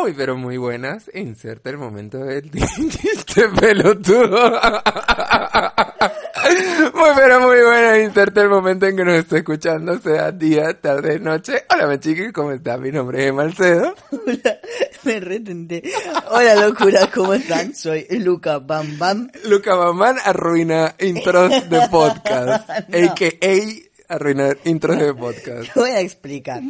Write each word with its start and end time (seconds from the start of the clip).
Muy 0.00 0.14
pero 0.14 0.34
muy 0.34 0.56
buenas. 0.56 1.10
Inserta 1.12 1.68
el 1.68 1.76
momento 1.76 2.24
del 2.24 2.50
chiste 2.50 3.48
pelotudo. 3.60 4.50
Muy 6.94 7.10
pero 7.14 7.40
muy 7.40 7.60
buenas. 7.60 7.98
Inserta 7.98 8.40
el 8.40 8.48
momento 8.48 8.86
en 8.86 8.96
que 8.96 9.04
nos 9.04 9.18
esté 9.18 9.38
escuchando, 9.38 9.98
sea 10.00 10.32
día, 10.32 10.72
tarde, 10.80 11.20
noche. 11.20 11.64
Hola, 11.70 11.86
me 11.86 12.00
chiqui, 12.00 12.32
¿cómo 12.32 12.52
está? 12.52 12.78
Mi 12.78 12.90
nombre 12.90 13.26
es 13.26 13.32
Malcedo. 13.32 13.94
Hola, 14.10 14.58
me 15.04 15.20
retenté. 15.20 15.82
Hola, 16.30 16.54
locura, 16.66 17.10
¿cómo 17.14 17.34
están? 17.34 17.74
Soy 17.74 18.06
Luca 18.10 18.58
Bam 18.58 18.98
Bam. 18.98 19.30
Luca 19.44 19.76
Mamán 19.76 20.16
arruina 20.24 20.94
intros 20.98 21.68
de 21.68 21.88
podcast. 21.88 22.68
No. 22.88 23.10
A.K.A. 23.10 24.14
arruinar 24.14 24.56
intros 24.64 24.98
de 24.98 25.14
podcast. 25.14 25.72
Te 25.72 25.80
voy 25.80 25.90
a 25.90 26.00
explicar. 26.00 26.62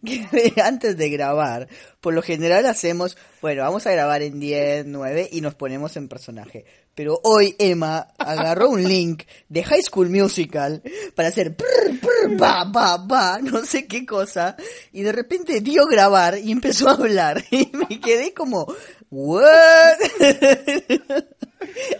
Que 0.04 0.60
antes 0.62 0.96
de 0.96 1.10
grabar, 1.10 1.68
por 2.00 2.14
lo 2.14 2.22
general 2.22 2.66
hacemos, 2.66 3.16
bueno, 3.42 3.62
vamos 3.62 3.86
a 3.86 3.92
grabar 3.92 4.22
en 4.22 4.38
10, 4.38 4.86
9 4.86 5.28
y 5.32 5.40
nos 5.40 5.54
ponemos 5.54 5.96
en 5.96 6.08
personaje. 6.08 6.64
Pero 6.94 7.20
hoy 7.22 7.54
Emma 7.58 8.08
agarró 8.18 8.70
un 8.70 8.82
link 8.88 9.22
de 9.48 9.62
High 9.62 9.82
School 9.82 10.10
Musical 10.10 10.82
para 11.14 11.28
hacer 11.28 11.54
prr, 11.54 12.00
prr, 12.00 12.36
ba, 12.36 12.64
ba, 12.64 12.98
ba, 12.98 13.38
no 13.40 13.64
sé 13.64 13.86
qué 13.86 14.04
cosa. 14.04 14.56
Y 14.92 15.02
de 15.02 15.12
repente 15.12 15.60
dio 15.60 15.86
grabar 15.86 16.38
y 16.38 16.52
empezó 16.52 16.88
a 16.88 16.94
hablar. 16.94 17.44
Y 17.50 17.70
me 17.72 18.00
quedé 18.00 18.34
como, 18.34 18.66
¿what? 19.10 19.96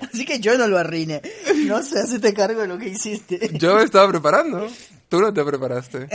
Así 0.02 0.24
que 0.24 0.40
yo 0.40 0.56
no 0.58 0.66
lo 0.66 0.78
arruiné. 0.78 1.22
No 1.66 1.82
sé, 1.82 2.00
hacete 2.00 2.34
cargo 2.34 2.62
de 2.62 2.68
lo 2.68 2.78
que 2.78 2.88
hiciste. 2.88 3.50
Yo 3.54 3.76
me 3.76 3.82
estaba 3.84 4.08
preparando. 4.08 4.68
Tú 5.08 5.20
no 5.20 5.32
te 5.32 5.42
preparaste. 5.42 6.08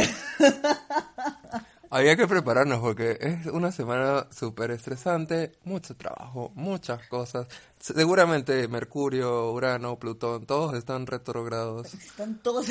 Había 1.94 2.16
que 2.16 2.28
prepararnos 2.28 2.80
porque 2.80 3.20
es 3.22 3.46
una 3.46 3.72
semana 3.72 4.26
súper 4.32 4.72
estresante, 4.72 5.52
mucho 5.64 5.96
trabajo, 5.96 6.52
muchas 6.56 7.08
cosas. 7.08 7.46
Seguramente 7.80 8.68
Mercurio, 8.68 9.52
Urano, 9.52 10.00
Plutón, 10.00 10.48
todos 10.48 10.74
están 10.74 11.06
retrogrados. 11.06 11.94
Están 11.94 12.40
todos, 12.42 12.66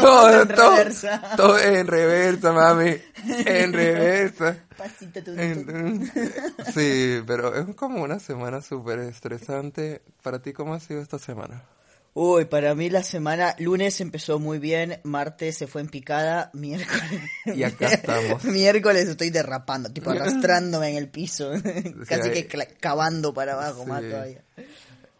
todo, 0.00 0.40
en 0.42 0.48
reversa. 0.56 1.20
todo 1.36 1.58
en 1.58 1.84
reversa, 1.84 2.52
mami. 2.52 2.94
En 3.44 3.72
reversa. 3.72 4.64
Pasito 4.78 5.20
sí, 6.72 7.24
pero 7.26 7.52
es 7.52 7.74
como 7.74 8.04
una 8.04 8.20
semana 8.20 8.62
súper 8.62 9.00
estresante. 9.00 10.00
¿Para 10.22 10.42
ti 10.42 10.52
cómo 10.52 10.74
ha 10.74 10.80
sido 10.80 11.02
esta 11.02 11.18
semana? 11.18 11.64
Uy, 12.12 12.44
para 12.46 12.74
mí 12.74 12.90
la 12.90 13.04
semana, 13.04 13.54
lunes 13.58 14.00
empezó 14.00 14.40
muy 14.40 14.58
bien, 14.58 15.00
martes 15.04 15.56
se 15.56 15.68
fue 15.68 15.80
en 15.80 15.88
picada, 15.88 16.50
miércoles... 16.54 17.20
Y 17.46 17.62
acá 17.62 17.86
estamos. 17.92 18.44
miércoles 18.44 19.08
estoy 19.08 19.30
derrapando, 19.30 19.92
tipo 19.92 20.10
arrastrándome 20.10 20.90
en 20.90 20.96
el 20.96 21.08
piso, 21.08 21.52
casi 22.08 22.30
que 22.30 22.46
cavando 22.80 23.32
para 23.32 23.52
abajo 23.52 23.86
más 23.86 24.02
todavía. 24.02 24.42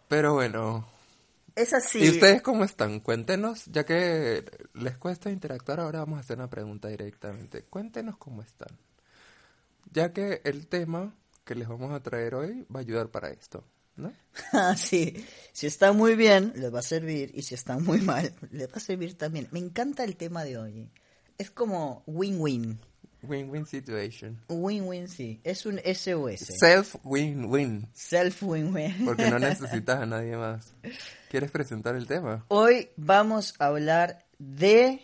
Pero 0.09 0.35
bueno, 0.35 0.89
Es 1.55 1.73
así. 1.73 2.05
¿Y 2.05 2.09
ustedes 2.11 2.43
cómo 2.43 2.65
están? 2.65 2.99
Cuéntenos, 2.99 3.67
ya 3.67 3.85
que 3.85 4.45
les 4.75 4.99
cuesta 4.99 5.31
interactuar, 5.31 5.79
ahora 5.79 6.01
vamos 6.01 6.17
a 6.17 6.21
hacer 6.21 6.39
una 6.39 6.51
pregunta 6.51 6.89
directamente. 6.89 7.63
Cuéntenos 7.63 8.17
cómo 8.17 8.43
están. 8.43 8.77
Ya 9.93 10.13
que 10.13 10.41
el 10.45 10.67
tema 10.67 11.15
que 11.45 11.55
les 11.55 11.69
vamos 11.69 11.93
a 11.93 12.01
traer 12.01 12.35
hoy 12.35 12.67
va 12.75 12.81
a 12.81 12.83
ayudar 12.83 13.09
para 13.09 13.31
esto, 13.31 13.65
¿no? 13.97 14.13
Ah, 14.53 14.75
sí. 14.77 15.25
Si 15.53 15.67
está 15.67 15.93
muy 15.93 16.15
bien, 16.15 16.53
les 16.57 16.73
va 16.73 16.79
a 16.79 16.83
servir. 16.83 17.31
Y 17.35 17.43
si 17.43 17.55
está 17.55 17.79
muy 17.79 18.01
mal, 18.01 18.33
les 18.51 18.69
va 18.69 18.77
a 18.77 18.81
servir 18.81 19.17
también. 19.19 19.49
Me 19.51 19.59
encanta 19.59 20.05
el 20.05 20.17
tema 20.17 20.45
de 20.45 20.57
hoy. 20.59 20.91
Es 21.37 21.51
como 21.51 22.03
win-win. 22.07 22.79
Win-win 23.23 23.67
situation. 23.67 24.41
Win-win, 24.49 25.07
sí. 25.09 25.41
Es 25.45 25.67
un 25.67 25.79
SOS. 25.85 26.41
Self-win-win, 26.59 27.87
Self-win-win. 27.93 29.05
porque 29.05 29.29
no 29.31 29.39
necesitas 29.41 30.01
a 30.01 30.07
nadie 30.07 30.37
más. 30.39 30.73
¿Quieres 31.29 31.51
presentar 31.51 31.97
el 31.97 32.07
tema? 32.07 32.47
Hoy 32.49 32.89
vamos 32.97 33.55
a 33.59 33.67
hablar 33.67 34.25
de 34.39 35.03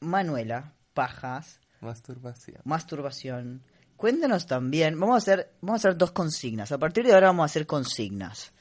Manuela, 0.00 0.72
pajas, 0.94 1.60
Masturbación. 1.80 2.60
masturbación. 2.64 3.62
Cuéntenos 4.02 4.48
también, 4.48 4.98
vamos 4.98 5.14
a 5.14 5.18
hacer, 5.18 5.52
vamos 5.60 5.78
a 5.78 5.88
hacer 5.88 5.96
dos 5.96 6.10
consignas. 6.10 6.72
A 6.72 6.78
partir 6.78 7.06
de 7.06 7.12
ahora 7.12 7.28
vamos 7.28 7.44
a 7.44 7.46
hacer 7.46 7.68
consignas. 7.68 8.52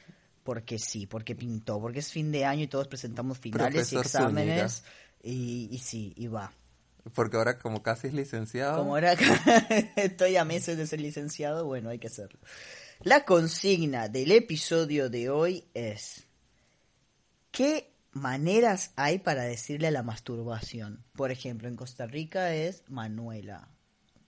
Porque 0.44 0.78
sí, 0.78 1.08
porque 1.08 1.36
pintó, 1.36 1.82
porque 1.82 1.98
es 1.98 2.12
fin 2.12 2.32
de 2.32 2.46
año 2.46 2.66
y 2.66 2.68
todos 2.68 2.88
presentamos 2.88 3.40
finales 3.40 3.92
y 3.92 3.98
exámenes. 3.98 4.84
Y, 5.24 5.68
y 5.72 5.80
sí, 5.80 6.14
y 6.16 6.28
va. 6.28 6.54
Porque 7.16 7.38
ahora 7.38 7.58
como 7.58 7.82
casi 7.82 8.06
es 8.06 8.14
licenciado. 8.14 8.78
Como 8.78 8.92
ahora 8.92 9.14
estoy 9.96 10.36
a 10.36 10.46
meses 10.46 10.78
de 10.78 10.86
ser 10.86 11.02
licenciado, 11.02 11.66
bueno, 11.66 11.90
hay 11.90 11.98
que 11.98 12.06
hacerlo. 12.06 12.40
La 13.02 13.26
consigna 13.26 14.10
del 14.10 14.34
episodio 14.34 15.10
de 15.10 15.32
hoy 15.32 15.66
es 15.74 16.28
¿qué 17.50 17.92
maneras 18.12 18.92
hay 18.96 19.18
para 19.18 19.42
decirle 19.42 19.88
a 19.88 19.92
la 19.92 20.04
masturbación? 20.04 21.04
Por 21.14 21.32
ejemplo, 21.32 21.68
en 21.68 21.78
Costa 21.78 22.06
Rica 22.06 22.54
es 22.54 22.84
Manuela, 22.90 23.72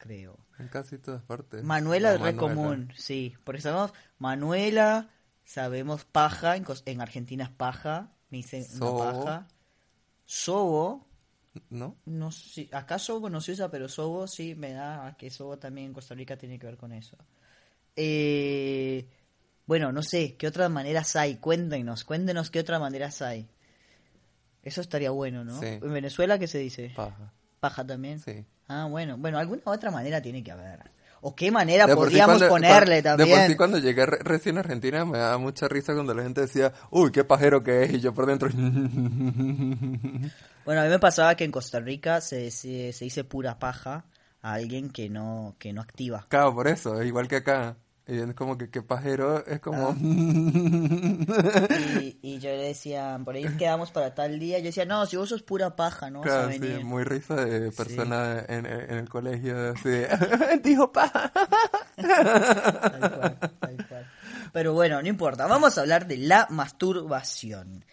creo. 0.03 0.37
En 0.59 0.67
casi 0.67 0.97
todas 0.97 1.23
partes. 1.23 1.63
Manuela 1.63 2.09
La 2.09 2.15
es 2.15 2.21
re 2.21 2.35
común, 2.35 2.91
sí. 2.97 3.33
Porque 3.45 3.61
sabemos 3.61 3.93
Manuela, 4.19 5.09
sabemos 5.45 6.03
paja, 6.03 6.57
en, 6.57 7.01
Argentina 7.01 7.45
es 7.45 7.49
paja, 7.49 8.11
me 8.29 8.39
dicen 8.39 8.65
una 8.71 8.77
Sobo. 8.77 8.99
paja. 8.99 9.47
Sobo, 10.25 11.07
¿No? 11.69 11.95
no 12.05 12.31
sé, 12.31 12.67
acá 12.73 12.99
Sobo 12.99 13.29
no 13.29 13.39
se 13.39 13.53
usa, 13.53 13.71
pero 13.71 13.87
Sobo 13.87 14.27
sí 14.27 14.55
me 14.55 14.73
da 14.73 15.07
a 15.07 15.15
que 15.15 15.29
Sobo 15.29 15.57
también 15.57 15.87
en 15.87 15.93
Costa 15.93 16.15
Rica 16.15 16.37
tiene 16.37 16.59
que 16.59 16.65
ver 16.65 16.77
con 16.77 16.91
eso. 16.91 17.15
Eh, 17.95 19.07
bueno, 19.65 19.93
no 19.93 20.03
sé, 20.03 20.35
¿qué 20.35 20.47
otras 20.47 20.69
maneras 20.69 21.15
hay? 21.15 21.37
Cuéntenos, 21.37 22.03
cuéntenos 22.03 22.51
qué 22.51 22.59
otras 22.59 22.81
maneras 22.81 23.21
hay. 23.21 23.47
Eso 24.63 24.81
estaría 24.81 25.11
bueno, 25.11 25.45
¿no? 25.45 25.57
Sí. 25.61 25.65
En 25.65 25.93
Venezuela, 25.93 26.37
¿qué 26.37 26.47
se 26.47 26.57
dice? 26.57 26.91
Paja. 26.93 27.31
Paja 27.61 27.85
también. 27.85 28.19
Sí. 28.19 28.45
Ah, 28.67 28.87
bueno, 28.89 29.17
bueno, 29.17 29.37
alguna 29.37 29.61
otra 29.65 29.91
manera 29.91 30.21
tiene 30.21 30.43
que 30.43 30.51
haber. 30.51 30.79
¿O 31.25 31.33
qué 31.35 31.51
manera 31.51 31.85
De 31.85 31.93
sí 31.93 31.97
podríamos 31.97 32.37
cuando- 32.37 32.49
ponerle 32.49 33.01
también? 33.01 33.29
De 33.29 33.35
por 33.35 33.47
sí 33.47 33.55
cuando 33.55 33.77
llegué 33.77 34.05
re- 34.05 34.19
recién 34.23 34.57
a 34.57 34.59
Argentina 34.59 35.05
me 35.05 35.17
daba 35.17 35.37
mucha 35.37 35.67
risa 35.69 35.93
cuando 35.93 36.13
la 36.13 36.23
gente 36.23 36.41
decía, 36.41 36.73
uy, 36.91 37.11
qué 37.13 37.23
pajero 37.23 37.63
que 37.63 37.83
es, 37.83 37.93
y 37.93 37.99
yo 38.01 38.13
por 38.13 38.25
dentro... 38.25 38.49
Bueno, 40.65 40.79
a 40.81 40.83
mí 40.85 40.89
me 40.89 40.99
pasaba 40.99 41.35
que 41.35 41.43
en 41.43 41.51
Costa 41.51 41.79
Rica 41.81 42.21
se, 42.21 42.49
se, 42.51 42.93
se 42.93 43.03
dice 43.05 43.23
pura 43.25 43.59
paja 43.59 44.05
a 44.41 44.53
alguien 44.53 44.89
que 44.89 45.09
no, 45.09 45.55
que 45.59 45.73
no 45.73 45.81
activa. 45.81 46.25
Claro, 46.29 46.53
por 46.55 46.67
eso, 46.69 47.01
es 47.01 47.07
igual 47.07 47.27
que 47.27 47.37
acá. 47.37 47.75
Y 48.05 48.19
es 48.19 48.33
como 48.33 48.57
que 48.57 48.69
qué 48.69 48.81
pajero 48.81 49.45
es 49.45 49.59
como... 49.61 49.89
Ah. 49.89 49.95
Y, 52.01 52.17
y 52.21 52.39
yo 52.39 52.49
le 52.49 52.63
decía, 52.67 53.19
por 53.23 53.35
ahí 53.35 53.45
quedamos 53.57 53.91
para 53.91 54.13
tal 54.13 54.39
día. 54.39 54.59
Yo 54.59 54.65
decía, 54.65 54.85
no, 54.85 55.05
si 55.05 55.15
vos 55.15 55.29
sos 55.29 55.41
pura 55.43 55.75
paja, 55.75 56.09
no 56.09 56.21
Claro, 56.21 56.51
sí, 56.51 56.59
venir. 56.59 56.83
muy 56.85 57.03
risa 57.03 57.35
de 57.35 57.71
persona 57.71 58.43
en, 58.47 58.65
en 58.65 58.91
el 58.97 59.07
colegio, 59.09 59.71
así 59.71 59.89
de, 59.89 60.59
dijo 60.63 60.91
paja. 60.91 61.31
Tal 61.95 62.99
cual, 62.99 63.37
tal 63.59 63.87
cual. 63.87 64.11
Pero 64.51 64.73
bueno, 64.73 65.01
no 65.01 65.07
importa. 65.07 65.47
Vamos 65.47 65.77
a 65.77 65.81
hablar 65.81 66.05
de 66.07 66.17
la 66.17 66.47
masturbación. 66.49 67.85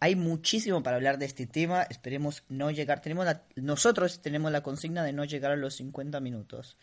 Hay 0.00 0.16
muchísimo 0.16 0.82
para 0.82 0.96
hablar 0.96 1.18
de 1.18 1.26
este 1.26 1.46
tema. 1.46 1.82
Esperemos 1.82 2.44
no 2.48 2.70
llegar. 2.70 3.00
Tenemos 3.00 3.24
la- 3.26 3.42
nosotros 3.56 4.20
tenemos 4.22 4.50
la 4.52 4.62
consigna 4.62 5.02
de 5.04 5.12
no 5.12 5.24
llegar 5.24 5.52
a 5.52 5.56
los 5.56 5.74
50 5.76 6.20
minutos. 6.20 6.76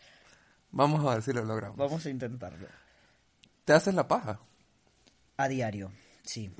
Vamos 0.70 1.04
a 1.06 1.14
ver 1.14 1.22
si 1.22 1.32
lo 1.32 1.44
logramos. 1.44 1.76
Vamos 1.76 2.04
a 2.06 2.10
intentarlo. 2.10 2.66
¿Te 3.64 3.72
haces 3.72 3.94
la 3.94 4.06
paja? 4.06 4.38
A 5.38 5.48
diario, 5.48 5.90
sí. 6.22 6.50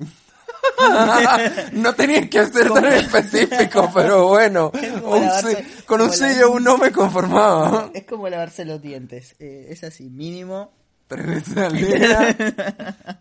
no 1.73 1.93
tenía 1.95 2.29
que 2.29 2.45
ser 2.45 2.71
tan 2.71 2.85
específico, 2.85 3.89
pero 3.93 4.27
bueno, 4.27 4.71
un 4.73 4.81
lavarse- 5.23 5.85
con 5.85 6.01
un 6.01 6.07
como 6.07 6.13
sí 6.13 6.23
la- 6.23 6.39
yo 6.39 6.59
no 6.59 6.77
me 6.77 6.91
conformaba. 6.91 7.89
Es 7.93 8.03
como 8.05 8.29
lavarse 8.29 8.65
los 8.65 8.81
dientes. 8.81 9.35
Eh, 9.39 9.67
es 9.69 9.83
así, 9.83 10.09
mínimo. 10.09 10.71
Tres 11.07 11.25
veces 11.25 11.57
al 11.57 11.73
día. 11.73 13.17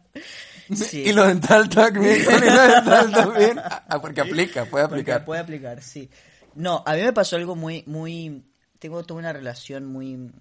Sí. 0.74 1.02
Y 1.06 1.12
lo 1.12 1.24
dental 1.24 1.68
también, 1.68 2.24
dental 2.26 3.12
también. 3.12 3.58
Ah, 3.60 3.98
porque 4.00 4.20
aplica, 4.22 4.64
puede 4.64 4.88
Porque 4.88 5.02
aplicar. 5.12 5.24
Puede 5.24 5.40
aplicar, 5.40 5.82
sí. 5.82 6.10
No, 6.56 6.82
a 6.84 6.94
mí 6.94 7.02
me 7.02 7.12
pasó 7.12 7.36
algo 7.36 7.54
muy, 7.54 7.84
muy... 7.86 8.44
Tengo 8.80 9.04
toda 9.04 9.20
una 9.20 9.32
relación 9.32 9.86
muy 9.86 10.32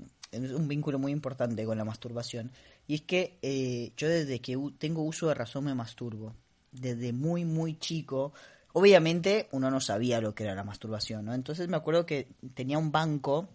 es 0.44 0.52
un 0.52 0.68
vínculo 0.68 1.00
muy 1.00 1.12
importante 1.12 1.66
con 1.66 1.78
la 1.78 1.86
masturbación. 1.86 2.52
Y 2.88 2.96
es 2.96 3.02
que 3.02 3.38
eh, 3.42 3.92
yo 3.98 4.08
desde 4.08 4.40
que 4.40 4.58
tengo 4.78 5.04
uso 5.04 5.28
de 5.28 5.34
razón 5.34 5.66
me 5.66 5.76
masturbo. 5.76 6.34
Desde 6.72 7.14
muy, 7.14 7.46
muy 7.46 7.78
chico. 7.80 8.34
Obviamente 8.74 9.48
uno 9.52 9.72
no 9.72 9.80
sabía 9.80 10.20
lo 10.20 10.36
que 10.36 10.44
era 10.44 10.56
la 10.56 10.64
masturbación, 10.64 11.26
¿no? 11.26 11.34
Entonces 11.34 11.68
me 11.68 11.78
acuerdo 11.78 12.06
que 12.06 12.28
tenía 12.54 12.78
un 12.78 12.92
banco, 12.92 13.48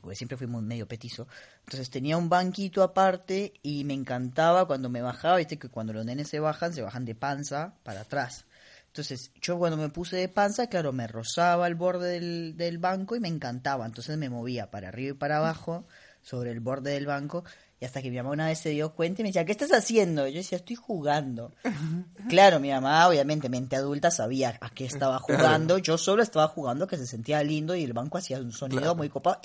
porque 0.00 0.16
siempre 0.16 0.36
fui 0.36 0.46
muy 0.46 0.62
medio 0.62 0.86
petizo. 0.86 1.26
Entonces 1.64 1.88
tenía 1.88 2.16
un 2.16 2.28
banquito 2.28 2.82
aparte 2.82 3.54
y 3.62 3.84
me 3.84 3.94
encantaba 3.94 4.66
cuando 4.66 4.90
me 4.90 5.00
bajaba, 5.00 5.38
viste 5.38 5.58
que 5.58 5.68
cuando 5.68 5.92
los 5.92 6.04
nenes 6.04 6.28
se 6.28 6.40
bajan, 6.40 6.72
se 6.74 6.82
bajan 6.82 7.04
de 7.04 7.14
panza 7.14 7.74
para 7.82 8.02
atrás. 8.02 8.44
Entonces 8.88 9.30
yo 9.40 9.58
cuando 9.58 9.76
me 9.76 9.88
puse 9.90 10.16
de 10.16 10.28
panza, 10.28 10.66
claro, 10.68 10.92
me 10.92 11.06
rozaba 11.06 11.66
el 11.68 11.74
borde 11.76 12.10
del, 12.12 12.56
del 12.56 12.78
banco 12.78 13.14
y 13.16 13.20
me 13.20 13.28
encantaba. 13.28 13.86
Entonces 13.86 14.16
me 14.18 14.28
movía 14.28 14.70
para 14.70 14.88
arriba 14.88 15.10
y 15.10 15.18
para 15.18 15.36
abajo 15.38 15.86
sobre 16.22 16.50
el 16.50 16.60
borde 16.60 16.92
del 16.92 17.06
banco. 17.06 17.44
Y 17.80 17.84
hasta 17.84 18.02
que 18.02 18.10
mi 18.10 18.16
mamá 18.16 18.30
una 18.30 18.46
vez 18.48 18.58
se 18.58 18.70
dio 18.70 18.92
cuenta 18.92 19.20
y 19.20 19.22
me 19.22 19.28
decía, 19.28 19.44
¿qué 19.44 19.52
estás 19.52 19.72
haciendo? 19.72 20.26
Y 20.26 20.32
yo 20.32 20.38
decía, 20.38 20.58
estoy 20.58 20.74
jugando. 20.76 21.52
Claro, 22.28 22.58
mi 22.60 22.70
mamá, 22.70 23.08
obviamente, 23.08 23.48
mente 23.48 23.76
adulta, 23.76 24.10
sabía 24.10 24.58
a 24.60 24.68
qué 24.70 24.84
estaba 24.84 25.18
jugando. 25.20 25.78
Yo 25.78 25.96
solo 25.96 26.22
estaba 26.22 26.48
jugando 26.48 26.86
que 26.86 26.96
se 26.98 27.06
sentía 27.06 27.42
lindo 27.42 27.74
y 27.76 27.84
el 27.84 27.92
banco 27.94 28.18
hacía 28.18 28.38
un 28.38 28.52
sonido 28.52 28.80
Claro. 28.80 28.94
muy 28.96 29.08
copado. 29.08 29.40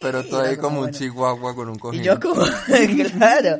Pero 0.00 0.24
tú 0.28 0.36
ahí 0.38 0.56
como 0.56 0.76
un 0.76 0.84
bueno. 0.84 0.96
chihuahua 0.98 1.54
con 1.54 1.68
un 1.68 1.78
cojín. 1.78 2.00
Y 2.00 2.04
yo 2.04 2.18
como, 2.20 2.42
claro. 3.18 3.58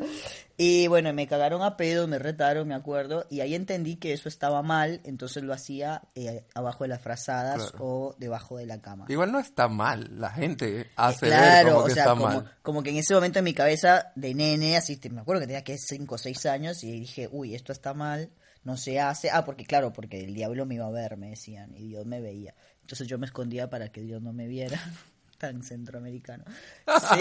Y 0.56 0.86
bueno, 0.86 1.12
me 1.12 1.26
cagaron 1.26 1.62
a 1.62 1.76
pedo, 1.76 2.06
me 2.06 2.18
retaron, 2.20 2.68
me 2.68 2.74
acuerdo, 2.74 3.26
y 3.28 3.40
ahí 3.40 3.56
entendí 3.56 3.96
que 3.96 4.12
eso 4.12 4.28
estaba 4.28 4.62
mal, 4.62 5.00
entonces 5.04 5.42
lo 5.42 5.52
hacía 5.52 6.02
eh, 6.14 6.44
abajo 6.54 6.84
de 6.84 6.88
las 6.88 7.00
frazadas 7.00 7.70
Claro. 7.72 7.84
o 7.84 8.14
debajo 8.18 8.56
de 8.58 8.66
la 8.66 8.80
cama. 8.80 9.06
Igual 9.08 9.32
no 9.32 9.40
está 9.40 9.66
mal, 9.66 10.08
la 10.20 10.30
gente 10.30 10.90
hace 10.94 11.26
Claro, 11.26 11.70
como 11.70 11.80
o 11.80 11.84
que 11.86 11.92
sea, 11.94 12.02
está 12.04 12.10
como, 12.14 12.24
mal. 12.26 12.52
como 12.62 12.82
que 12.84 12.90
en 12.90 12.96
ese 12.98 13.14
momento 13.14 13.40
en 13.40 13.44
mi 13.46 13.52
cabeza 13.54 14.12
de 14.14 14.32
nene, 14.34 14.76
así, 14.76 15.00
me 15.10 15.22
acuerdo 15.22 15.40
que 15.40 15.46
tenía 15.48 15.64
que 15.64 15.76
5 15.76 16.14
o 16.14 16.18
6 16.18 16.46
años 16.46 16.84
y 16.84 16.92
dije, 17.00 17.28
uy, 17.32 17.54
esto 17.56 17.72
está 17.72 17.92
mal, 17.92 18.30
no 18.62 18.76
se 18.76 19.00
hace. 19.00 19.30
Ah, 19.30 19.44
porque 19.44 19.64
claro, 19.64 19.92
porque 19.92 20.20
el 20.20 20.34
diablo 20.34 20.66
me 20.66 20.76
iba 20.76 20.86
a 20.86 20.90
ver, 20.90 21.16
me 21.16 21.30
decían, 21.30 21.74
y 21.76 21.88
Dios 21.88 22.06
me 22.06 22.20
veía. 22.20 22.54
Entonces 22.80 23.08
yo 23.08 23.18
me 23.18 23.26
escondía 23.26 23.68
para 23.68 23.88
que 23.90 24.02
Dios 24.02 24.22
no 24.22 24.32
me 24.32 24.46
viera. 24.46 24.78
Tan 25.44 25.62
centroamericano. 25.62 26.44
Sí. 26.86 27.20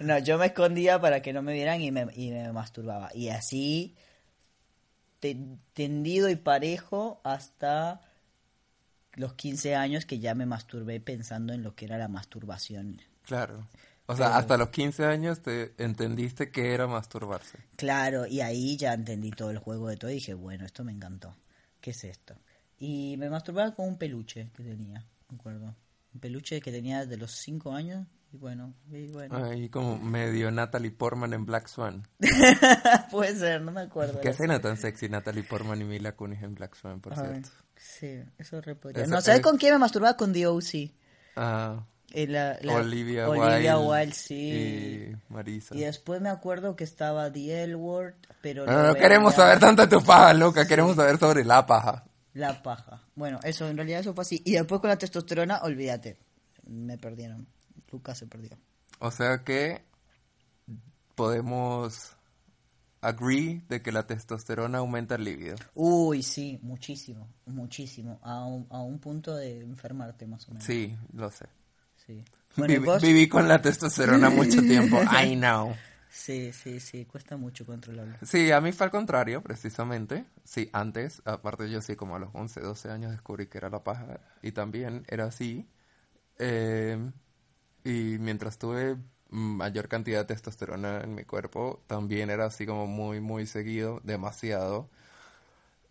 no, 0.00 0.18
yo 0.18 0.36
me 0.36 0.46
escondía 0.46 1.00
para 1.00 1.22
que 1.22 1.32
no 1.32 1.40
me 1.40 1.54
vieran 1.54 1.80
y 1.80 1.90
me, 1.90 2.08
y 2.14 2.30
me 2.30 2.52
masturbaba. 2.52 3.10
Y 3.14 3.30
así, 3.30 3.96
te- 5.20 5.38
tendido 5.72 6.28
y 6.28 6.36
parejo 6.36 7.22
hasta 7.24 8.02
los 9.14 9.32
15 9.32 9.74
años 9.76 10.04
que 10.04 10.18
ya 10.18 10.34
me 10.34 10.44
masturbé 10.44 11.00
pensando 11.00 11.54
en 11.54 11.62
lo 11.62 11.74
que 11.74 11.86
era 11.86 11.96
la 11.96 12.08
masturbación. 12.08 13.00
Claro. 13.24 13.66
O 14.04 14.14
sea, 14.16 14.36
hasta 14.36 14.58
los 14.58 14.68
15 14.68 15.06
años 15.06 15.40
te 15.40 15.72
entendiste 15.78 16.50
que 16.50 16.74
era 16.74 16.86
masturbarse. 16.86 17.58
Claro, 17.76 18.26
y 18.26 18.42
ahí 18.42 18.76
ya 18.76 18.92
entendí 18.92 19.30
todo 19.30 19.50
el 19.50 19.58
juego 19.58 19.88
de 19.88 19.96
todo 19.96 20.10
y 20.10 20.14
dije, 20.14 20.34
bueno, 20.34 20.66
esto 20.66 20.84
me 20.84 20.92
encantó. 20.92 21.34
¿Qué 21.80 21.92
es 21.92 22.04
esto? 22.04 22.34
Y 22.78 23.16
me 23.18 23.28
masturbaba 23.30 23.74
con 23.74 23.88
un 23.88 23.98
peluche 23.98 24.50
que 24.54 24.62
tenía, 24.62 25.04
me 25.28 25.36
acuerdo. 25.36 25.74
Un 26.14 26.20
peluche 26.20 26.60
que 26.60 26.70
tenía 26.72 27.00
desde 27.00 27.16
los 27.16 27.32
5 27.32 27.72
años 27.72 28.06
y 28.32 28.36
bueno, 28.36 28.74
y 28.90 29.08
bueno. 29.08 29.44
Ahí 29.44 29.68
como 29.68 29.98
medio 29.98 30.50
Natalie 30.50 30.90
Portman 30.90 31.32
en 31.32 31.44
Black 31.46 31.66
Swan. 31.68 32.06
Puede 33.10 33.34
ser, 33.36 33.62
no 33.62 33.72
me 33.72 33.82
acuerdo. 33.82 34.20
¿Qué 34.20 34.28
escena 34.30 34.60
tan 34.60 34.76
sexy 34.76 35.08
Natalie 35.08 35.42
Portman 35.44 35.80
y 35.80 35.84
Mila 35.84 36.12
Kunis 36.12 36.42
en 36.42 36.54
Black 36.54 36.74
Swan, 36.76 37.00
por 37.00 37.14
Ay, 37.18 37.26
cierto? 37.26 37.48
sí, 37.76 38.20
eso 38.38 38.60
re 38.60 38.74
podría- 38.74 39.02
Eso 39.04 39.10
No, 39.14 39.20
¿sabes 39.20 39.40
es- 39.40 39.44
con 39.46 39.56
quién 39.58 39.72
me 39.74 39.78
masturbaba? 39.78 40.16
Con 40.16 40.32
The 40.32 40.46
O.C. 40.46 40.92
Ah, 41.36 41.84
Eh, 42.10 42.26
la- 42.26 42.58
la- 42.62 42.74
Olivia, 42.74 43.28
Olivia 43.28 43.78
Wilde, 43.78 43.86
Wilde, 44.00 44.14
sí. 44.14 45.12
y 45.12 45.32
Marisa. 45.32 45.74
Y 45.74 45.80
después 45.80 46.20
me 46.22 46.30
acuerdo 46.30 46.74
que 46.74 46.84
estaba 46.84 47.30
The 47.30 47.64
L 47.64 47.74
Word, 47.74 48.14
pero... 48.40 48.64
No, 48.64 48.72
veía- 48.94 48.94
queremos 48.94 49.34
saber 49.34 49.58
tanto 49.58 49.82
de 49.82 49.88
tu 49.88 50.02
paja, 50.02 50.32
loca. 50.32 50.66
Queremos 50.66 50.96
saber 50.96 51.18
sobre 51.18 51.44
la 51.44 51.66
paja. 51.66 52.04
La 52.38 52.62
paja. 52.62 53.02
Bueno, 53.16 53.40
eso, 53.42 53.68
en 53.68 53.76
realidad 53.76 54.00
eso 54.00 54.14
fue 54.14 54.22
así. 54.22 54.40
Y 54.44 54.52
después 54.52 54.80
con 54.80 54.88
la 54.88 54.96
testosterona, 54.96 55.58
olvídate. 55.62 56.16
Me 56.66 56.96
perdieron. 56.98 57.46
Lucas 57.90 58.18
se 58.18 58.26
perdió. 58.26 58.56
O 59.00 59.10
sea 59.10 59.42
que 59.44 59.82
podemos 61.14 62.12
agree 63.00 63.62
de 63.68 63.82
que 63.82 63.92
la 63.92 64.06
testosterona 64.06 64.78
aumenta 64.78 65.14
el 65.16 65.24
líbido. 65.24 65.56
Uy, 65.74 66.22
sí, 66.22 66.58
muchísimo, 66.62 67.28
muchísimo. 67.46 68.18
A 68.22 68.44
un, 68.44 68.66
a 68.70 68.80
un 68.80 68.98
punto 68.98 69.34
de 69.36 69.60
enfermarte 69.60 70.26
más 70.26 70.46
o 70.48 70.52
menos. 70.52 70.64
Sí, 70.64 70.96
lo 71.12 71.30
sé. 71.30 71.46
Sí. 72.06 72.24
Bueno, 72.56 72.80
vos- 72.84 73.00
Viví 73.02 73.28
con 73.28 73.46
la 73.46 73.62
testosterona 73.62 74.30
mucho 74.30 74.60
tiempo. 74.62 74.98
I 75.24 75.36
know. 75.36 75.74
Sí, 76.10 76.52
sí, 76.52 76.80
sí, 76.80 77.06
cuesta 77.06 77.36
mucho 77.38 77.64
controlarlo. 77.64 78.18
Sí, 78.22 78.50
a 78.50 78.60
mí 78.60 78.72
fue 78.72 78.86
al 78.86 78.90
contrario, 78.90 79.42
precisamente. 79.42 80.26
Sí, 80.44 80.68
antes, 80.72 81.22
aparte 81.24 81.70
yo 81.70 81.80
sí, 81.80 81.94
como 81.96 82.16
a 82.16 82.18
los 82.18 82.30
11, 82.34 82.60
12 82.60 82.90
años 82.90 83.12
descubrí 83.12 83.46
que 83.46 83.58
era 83.58 83.70
la 83.70 83.84
paja 83.84 84.20
y 84.42 84.52
también 84.52 85.04
era 85.08 85.26
así. 85.26 85.68
Eh, 86.38 86.98
y 87.84 88.18
mientras 88.20 88.58
tuve 88.58 88.98
mayor 89.30 89.88
cantidad 89.88 90.20
de 90.20 90.26
testosterona 90.34 91.02
en 91.02 91.14
mi 91.14 91.24
cuerpo, 91.24 91.82
también 91.88 92.30
era 92.30 92.46
así 92.46 92.66
como 92.66 92.86
muy, 92.88 93.20
muy 93.20 93.46
seguido, 93.46 94.00
demasiado. 94.04 94.90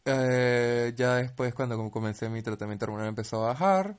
Eh, 0.06 0.94
ya 0.96 1.16
después, 1.16 1.54
cuando 1.54 1.90
comencé 1.92 2.30
mi 2.30 2.42
tratamiento 2.42 2.86
hormonal, 2.86 3.08
empezó 3.10 3.44
a 3.44 3.48
bajar. 3.50 3.98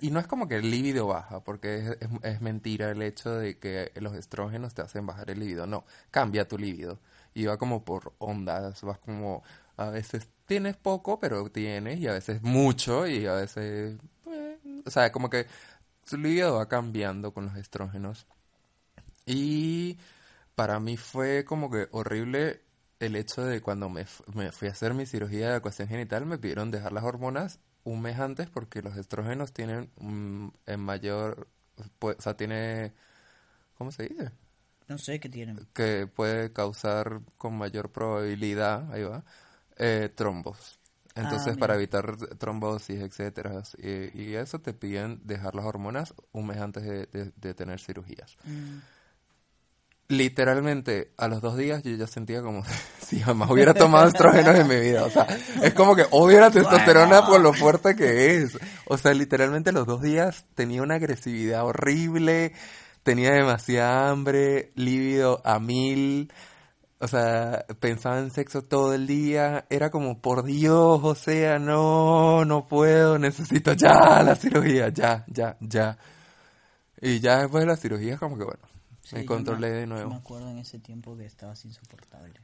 Y 0.00 0.10
no 0.10 0.20
es 0.20 0.26
como 0.26 0.48
que 0.48 0.56
el 0.56 0.70
líbido 0.70 1.06
baja, 1.08 1.40
porque 1.42 1.96
es, 2.22 2.40
mentira 2.40 2.90
el 2.90 3.02
hecho 3.02 3.30
de 3.30 3.58
que 3.58 3.90
los 3.96 4.14
estrógenos 4.14 4.74
te 4.74 4.82
hacen 4.82 5.06
bajar 5.06 5.30
el 5.30 5.40
líbido. 5.40 5.66
No, 5.66 5.84
cambia 6.10 6.46
tu 6.46 6.58
líbido. 6.58 7.00
Y 7.34 7.46
va 7.46 7.56
como 7.58 7.84
por 7.84 8.12
ondas, 8.18 8.82
vas 8.82 8.98
como, 8.98 9.42
a 9.76 9.90
veces 9.90 10.28
tienes 10.46 10.76
poco, 10.76 11.18
pero 11.18 11.50
tienes, 11.50 11.98
y 11.98 12.06
a 12.06 12.12
veces 12.12 12.42
mucho, 12.42 13.06
y 13.06 13.26
a 13.26 13.34
veces, 13.34 13.98
eh, 14.26 14.58
o 14.84 14.90
sea, 14.90 15.10
como 15.10 15.30
que 15.30 15.46
su 16.04 16.16
líbido 16.18 16.56
va 16.56 16.68
cambiando 16.68 17.32
con 17.32 17.46
los 17.46 17.56
estrógenos. 17.56 18.26
Y 19.26 19.98
para 20.54 20.80
mí 20.80 20.96
fue 20.96 21.44
como 21.44 21.70
que 21.70 21.88
horrible 21.92 22.60
el 23.00 23.16
hecho 23.16 23.44
de 23.44 23.60
cuando 23.60 23.88
me, 23.88 24.06
me 24.34 24.52
fui 24.52 24.68
a 24.68 24.72
hacer 24.72 24.94
mi 24.94 25.06
cirugía 25.06 25.50
de 25.50 25.56
ecuación 25.58 25.88
genital, 25.88 26.26
me 26.26 26.38
pidieron 26.38 26.70
dejar 26.70 26.92
las 26.92 27.04
hormonas 27.04 27.60
un 27.84 28.00
mes 28.02 28.18
antes 28.18 28.48
porque 28.50 28.82
los 28.82 28.96
estrógenos 28.96 29.52
tienen 29.52 29.90
mm, 29.98 30.48
en 30.66 30.80
mayor, 30.80 31.48
pues, 31.98 32.16
o 32.18 32.22
sea, 32.22 32.36
tiene, 32.36 32.92
¿cómo 33.78 33.92
se 33.92 34.04
dice? 34.08 34.30
No 34.88 34.98
sé 34.98 35.18
qué 35.20 35.28
tienen. 35.28 35.58
Que 35.74 36.06
puede 36.06 36.52
causar 36.52 37.20
con 37.38 37.56
mayor 37.56 37.90
probabilidad, 37.90 38.92
ahí 38.92 39.02
va, 39.04 39.24
eh, 39.78 40.10
trombos. 40.14 40.78
Entonces, 41.14 41.54
Ah, 41.54 41.60
para 41.60 41.74
evitar 41.74 42.16
trombosis, 42.38 43.00
etcétera, 43.00 43.62
y, 43.78 44.22
y 44.22 44.34
eso 44.34 44.60
te 44.60 44.72
piden 44.72 45.20
dejar 45.24 45.54
las 45.54 45.66
hormonas 45.66 46.14
un 46.32 46.46
mes 46.46 46.58
antes 46.58 46.82
de, 46.84 47.06
de- 47.06 47.32
de 47.36 47.54
tener 47.54 47.80
cirugías. 47.80 48.36
Mm. 48.46 48.78
Literalmente, 50.12 51.14
a 51.16 51.26
los 51.26 51.40
dos 51.40 51.56
días 51.56 51.82
yo 51.84 51.96
ya 51.96 52.06
sentía 52.06 52.42
como 52.42 52.62
si 53.00 53.18
jamás 53.20 53.50
hubiera 53.50 53.72
tomado 53.72 54.08
estrógenos 54.08 54.54
en 54.56 54.68
mi 54.68 54.78
vida. 54.78 55.04
O 55.04 55.10
sea, 55.10 55.26
es 55.62 55.72
como 55.72 55.96
que 55.96 56.04
odio 56.10 56.38
la 56.38 56.50
testosterona 56.50 57.24
por 57.24 57.40
lo 57.40 57.54
fuerte 57.54 57.96
que 57.96 58.36
es. 58.36 58.58
O 58.84 58.98
sea, 58.98 59.14
literalmente 59.14 59.70
a 59.70 59.72
los 59.72 59.86
dos 59.86 60.02
días 60.02 60.44
tenía 60.54 60.82
una 60.82 60.96
agresividad 60.96 61.64
horrible, 61.64 62.52
tenía 63.02 63.30
demasiada 63.30 64.10
hambre, 64.10 64.72
lívido 64.74 65.40
a 65.46 65.58
mil. 65.58 66.30
O 67.00 67.08
sea, 67.08 67.64
pensaba 67.80 68.18
en 68.18 68.30
sexo 68.32 68.60
todo 68.60 68.92
el 68.92 69.06
día. 69.06 69.64
Era 69.70 69.88
como, 69.88 70.20
por 70.20 70.44
Dios, 70.44 71.00
o 71.02 71.14
sea, 71.14 71.58
no, 71.58 72.44
no 72.44 72.68
puedo, 72.68 73.18
necesito 73.18 73.72
ya 73.72 74.22
la 74.22 74.36
cirugía, 74.36 74.90
ya, 74.90 75.24
ya, 75.28 75.56
ya. 75.60 75.96
Y 77.00 77.18
ya 77.20 77.38
después 77.38 77.62
de 77.62 77.70
la 77.70 77.76
cirugía, 77.76 78.18
como 78.18 78.36
que 78.36 78.44
bueno, 78.44 78.71
Sí, 79.02 79.16
me 79.16 79.26
controlé 79.26 79.68
me- 79.70 79.74
de 79.74 79.80
yo 79.82 79.86
Me 79.88 79.94
nuevo. 79.94 80.14
acuerdo 80.14 80.50
en 80.50 80.58
ese 80.58 80.78
tiempo 80.78 81.16
que 81.16 81.26
estabas 81.26 81.64
insoportable. 81.64 82.34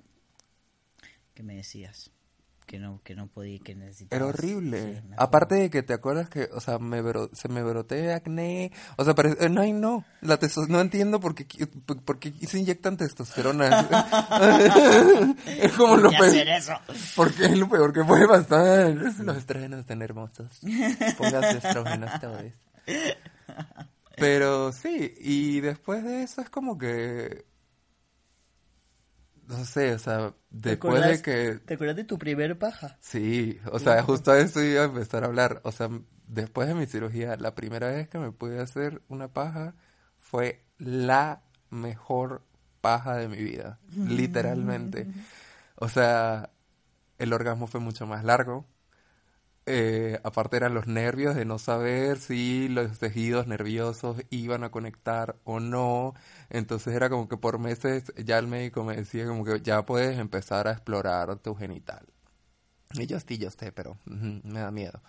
Que 1.35 1.43
me 1.43 1.55
decías 1.55 2.11
que 2.67 2.79
no, 2.79 3.01
que 3.03 3.15
no 3.15 3.29
podía, 3.29 3.59
que 3.61 3.75
necesitabas. 3.75 4.13
Era 4.21 4.27
horrible. 4.27 4.97
Sí. 5.01 5.09
Aparte 5.17 5.55
de 5.55 5.71
que 5.71 5.83
te 5.83 5.95
acuerdas 5.95 6.29
que, 6.29 6.51
o 6.53 6.61
sea, 6.61 6.79
me 6.79 7.01
bro- 7.01 7.31
se 7.33 7.49
me 7.49 7.63
broté 7.63 8.13
acné. 8.13 8.73
O 8.99 9.05
sea, 9.07 9.15
parece, 9.15 9.43
eh, 9.47 9.49
no, 9.49 9.63
ay, 9.63 9.73
no. 9.73 10.05
La 10.21 10.39
testo- 10.39 10.67
no 10.69 10.79
entiendo 10.81 11.19
por 11.19 11.35
qué, 11.35 11.67
por 11.67 12.19
se 12.23 12.59
inyectan 12.59 12.99
testosterona. 12.99 13.89
es 15.47 15.73
como 15.73 15.97
lo 15.97 16.11
¿Por 16.11 16.11
qué 16.11 16.17
hacer 16.27 16.45
peor. 16.45 16.59
eso? 16.59 16.73
Porque 17.17 17.45
es 17.47 17.57
lo 17.57 17.69
peor 17.71 17.93
que 17.95 18.05
puede 18.05 18.29
pasar. 18.29 18.91
Los 18.95 19.37
estrógenos 19.39 19.81
están 19.81 20.03
hermosos. 20.03 20.61
Pónganse 21.17 21.59
estrógenos 21.67 22.21
todos. 22.21 22.43
Pero 24.19 24.73
sí, 24.73 25.15
y 25.19 25.61
después 25.61 26.05
de 26.05 26.23
eso 26.23 26.41
es 26.41 26.51
como 26.51 26.79
que. 26.79 27.47
No 29.47 29.65
sé, 29.65 29.95
o 29.95 29.99
sea, 29.99 30.35
¿Te 30.61 30.71
después 30.71 31.03
de 31.03 31.23
que 31.23 31.55
¿Te 31.65 31.75
acuerdas 31.75 31.97
de 31.97 32.05
tu 32.05 32.19
primer 32.19 32.59
paja? 32.59 32.99
Sí, 33.01 33.59
o 33.73 33.79
sea, 33.79 34.03
justo 34.03 34.31
a 34.31 34.39
eso 34.39 34.63
iba 34.63 34.83
a 34.83 34.87
empezar 34.87 35.25
a 35.25 35.27
hablar. 35.27 35.61
O 35.65 35.73
sea, 35.73 35.89
después 36.27 36.69
de 36.69 36.75
mi 36.75 36.87
cirugía, 36.87 37.37
la 37.37 37.55
primera 37.55 37.89
vez 37.89 38.09
que 38.09 38.19
me 38.19 38.31
pude 38.31 38.61
hacer 38.61 39.03
una 39.09 39.29
paja 39.29 39.75
fue 40.19 40.65
la 40.79 41.43
mejor 41.71 42.43
paja 42.81 43.17
de 43.17 43.29
mi 43.29 43.39
vida, 43.39 43.79
literalmente. 43.97 45.07
O 45.81 45.89
sea, 45.89 46.51
el 47.19 47.33
orgasmo 47.33 47.69
fue 47.69 47.79
mucho 47.79 48.05
más 48.05 48.25
largo. 48.25 48.67
Eh, 49.71 50.19
aparte 50.25 50.57
eran 50.57 50.73
los 50.73 50.87
nervios 50.87 51.35
de 51.35 51.45
no 51.45 51.59
saber 51.59 52.19
si 52.19 52.69
los 52.69 52.99
tejidos 52.99 53.47
nerviosos 53.47 54.17
iban 54.31 54.65
a 54.65 54.71
conectar 54.71 55.37
o 55.45 55.61
no. 55.61 56.15
Entonces 56.49 56.95
era 56.95 57.11
como 57.11 57.29
que 57.29 57.37
por 57.37 57.59
meses 57.59 58.11
ya 58.17 58.39
el 58.39 58.47
médico 58.47 58.83
me 58.83 58.97
decía 58.97 59.27
como 59.27 59.45
que 59.45 59.61
ya 59.61 59.85
puedes 59.85 60.19
empezar 60.19 60.69
a 60.69 60.73
explorar 60.73 61.37
tu 61.41 61.55
genital. 61.55 62.07
Y 62.95 63.05
yo 63.05 63.21
sí, 63.21 63.37
yo 63.37 63.51
sé, 63.51 63.71
pero 63.71 63.99
me 64.07 64.61
da 64.61 64.71
miedo. 64.71 65.03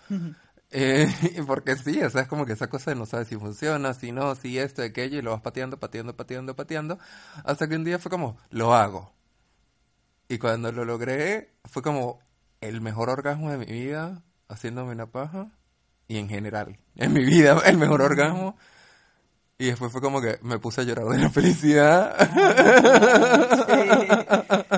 Eh, 0.72 1.08
porque 1.48 1.78
sí, 1.78 2.01
o 2.01 2.10
sea, 2.10 2.24
es 2.24 2.28
como 2.28 2.46
que 2.46 2.51
esa 2.51 2.68
cosa 2.68 2.92
de 2.92 2.96
no 2.98 3.06
sabes 3.06 3.30
si 3.30 3.38
funciona, 3.38 3.94
si 3.94 4.12
no, 4.12 4.36
si 4.36 4.60
esto, 4.60 4.84
aquello, 4.84 5.20
y 5.20 5.22
lo 5.22 5.32
vas 5.32 5.42
pateando, 5.42 5.80
pateando, 5.80 6.18
pateando, 6.18 6.54
pateando, 6.54 7.00
hasta 7.46 7.70
que 7.70 7.78
un 7.78 7.86
día 7.86 7.98
fue 7.98 8.12
como, 8.12 8.38
lo 8.50 8.74
hago. 8.74 9.13
Y 10.28 10.38
cuando 10.38 10.74
lo 10.74 10.84
logré, 10.84 11.56
fue 11.63 11.82
como 11.82 12.20
el 12.60 12.82
mejor 12.82 13.10
orgasmo 13.10 13.51
de 13.51 13.58
mi 13.58 13.66
vida, 13.66 14.22
haciéndome 14.50 14.91
una 14.91 15.06
paja, 15.06 15.48
y 16.08 16.18
en 16.18 16.27
general, 16.27 16.77
en 16.96 17.13
mi 17.13 17.24
vida, 17.24 17.62
el 17.65 17.77
mejor 17.77 18.01
orgasmo. 18.01 18.58
Y 19.62 19.65
después 19.65 19.91
fue 19.91 20.00
como 20.01 20.22
que 20.22 20.39
me 20.41 20.58
puse 20.58 20.82
a 20.82 20.84
llorar 20.86 21.06
de 21.08 21.18
la 21.18 21.29
felicidad. 21.32 22.15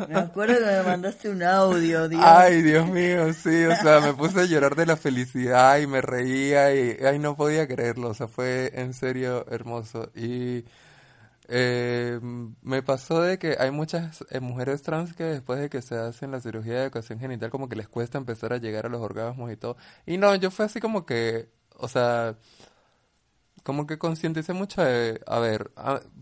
Me 0.09 0.19
acuerdo 0.19 0.55
que 0.55 0.65
me 0.65 0.83
mandaste 0.83 1.29
un 1.29 1.43
audio, 1.43 2.09
Dios. 2.09 2.23
Ay, 2.25 2.63
Dios 2.63 2.89
mío, 2.89 3.31
sí, 3.31 3.63
o 3.65 3.75
sea, 3.75 3.99
me 4.01 4.13
puse 4.13 4.41
a 4.41 4.45
llorar 4.45 4.75
de 4.75 4.87
la 4.87 4.97
felicidad 4.97 5.77
y 5.77 5.85
me 5.85 6.01
reía 6.01 6.73
y 6.73 6.97
ay, 7.05 7.19
no 7.19 7.35
podía 7.35 7.67
creerlo, 7.67 8.09
o 8.09 8.13
sea, 8.15 8.27
fue 8.27 8.71
en 8.73 8.95
serio 8.95 9.45
hermoso. 9.51 10.11
Y 10.15 10.65
eh, 11.53 12.19
me 12.21 12.81
pasó 12.81 13.21
de 13.21 13.37
que 13.37 13.57
hay 13.59 13.71
muchas 13.71 14.25
eh, 14.29 14.39
mujeres 14.39 14.81
trans 14.83 15.13
que 15.13 15.23
después 15.25 15.59
de 15.59 15.69
que 15.69 15.81
se 15.81 15.95
hacen 15.97 16.31
la 16.31 16.39
cirugía 16.41 16.75
de 16.75 16.83
educación 16.83 17.19
genital 17.19 17.49
como 17.51 17.67
que 17.69 17.75
les 17.75 17.89
cuesta 17.89 18.17
empezar 18.17 18.53
a 18.53 18.57
llegar 18.57 18.85
a 18.85 18.89
los 18.89 19.01
orgasmos 19.01 19.51
y 19.51 19.57
todo. 19.57 19.77
Y 20.05 20.17
no, 20.17 20.33
yo 20.35 20.51
fue 20.51 20.65
así 20.65 20.79
como 20.79 21.05
que, 21.05 21.49
o 21.77 21.87
sea 21.87 22.37
como 23.63 23.85
que 23.87 23.97
concienticé 23.99 24.53
mucho 24.53 24.81
de, 24.81 25.21
a 25.27 25.39
ver, 25.39 25.71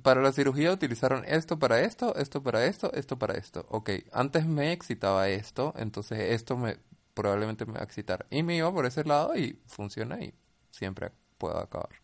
para 0.02 0.22
la 0.22 0.32
cirugía 0.34 0.72
utilizaron 0.72 1.24
esto 1.26 1.58
para 1.60 1.82
esto, 1.82 2.16
esto 2.16 2.44
para 2.44 2.66
esto, 2.66 2.92
esto 2.94 3.18
para 3.18 3.36
esto. 3.36 3.66
Ok, 3.70 3.92
antes 4.12 4.46
me 4.46 4.72
excitaba 4.74 5.30
esto, 5.30 5.74
entonces 5.78 6.20
esto 6.32 6.58
me 6.58 6.78
probablemente 7.14 7.66
me 7.66 7.74
va 7.74 7.82
a 7.82 7.84
excitar. 7.84 8.26
Y 8.30 8.44
me 8.44 8.56
iba 8.58 8.72
por 8.74 8.86
ese 8.86 9.04
lado 9.04 9.36
y 9.38 9.60
funciona 9.68 10.22
y 10.22 10.34
siempre 10.72 11.12
puedo 11.38 11.58
acabar. 11.58 11.99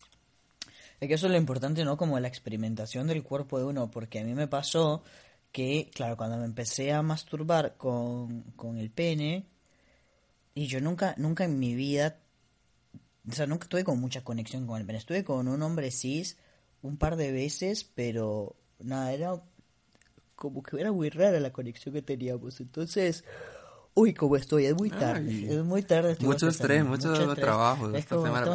Es 1.00 1.08
que 1.08 1.14
eso 1.14 1.26
es 1.26 1.32
lo 1.32 1.38
importante, 1.38 1.84
¿no? 1.84 1.96
Como 1.96 2.18
la 2.20 2.28
experimentación 2.28 3.06
del 3.06 3.22
cuerpo 3.22 3.58
de 3.58 3.64
uno, 3.64 3.90
porque 3.90 4.20
a 4.20 4.24
mí 4.24 4.34
me 4.34 4.48
pasó 4.48 5.02
que, 5.52 5.90
claro, 5.94 6.16
cuando 6.16 6.36
me 6.38 6.44
empecé 6.44 6.92
a 6.92 7.02
masturbar 7.02 7.76
con, 7.76 8.42
con 8.56 8.78
el 8.78 8.90
pene, 8.90 9.46
y 10.54 10.66
yo 10.66 10.80
nunca, 10.80 11.14
nunca 11.18 11.44
en 11.44 11.58
mi 11.58 11.74
vida 11.74 12.16
o 13.28 13.32
sea, 13.32 13.46
nunca 13.46 13.68
tuve 13.68 13.84
con 13.84 13.98
mucha 14.00 14.22
conexión 14.22 14.66
con 14.66 14.80
el 14.80 14.86
pene. 14.86 14.98
Estuve 14.98 15.24
con 15.24 15.48
un 15.48 15.62
hombre 15.62 15.90
cis 15.90 16.36
un 16.82 16.96
par 16.96 17.16
de 17.16 17.32
veces, 17.32 17.84
pero 17.84 18.54
nada, 18.78 19.12
era 19.12 19.42
como 20.36 20.62
que 20.62 20.80
era 20.80 20.92
muy 20.92 21.10
rara 21.10 21.40
la 21.40 21.52
conexión 21.52 21.94
que 21.94 22.02
teníamos. 22.02 22.60
Entonces, 22.60 23.24
uy, 23.96 24.12
como 24.12 24.36
estoy, 24.36 24.66
es 24.66 24.74
muy 24.74 24.90
tarde. 24.90 25.58
es 25.58 25.64
muy 25.64 25.82
tarde. 25.82 26.16
Mucho 26.20 26.48
estrés, 26.48 26.84
mucho, 26.84 27.34
trabajo. 27.34 27.90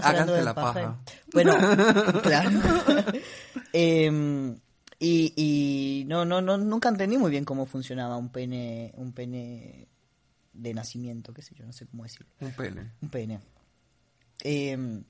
Háganse 0.04 0.44
la 0.44 0.54
paja. 0.54 1.00
Bueno, 1.34 1.58
claro. 2.24 2.50
Em, 3.74 4.56
y, 5.00 5.34
y 5.36 6.06
no, 6.06 6.26
no, 6.26 6.42
no, 6.42 6.58
nunca 6.58 6.90
entendí 6.90 7.18
muy 7.18 7.32
bien 7.32 7.46
cómo 7.46 7.66
funcionaba 7.66 8.18
un 8.18 8.30
pene, 8.30 8.94
un 8.98 9.14
pene 9.14 9.88
de 10.54 10.74
nacimiento, 10.74 11.34
qué 11.34 11.42
sé 11.42 11.56
yo, 11.56 11.66
no 11.66 11.74
sé 11.74 11.88
cómo 11.88 12.04
decirlo. 12.04 12.28
Un 12.40 12.52
pene. 12.52 12.92
Un 13.02 13.10
pene. 13.10 13.40
Eh, 14.44 15.02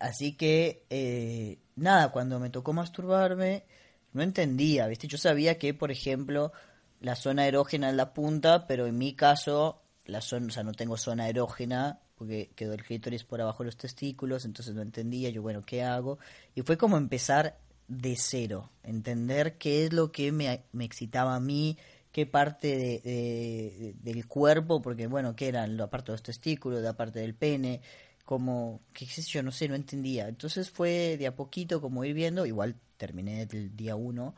así 0.00 0.32
que, 0.32 0.84
eh, 0.90 1.58
nada, 1.76 2.10
cuando 2.10 2.40
me 2.40 2.50
tocó 2.50 2.72
masturbarme, 2.72 3.64
no 4.12 4.22
entendía, 4.22 4.88
¿viste? 4.88 5.06
Yo 5.06 5.18
sabía 5.18 5.58
que, 5.58 5.74
por 5.74 5.92
ejemplo, 5.92 6.52
la 7.00 7.16
zona 7.16 7.46
erógena 7.46 7.90
es 7.90 7.96
la 7.96 8.12
punta, 8.14 8.66
pero 8.66 8.86
en 8.86 8.96
mi 8.98 9.14
caso, 9.14 9.82
la 10.04 10.20
zona, 10.20 10.46
o 10.46 10.50
sea, 10.50 10.62
no 10.62 10.72
tengo 10.72 10.96
zona 10.96 11.28
erógena, 11.28 12.00
porque 12.14 12.50
quedó 12.54 12.74
el 12.74 12.84
clítoris 12.84 13.24
por 13.24 13.40
abajo 13.40 13.62
de 13.62 13.68
los 13.68 13.76
testículos, 13.76 14.44
entonces 14.44 14.74
no 14.74 14.82
entendía, 14.82 15.30
yo, 15.30 15.42
bueno, 15.42 15.64
¿qué 15.64 15.82
hago? 15.82 16.18
Y 16.54 16.62
fue 16.62 16.76
como 16.76 16.98
empezar 16.98 17.58
de 17.88 18.14
cero, 18.16 18.70
entender 18.82 19.56
qué 19.58 19.86
es 19.86 19.92
lo 19.92 20.12
que 20.12 20.30
me, 20.30 20.64
me 20.72 20.84
excitaba 20.84 21.34
a 21.34 21.40
mí, 21.40 21.76
qué 22.12 22.26
parte 22.26 22.76
de, 22.76 23.94
del 24.00 24.26
cuerpo, 24.26 24.82
porque 24.82 25.06
bueno, 25.06 25.34
qué 25.34 25.48
eran 25.48 25.76
la 25.76 25.88
parte 25.88 26.12
de 26.12 26.14
los 26.14 26.22
testículos, 26.22 26.82
la 26.82 26.96
parte 26.96 27.20
del 27.20 27.34
pene, 27.34 27.80
como, 28.24 28.82
qué 28.92 29.06
sé 29.06 29.22
yo, 29.22 29.42
no 29.42 29.52
sé, 29.52 29.68
no 29.68 29.74
entendía. 29.74 30.28
Entonces 30.28 30.70
fue 30.70 31.16
de 31.18 31.26
a 31.26 31.34
poquito 31.34 31.80
como 31.80 32.04
ir 32.04 32.14
viendo, 32.14 32.46
igual 32.46 32.76
terminé 32.96 33.42
el 33.42 33.76
día 33.76 33.96
uno, 33.96 34.34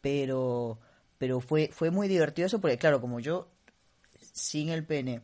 pero, 0.00 0.80
pero 1.18 1.40
fue, 1.40 1.70
fue 1.72 1.90
muy 1.90 2.08
divertido 2.08 2.46
eso 2.46 2.60
porque 2.60 2.78
claro, 2.78 3.00
como 3.00 3.20
yo 3.20 3.48
sin 4.32 4.68
el 4.68 4.84
pene 4.84 5.22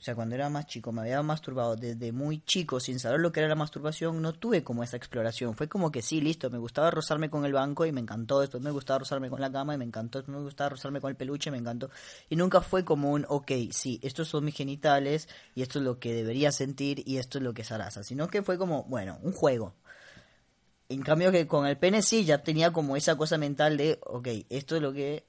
o 0.00 0.02
sea, 0.02 0.14
cuando 0.14 0.34
era 0.34 0.48
más 0.48 0.64
chico, 0.64 0.92
me 0.92 1.02
había 1.02 1.22
masturbado 1.22 1.76
desde 1.76 2.10
muy 2.10 2.42
chico, 2.42 2.80
sin 2.80 2.98
saber 2.98 3.20
lo 3.20 3.32
que 3.32 3.40
era 3.40 3.50
la 3.50 3.54
masturbación, 3.54 4.22
no 4.22 4.32
tuve 4.32 4.64
como 4.64 4.82
esa 4.82 4.96
exploración. 4.96 5.54
Fue 5.54 5.68
como 5.68 5.92
que 5.92 6.00
sí, 6.00 6.22
listo, 6.22 6.48
me 6.48 6.56
gustaba 6.56 6.90
rozarme 6.90 7.28
con 7.28 7.44
el 7.44 7.52
banco 7.52 7.84
y 7.84 7.92
me 7.92 8.00
encantó. 8.00 8.40
Después 8.40 8.62
me 8.62 8.70
gustaba 8.70 9.00
rozarme 9.00 9.28
con 9.28 9.42
la 9.42 9.52
cama 9.52 9.74
y 9.74 9.76
me 9.76 9.84
encantó. 9.84 10.20
Después 10.20 10.38
me 10.38 10.42
gustaba 10.42 10.70
rozarme 10.70 11.02
con 11.02 11.10
el 11.10 11.16
peluche 11.16 11.50
y 11.50 11.52
me 11.52 11.58
encantó. 11.58 11.90
Y 12.30 12.36
nunca 12.36 12.62
fue 12.62 12.82
como 12.82 13.10
un, 13.10 13.26
ok, 13.28 13.52
sí, 13.72 14.00
estos 14.02 14.28
son 14.28 14.46
mis 14.46 14.54
genitales 14.54 15.28
y 15.54 15.60
esto 15.60 15.80
es 15.80 15.84
lo 15.84 15.98
que 15.98 16.14
debería 16.14 16.50
sentir 16.50 17.02
y 17.06 17.18
esto 17.18 17.36
es 17.36 17.44
lo 17.44 17.52
que 17.52 17.60
es 17.60 17.70
Arasa. 17.70 18.02
Sino 18.02 18.28
que 18.28 18.42
fue 18.42 18.56
como, 18.56 18.84
bueno, 18.84 19.18
un 19.20 19.32
juego. 19.32 19.74
En 20.90 21.02
cambio 21.02 21.30
que 21.30 21.46
con 21.46 21.66
el 21.66 21.78
pene 21.78 22.02
sí 22.02 22.24
ya 22.24 22.42
tenía 22.42 22.72
como 22.72 22.96
esa 22.96 23.16
cosa 23.16 23.38
mental 23.38 23.76
de, 23.76 24.00
ok, 24.02 24.26
esto 24.50 24.74
es 24.74 24.82
lo 24.82 24.92
que, 24.92 25.24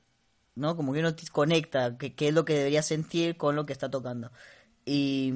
¿no? 0.56 0.75
Como 0.75 0.91
que 0.91 1.01
uno 1.01 1.15
conecta, 1.32 1.98
qué 2.00 2.27
es 2.30 2.34
lo 2.34 2.46
que 2.46 2.56
debería 2.56 2.82
sentir 2.82 3.38
con 3.38 3.56
lo 3.56 3.68
que 3.68 3.74
está 3.74 3.89
tocando. 3.91 4.32
Y, 4.86 5.32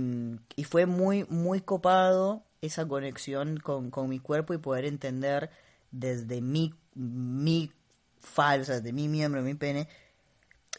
y 0.55 0.63
fue 0.63 0.87
muy, 0.87 1.25
muy 1.29 1.61
copado 1.61 2.43
esa 2.61 2.87
conexión 2.87 3.57
con, 3.57 3.91
con, 3.91 4.09
mi 4.09 4.19
cuerpo 4.19 4.55
y 4.55 4.57
poder 4.57 4.85
entender 4.85 5.51
desde 5.91 6.41
mi, 6.41 6.73
mi 6.95 7.71
falsa, 8.19 8.81
de 8.81 8.93
mi 8.93 9.07
miembro, 9.07 9.43
mi 9.43 9.53
pene, 9.53 9.87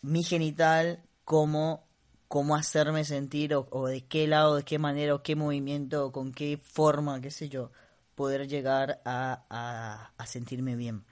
mi 0.02 0.24
genital, 0.24 1.04
cómo, 1.24 1.84
cómo 2.28 2.56
hacerme 2.56 3.04
sentir 3.04 3.54
o, 3.54 3.68
o, 3.70 3.86
de 3.86 4.04
qué 4.06 4.26
lado, 4.26 4.56
de 4.56 4.64
qué 4.64 4.78
manera, 4.80 5.14
o 5.14 5.22
qué 5.22 5.36
movimiento, 5.36 6.06
o 6.06 6.12
con 6.12 6.32
qué 6.32 6.58
forma, 6.62 7.20
qué 7.20 7.30
sé 7.30 7.48
yo, 7.48 7.70
poder 8.16 8.48
llegar 8.48 9.00
a, 9.04 9.44
a, 9.48 10.10
a 10.18 10.26
sentirme 10.26 10.74
bien. 10.74 11.04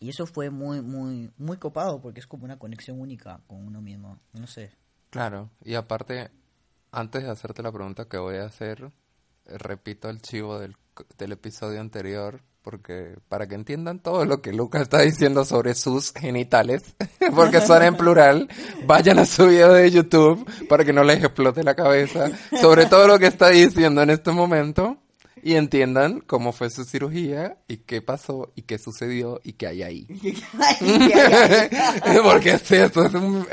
Y 0.00 0.08
eso 0.08 0.26
fue 0.26 0.50
muy, 0.50 0.82
muy, 0.82 1.30
muy 1.38 1.56
copado 1.58 2.00
porque 2.00 2.18
es 2.18 2.26
como 2.26 2.44
una 2.44 2.58
conexión 2.58 3.00
única 3.00 3.40
con 3.46 3.64
uno 3.64 3.80
mismo. 3.80 4.18
No 4.32 4.48
sé. 4.48 4.72
Claro, 5.10 5.50
y 5.62 5.74
aparte 5.74 6.30
antes 6.90 7.22
de 7.22 7.30
hacerte 7.30 7.62
la 7.62 7.70
pregunta 7.70 8.08
que 8.08 8.18
voy 8.18 8.36
a 8.36 8.46
hacer, 8.46 8.90
repito 9.46 10.08
el 10.08 10.20
chivo 10.20 10.58
del, 10.58 10.76
del 11.18 11.32
episodio 11.32 11.80
anterior, 11.80 12.40
porque 12.62 13.16
para 13.28 13.46
que 13.46 13.54
entiendan 13.54 14.00
todo 14.00 14.24
lo 14.24 14.40
que 14.40 14.52
Lucas 14.52 14.82
está 14.82 15.00
diciendo 15.00 15.44
sobre 15.44 15.74
sus 15.74 16.12
genitales, 16.12 16.96
porque 17.34 17.60
son 17.60 17.82
en 17.82 17.96
plural, 17.96 18.48
vayan 18.86 19.18
a 19.18 19.26
su 19.26 19.46
video 19.46 19.72
de 19.72 19.90
YouTube 19.90 20.44
para 20.68 20.84
que 20.84 20.92
no 20.92 21.04
les 21.04 21.22
explote 21.22 21.62
la 21.62 21.74
cabeza 21.74 22.30
sobre 22.60 22.86
todo 22.86 23.06
lo 23.06 23.18
que 23.18 23.26
está 23.26 23.50
diciendo 23.50 24.02
en 24.02 24.10
este 24.10 24.32
momento 24.32 25.03
y 25.44 25.56
entiendan 25.56 26.20
cómo 26.20 26.52
fue 26.52 26.70
su 26.70 26.84
cirugía 26.84 27.58
y 27.68 27.76
qué 27.76 28.00
pasó 28.00 28.50
y 28.56 28.62
qué 28.62 28.78
sucedió 28.78 29.42
y 29.44 29.52
qué 29.52 29.66
hay 29.66 29.82
ahí. 29.82 30.06
Porque 32.22 32.52
esto 32.52 33.04
es 33.04 33.14
un 33.14 33.46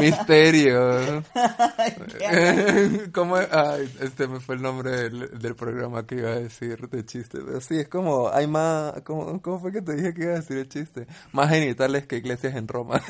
misterio. 0.00 1.22
¿Cómo? 3.12 3.36
Ay, 3.36 3.94
este 4.00 4.28
me 4.28 4.40
fue 4.40 4.54
el 4.54 4.62
nombre 4.62 5.10
del, 5.10 5.54
programa 5.56 6.06
que 6.06 6.14
iba 6.14 6.30
a 6.30 6.36
decir 6.36 6.88
de 6.88 7.04
chiste. 7.04 7.40
Pero 7.44 7.60
sí, 7.60 7.80
es 7.80 7.88
como, 7.88 8.30
hay 8.30 8.46
más, 8.46 9.02
¿cómo, 9.02 9.42
¿cómo 9.42 9.60
fue 9.60 9.72
que 9.72 9.82
te 9.82 9.96
dije 9.96 10.14
que 10.14 10.22
iba 10.22 10.32
a 10.32 10.36
decir 10.36 10.56
el 10.56 10.70
chiste? 10.70 11.06
Más 11.32 11.50
genitales 11.50 12.06
que 12.06 12.16
iglesias 12.16 12.56
en 12.56 12.66
Roma. 12.66 13.02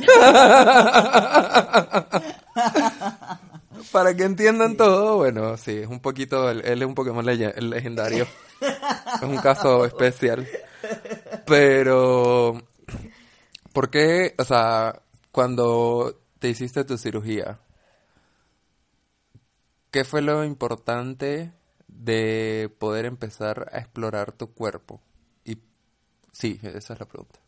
Para 3.93 4.15
que 4.15 4.25
entiendan 4.25 4.77
todo, 4.77 5.17
bueno, 5.17 5.57
sí, 5.57 5.79
es 5.79 5.87
un 5.87 6.01
poquito, 6.01 6.51
él, 6.51 6.63
es 6.65 6.87
un 6.87 6.95
Pokémon 6.95 7.25
legendario. 7.25 8.27
es 8.61 9.23
un 9.23 9.39
caso 9.39 9.85
especial. 9.85 10.47
Pero, 11.47 12.63
¿por 13.73 13.91
qué, 13.91 14.35
o 14.39 14.45
sea, 14.45 15.03
cuando 15.33 16.23
te 16.39 16.49
hiciste 16.49 16.85
tu 16.85 16.97
cirugía, 16.99 17.61
qué 19.91 20.05
fue 20.05 20.23
lo 20.23 20.45
importante 20.45 21.53
de 21.89 22.75
poder 22.79 23.07
empezar 23.07 23.71
a 23.73 23.79
explorar 23.79 24.33
tu 24.33 24.53
cuerpo? 24.53 25.01
Y 25.45 25.59
sí, 26.33 26.59
esa 26.63 26.95
es 26.95 27.01
la 27.01 27.07
pregunta. 27.07 27.41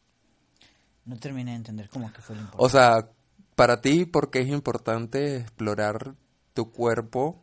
No 1.05 1.17
terminé 1.17 1.53
de 1.53 1.57
entender 1.57 1.89
cómo 1.89 2.13
que 2.13 2.21
fue 2.21 2.37
lo 2.37 2.43
importante. 2.43 2.65
O 2.65 2.69
sea, 2.69 3.09
para 3.55 3.81
ti, 3.81 4.05
¿por 4.05 4.31
qué 4.31 4.41
es 4.41 4.49
importante 4.49 5.37
explorar 5.37 6.15
tu 6.55 6.71
cuerpo 6.71 7.43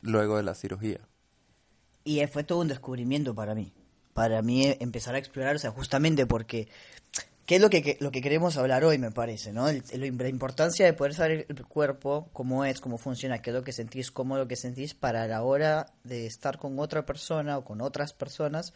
luego 0.00 0.36
de 0.36 0.42
la 0.42 0.54
cirugía? 0.54 1.00
Y 2.04 2.24
fue 2.26 2.44
todo 2.44 2.60
un 2.60 2.68
descubrimiento 2.68 3.34
para 3.34 3.54
mí. 3.54 3.72
Para 4.14 4.42
mí 4.42 4.66
eh, 4.66 4.78
empezar 4.80 5.14
a 5.14 5.18
explorar, 5.18 5.56
o 5.56 5.58
sea, 5.58 5.70
justamente 5.70 6.26
porque 6.26 6.68
¿Qué 7.48 7.56
es 7.56 7.62
lo 7.62 7.70
que, 7.70 7.96
lo 8.00 8.10
que 8.10 8.20
queremos 8.20 8.58
hablar 8.58 8.84
hoy, 8.84 8.98
me 8.98 9.10
parece, 9.10 9.54
¿no? 9.54 9.68
la 9.72 10.28
importancia 10.28 10.84
de 10.84 10.92
poder 10.92 11.14
saber 11.14 11.46
el 11.48 11.64
cuerpo, 11.64 12.28
cómo 12.34 12.66
es, 12.66 12.78
cómo 12.78 12.98
funciona, 12.98 13.40
qué 13.40 13.48
es 13.48 13.56
lo 13.56 13.64
que 13.64 13.72
sentís, 13.72 14.10
cómo 14.10 14.36
lo 14.36 14.46
que 14.46 14.54
sentís 14.54 14.92
para 14.92 15.26
la 15.26 15.42
hora 15.42 15.94
de 16.04 16.26
estar 16.26 16.58
con 16.58 16.78
otra 16.78 17.06
persona 17.06 17.56
o 17.56 17.64
con 17.64 17.80
otras 17.80 18.12
personas, 18.12 18.74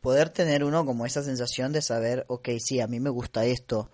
poder 0.00 0.30
tener 0.30 0.64
uno 0.64 0.86
como 0.86 1.04
esa 1.04 1.22
sensación 1.22 1.72
de 1.72 1.82
saber, 1.82 2.24
ok, 2.28 2.48
sí, 2.60 2.80
a 2.80 2.86
mí 2.86 2.98
me 2.98 3.10
gusta 3.10 3.44
esto, 3.44 3.90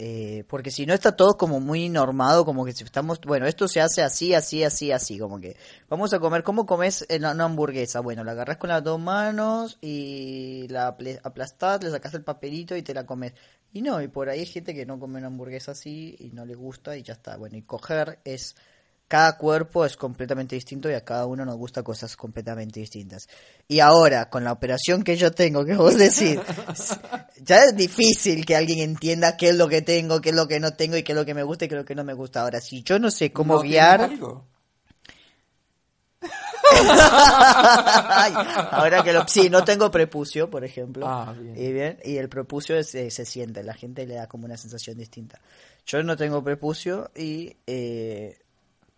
eh, 0.00 0.44
porque 0.48 0.70
si 0.70 0.86
no 0.86 0.94
está 0.94 1.16
todo 1.16 1.36
como 1.36 1.58
muy 1.58 1.88
normado, 1.88 2.44
como 2.44 2.64
que 2.64 2.72
si 2.72 2.84
estamos, 2.84 3.20
bueno, 3.20 3.46
esto 3.46 3.66
se 3.66 3.80
hace 3.80 4.02
así, 4.02 4.32
así, 4.32 4.62
así, 4.62 4.92
así, 4.92 5.18
como 5.18 5.40
que 5.40 5.56
vamos 5.88 6.12
a 6.12 6.20
comer, 6.20 6.44
¿cómo 6.44 6.66
comes 6.66 7.04
una 7.10 7.44
hamburguesa? 7.44 7.98
Bueno, 8.00 8.22
la 8.22 8.32
agarras 8.32 8.58
con 8.58 8.68
las 8.68 8.84
dos 8.84 9.00
manos 9.00 9.76
y 9.80 10.68
la 10.68 10.96
aplastás, 11.24 11.82
le 11.82 11.90
sacas 11.90 12.14
el 12.14 12.22
papelito 12.22 12.76
y 12.76 12.82
te 12.82 12.94
la 12.94 13.04
comes. 13.06 13.32
Y 13.72 13.82
no, 13.82 14.00
y 14.00 14.08
por 14.08 14.28
ahí 14.28 14.40
hay 14.40 14.46
gente 14.46 14.72
que 14.72 14.86
no 14.86 15.00
come 15.00 15.18
una 15.18 15.26
hamburguesa 15.26 15.72
así 15.72 16.16
y 16.20 16.30
no 16.30 16.46
le 16.46 16.54
gusta 16.54 16.96
y 16.96 17.02
ya 17.02 17.14
está. 17.14 17.36
Bueno, 17.36 17.56
y 17.56 17.62
coger 17.62 18.20
es 18.24 18.54
cada 19.08 19.36
cuerpo 19.38 19.86
es 19.86 19.96
completamente 19.96 20.54
distinto 20.54 20.90
y 20.90 20.92
a 20.92 21.02
cada 21.02 21.24
uno 21.24 21.46
nos 21.46 21.56
gusta 21.56 21.82
cosas 21.82 22.14
completamente 22.14 22.78
distintas. 22.78 23.26
Y 23.66 23.80
ahora, 23.80 24.28
con 24.28 24.44
la 24.44 24.52
operación 24.52 25.02
que 25.02 25.16
yo 25.16 25.32
tengo, 25.32 25.64
que 25.64 25.74
vos 25.74 25.96
decís, 25.96 26.38
ya 27.42 27.64
es 27.64 27.74
difícil 27.74 28.44
que 28.44 28.54
alguien 28.54 28.80
entienda 28.80 29.38
qué 29.38 29.48
es 29.48 29.56
lo 29.56 29.66
que 29.66 29.80
tengo, 29.80 30.20
qué 30.20 30.28
es 30.28 30.34
lo 30.34 30.46
que 30.46 30.60
no 30.60 30.74
tengo 30.74 30.98
y 30.98 31.02
qué 31.02 31.12
es 31.12 31.16
lo 31.16 31.24
que 31.24 31.32
me 31.32 31.42
gusta 31.42 31.64
y 31.64 31.68
qué 31.68 31.74
es 31.74 31.80
lo 31.80 31.86
que 31.86 31.94
no 31.94 32.04
me 32.04 32.12
gusta. 32.12 32.42
Ahora, 32.42 32.60
si 32.60 32.82
yo 32.82 32.98
no 32.98 33.10
sé 33.10 33.32
cómo 33.32 33.60
guiar... 33.60 34.10
ahora 38.70 39.02
que 39.02 39.14
lo... 39.14 39.26
Sí, 39.26 39.48
no 39.48 39.64
tengo 39.64 39.90
prepucio, 39.90 40.50
por 40.50 40.64
ejemplo. 40.64 41.08
Ah, 41.08 41.34
y, 41.56 41.72
bien, 41.72 41.98
y 42.04 42.18
el 42.18 42.28
prepucio 42.28 42.84
se 42.84 43.10
siente, 43.10 43.62
la 43.62 43.72
gente 43.72 44.06
le 44.06 44.16
da 44.16 44.26
como 44.26 44.44
una 44.44 44.58
sensación 44.58 44.98
distinta. 44.98 45.40
Yo 45.86 46.02
no 46.02 46.14
tengo 46.14 46.44
prepucio 46.44 47.10
y... 47.16 47.56
Eh, 47.66 48.38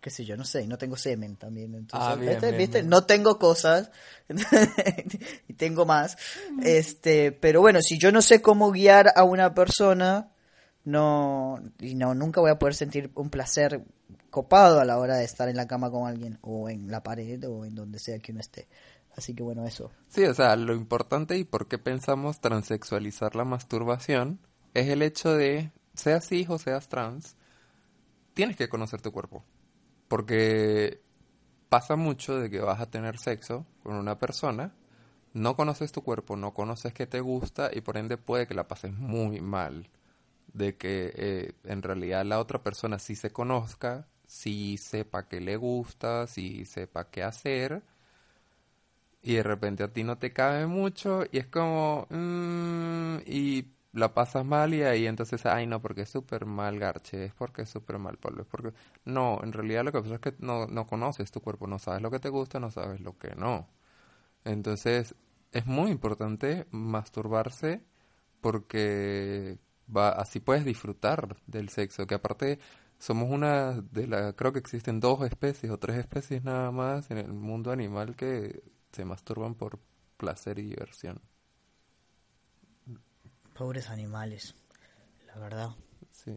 qué 0.01 0.09
sé 0.09 0.25
yo, 0.25 0.35
no 0.35 0.43
sé, 0.43 0.67
no 0.67 0.77
tengo 0.77 0.97
semen 0.97 1.37
también. 1.37 1.75
Entonces, 1.75 2.09
ah, 2.41 2.51
¿viste? 2.51 2.81
No 2.83 3.05
tengo 3.05 3.37
cosas 3.37 3.91
y 5.47 5.53
tengo 5.53 5.85
más. 5.85 6.17
Este, 6.63 7.31
pero 7.31 7.61
bueno, 7.61 7.79
si 7.81 7.99
yo 7.99 8.11
no 8.11 8.23
sé 8.23 8.41
cómo 8.41 8.71
guiar 8.71 9.13
a 9.15 9.23
una 9.23 9.53
persona, 9.53 10.31
no, 10.83 11.61
y 11.79 11.93
no, 11.93 12.15
nunca 12.15 12.41
voy 12.41 12.49
a 12.49 12.57
poder 12.57 12.73
sentir 12.73 13.11
un 13.13 13.29
placer 13.29 13.85
copado 14.31 14.79
a 14.79 14.85
la 14.85 14.97
hora 14.97 15.17
de 15.17 15.23
estar 15.23 15.47
en 15.49 15.55
la 15.55 15.67
cama 15.67 15.91
con 15.91 16.07
alguien, 16.07 16.39
o 16.41 16.67
en 16.67 16.89
la 16.89 17.03
pared, 17.03 17.47
o 17.47 17.63
en 17.63 17.75
donde 17.75 17.99
sea 17.99 18.17
que 18.17 18.31
uno 18.31 18.41
esté. 18.41 18.67
Así 19.15 19.35
que 19.35 19.43
bueno, 19.43 19.65
eso. 19.67 19.91
Sí, 20.07 20.23
o 20.23 20.33
sea, 20.33 20.55
lo 20.55 20.73
importante 20.73 21.37
y 21.37 21.43
por 21.43 21.67
qué 21.67 21.77
pensamos 21.77 22.39
transexualizar 22.39 23.35
la 23.35 23.45
masturbación 23.45 24.39
es 24.73 24.87
el 24.87 25.03
hecho 25.03 25.35
de, 25.35 25.71
seas 25.93 26.31
hijo, 26.31 26.57
seas 26.57 26.87
trans, 26.87 27.35
tienes 28.33 28.57
que 28.57 28.69
conocer 28.69 29.01
tu 29.01 29.11
cuerpo. 29.11 29.43
Porque 30.11 30.99
pasa 31.69 31.95
mucho 31.95 32.37
de 32.37 32.49
que 32.49 32.59
vas 32.59 32.81
a 32.81 32.91
tener 32.91 33.17
sexo 33.17 33.65
con 33.81 33.95
una 33.95 34.19
persona, 34.19 34.73
no 35.31 35.55
conoces 35.55 35.93
tu 35.93 36.03
cuerpo, 36.03 36.35
no 36.35 36.53
conoces 36.53 36.93
qué 36.93 37.07
te 37.07 37.21
gusta 37.21 37.69
y 37.73 37.79
por 37.79 37.95
ende 37.95 38.17
puede 38.17 38.45
que 38.45 38.53
la 38.53 38.67
pases 38.67 38.91
muy 38.91 39.39
mal. 39.39 39.89
De 40.51 40.75
que 40.75 41.13
eh, 41.15 41.53
en 41.63 41.81
realidad 41.81 42.25
la 42.25 42.41
otra 42.41 42.61
persona 42.61 42.99
sí 42.99 43.15
se 43.15 43.31
conozca, 43.31 44.09
sí 44.27 44.75
sepa 44.77 45.29
qué 45.29 45.39
le 45.39 45.55
gusta, 45.55 46.27
sí 46.27 46.65
sepa 46.65 47.09
qué 47.09 47.23
hacer 47.23 47.81
y 49.21 49.35
de 49.35 49.43
repente 49.43 49.83
a 49.83 49.93
ti 49.93 50.03
no 50.03 50.17
te 50.17 50.33
cabe 50.33 50.67
mucho 50.67 51.23
y 51.31 51.37
es 51.37 51.47
como 51.47 52.05
mm, 52.09 53.19
y 53.27 53.65
la 53.93 54.13
pasas 54.13 54.45
mal 54.45 54.73
y 54.73 54.83
ahí 54.83 55.07
entonces, 55.07 55.45
ay 55.45 55.67
no, 55.67 55.81
porque 55.81 56.01
es 56.03 56.09
súper 56.09 56.45
mal 56.45 56.79
Garche, 56.79 57.25
es 57.25 57.33
porque 57.33 57.63
es 57.63 57.69
súper 57.69 57.99
mal 57.99 58.17
Pablo, 58.17 58.43
es 58.43 58.47
porque... 58.47 58.73
No, 59.05 59.39
en 59.43 59.53
realidad 59.53 59.83
lo 59.83 59.91
que 59.91 60.01
pasa 60.01 60.15
es 60.15 60.21
que 60.21 60.35
no, 60.39 60.67
no 60.67 60.87
conoces 60.87 61.31
tu 61.31 61.41
cuerpo, 61.41 61.67
no 61.67 61.79
sabes 61.79 62.01
lo 62.01 62.11
que 62.11 62.19
te 62.19 62.29
gusta, 62.29 62.59
no 62.59 62.71
sabes 62.71 63.01
lo 63.01 63.17
que 63.17 63.35
no. 63.35 63.69
Entonces, 64.45 65.15
es 65.51 65.65
muy 65.67 65.91
importante 65.91 66.67
masturbarse 66.71 67.83
porque 68.41 69.59
va, 69.95 70.09
así 70.11 70.39
puedes 70.39 70.65
disfrutar 70.65 71.37
del 71.47 71.69
sexo, 71.69 72.07
que 72.07 72.15
aparte 72.15 72.59
somos 72.99 73.29
una 73.31 73.81
de 73.81 74.07
las, 74.07 74.35
creo 74.35 74.53
que 74.53 74.59
existen 74.59 74.99
dos 74.99 75.23
especies 75.23 75.71
o 75.71 75.79
tres 75.79 75.97
especies 75.97 76.43
nada 76.43 76.71
más 76.71 77.11
en 77.11 77.17
el 77.17 77.33
mundo 77.33 77.71
animal 77.71 78.15
que 78.15 78.63
se 78.91 79.05
masturban 79.05 79.55
por 79.55 79.79
placer 80.17 80.59
y 80.59 80.63
diversión. 80.63 81.21
Pobres 83.61 83.91
animales, 83.91 84.55
la 85.27 85.37
verdad. 85.37 85.69
Sí. 86.11 86.31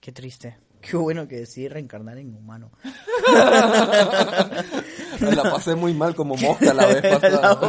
Qué 0.00 0.10
triste. 0.10 0.56
Qué 0.80 0.96
bueno 0.96 1.28
que 1.28 1.40
decidí 1.40 1.68
reencarnar 1.68 2.16
en 2.16 2.34
humano. 2.34 2.72
la 5.20 5.50
pasé 5.50 5.74
muy 5.74 5.92
mal 5.92 6.14
como 6.14 6.34
mosca 6.38 6.72
la 6.72 6.86
vez 6.86 7.02
pasada. 7.02 7.60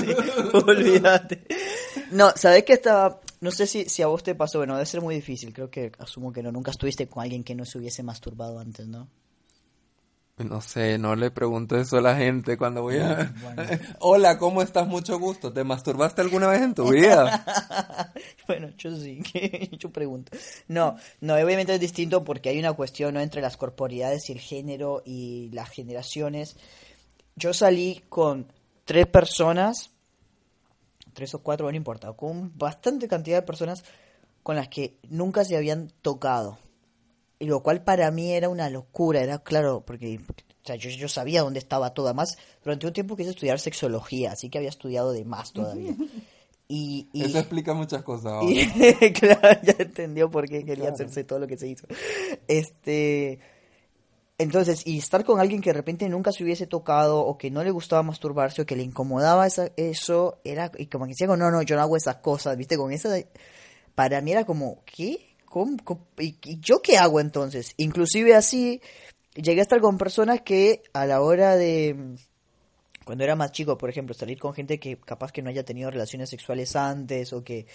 sí, 0.00 0.14
olvídate. 0.54 1.46
No, 2.10 2.30
¿sabés 2.34 2.64
que 2.64 2.72
estaba? 2.72 3.20
No 3.42 3.50
sé 3.50 3.66
si, 3.66 3.84
si 3.84 4.00
a 4.00 4.06
vos 4.06 4.22
te 4.22 4.34
pasó, 4.34 4.60
bueno, 4.60 4.76
debe 4.76 4.86
ser 4.86 5.02
muy 5.02 5.14
difícil, 5.14 5.52
creo 5.52 5.70
que 5.70 5.92
asumo 5.98 6.32
que 6.32 6.42
no, 6.42 6.50
nunca 6.50 6.70
estuviste 6.70 7.06
con 7.08 7.22
alguien 7.22 7.44
que 7.44 7.54
no 7.54 7.66
se 7.66 7.76
hubiese 7.76 8.02
masturbado 8.02 8.58
antes, 8.58 8.86
¿no? 8.86 9.10
No 10.38 10.60
sé, 10.60 10.98
no 10.98 11.16
le 11.16 11.30
pregunto 11.30 11.78
eso 11.78 11.96
a 11.96 12.02
la 12.02 12.14
gente 12.14 12.58
cuando 12.58 12.82
voy 12.82 12.98
a... 12.98 13.34
Hola, 14.00 14.36
¿cómo 14.36 14.60
estás? 14.60 14.86
Mucho 14.86 15.18
gusto. 15.18 15.50
¿Te 15.50 15.64
masturbaste 15.64 16.20
alguna 16.20 16.48
vez 16.48 16.60
en 16.60 16.74
tu 16.74 16.90
vida? 16.90 18.12
bueno, 18.46 18.68
yo 18.76 18.94
sí, 18.94 19.22
yo 19.78 19.90
pregunto. 19.90 20.36
No, 20.68 20.96
no, 21.22 21.34
obviamente 21.36 21.72
es 21.72 21.80
distinto 21.80 22.22
porque 22.22 22.50
hay 22.50 22.58
una 22.58 22.74
cuestión 22.74 23.14
¿no? 23.14 23.20
entre 23.20 23.40
las 23.40 23.56
corporidades 23.56 24.28
y 24.28 24.32
el 24.32 24.40
género 24.40 25.02
y 25.06 25.48
las 25.54 25.70
generaciones. 25.70 26.58
Yo 27.34 27.54
salí 27.54 28.04
con 28.10 28.52
tres 28.84 29.06
personas, 29.06 29.90
tres 31.14 31.34
o 31.34 31.38
cuatro, 31.42 31.70
no 31.70 31.76
importa, 31.78 32.12
con 32.12 32.52
bastante 32.58 33.08
cantidad 33.08 33.38
de 33.38 33.46
personas 33.46 33.84
con 34.42 34.56
las 34.56 34.68
que 34.68 34.98
nunca 35.08 35.46
se 35.46 35.56
habían 35.56 35.90
tocado 36.02 36.58
y 37.38 37.46
lo 37.46 37.62
cual 37.62 37.82
para 37.84 38.10
mí 38.10 38.32
era 38.32 38.48
una 38.48 38.70
locura, 38.70 39.22
era 39.22 39.38
claro, 39.38 39.84
porque 39.86 40.18
o 40.18 40.66
sea, 40.66 40.76
yo, 40.76 40.90
yo 40.90 41.08
sabía 41.08 41.42
dónde 41.42 41.58
estaba 41.58 41.94
todo, 41.94 42.06
además 42.06 42.36
durante 42.64 42.86
un 42.86 42.92
tiempo 42.92 43.16
quise 43.16 43.30
estudiar 43.30 43.60
sexología, 43.60 44.32
así 44.32 44.50
que 44.50 44.58
había 44.58 44.70
estudiado 44.70 45.12
de 45.12 45.24
más 45.24 45.52
todavía. 45.52 45.94
Y, 46.68 47.08
Eso 47.14 47.38
explica 47.38 47.74
muchas 47.74 48.02
cosas. 48.02 48.42
claro, 49.20 49.60
ya 49.62 49.74
entendió 49.78 50.28
por 50.28 50.48
qué 50.48 50.64
quería 50.64 50.90
hacerse 50.90 51.22
todo 51.22 51.38
lo 51.38 51.46
que 51.46 51.56
se 51.56 51.68
hizo. 51.68 51.86
Este, 52.48 53.38
entonces, 54.38 54.86
y 54.86 54.98
estar 54.98 55.24
con 55.24 55.40
alguien 55.40 55.60
que 55.60 55.70
de 55.70 55.74
repente 55.74 56.08
nunca 56.08 56.32
se 56.32 56.44
hubiese 56.44 56.66
tocado 56.66 57.20
o 57.20 57.38
que 57.38 57.50
no 57.50 57.64
le 57.64 57.70
gustaba 57.70 58.02
masturbarse 58.02 58.62
o 58.62 58.66
que 58.66 58.76
le 58.76 58.82
incomodaba 58.82 59.46
eso, 59.46 60.40
era, 60.44 60.70
y 60.76 60.86
como 60.86 61.06
que 61.06 61.10
decía, 61.10 61.26
no, 61.28 61.36
no, 61.36 61.62
yo 61.62 61.76
no 61.76 61.82
hago 61.82 61.96
esas 61.96 62.16
cosas, 62.16 62.56
viste, 62.56 62.76
con 62.76 62.92
esa, 62.92 63.16
para 63.94 64.20
mí 64.20 64.32
era 64.32 64.44
como, 64.44 64.82
¿qué? 64.84 65.25
Y, 66.18 66.60
yo 66.60 66.80
qué 66.82 66.98
hago 66.98 67.20
entonces? 67.20 67.72
Inclusive 67.76 68.34
así, 68.34 68.80
llegué 69.34 69.60
a 69.60 69.62
estar 69.62 69.80
con 69.80 69.98
personas 69.98 70.40
que 70.42 70.82
a 70.92 71.06
la 71.06 71.20
hora 71.20 71.56
de, 71.56 72.16
cuando 73.04 73.24
era 73.24 73.36
más 73.36 73.52
chico, 73.52 73.78
por 73.78 73.90
ejemplo, 73.90 74.14
salir 74.14 74.38
con 74.38 74.54
gente 74.54 74.78
que 74.78 74.98
capaz 74.98 75.32
que 75.32 75.42
no 75.42 75.50
haya 75.50 75.64
tenido 75.64 75.90
relaciones 75.90 76.30
sexuales 76.30 76.76
antes 76.76 77.32
o 77.32 77.44
que 77.44 77.66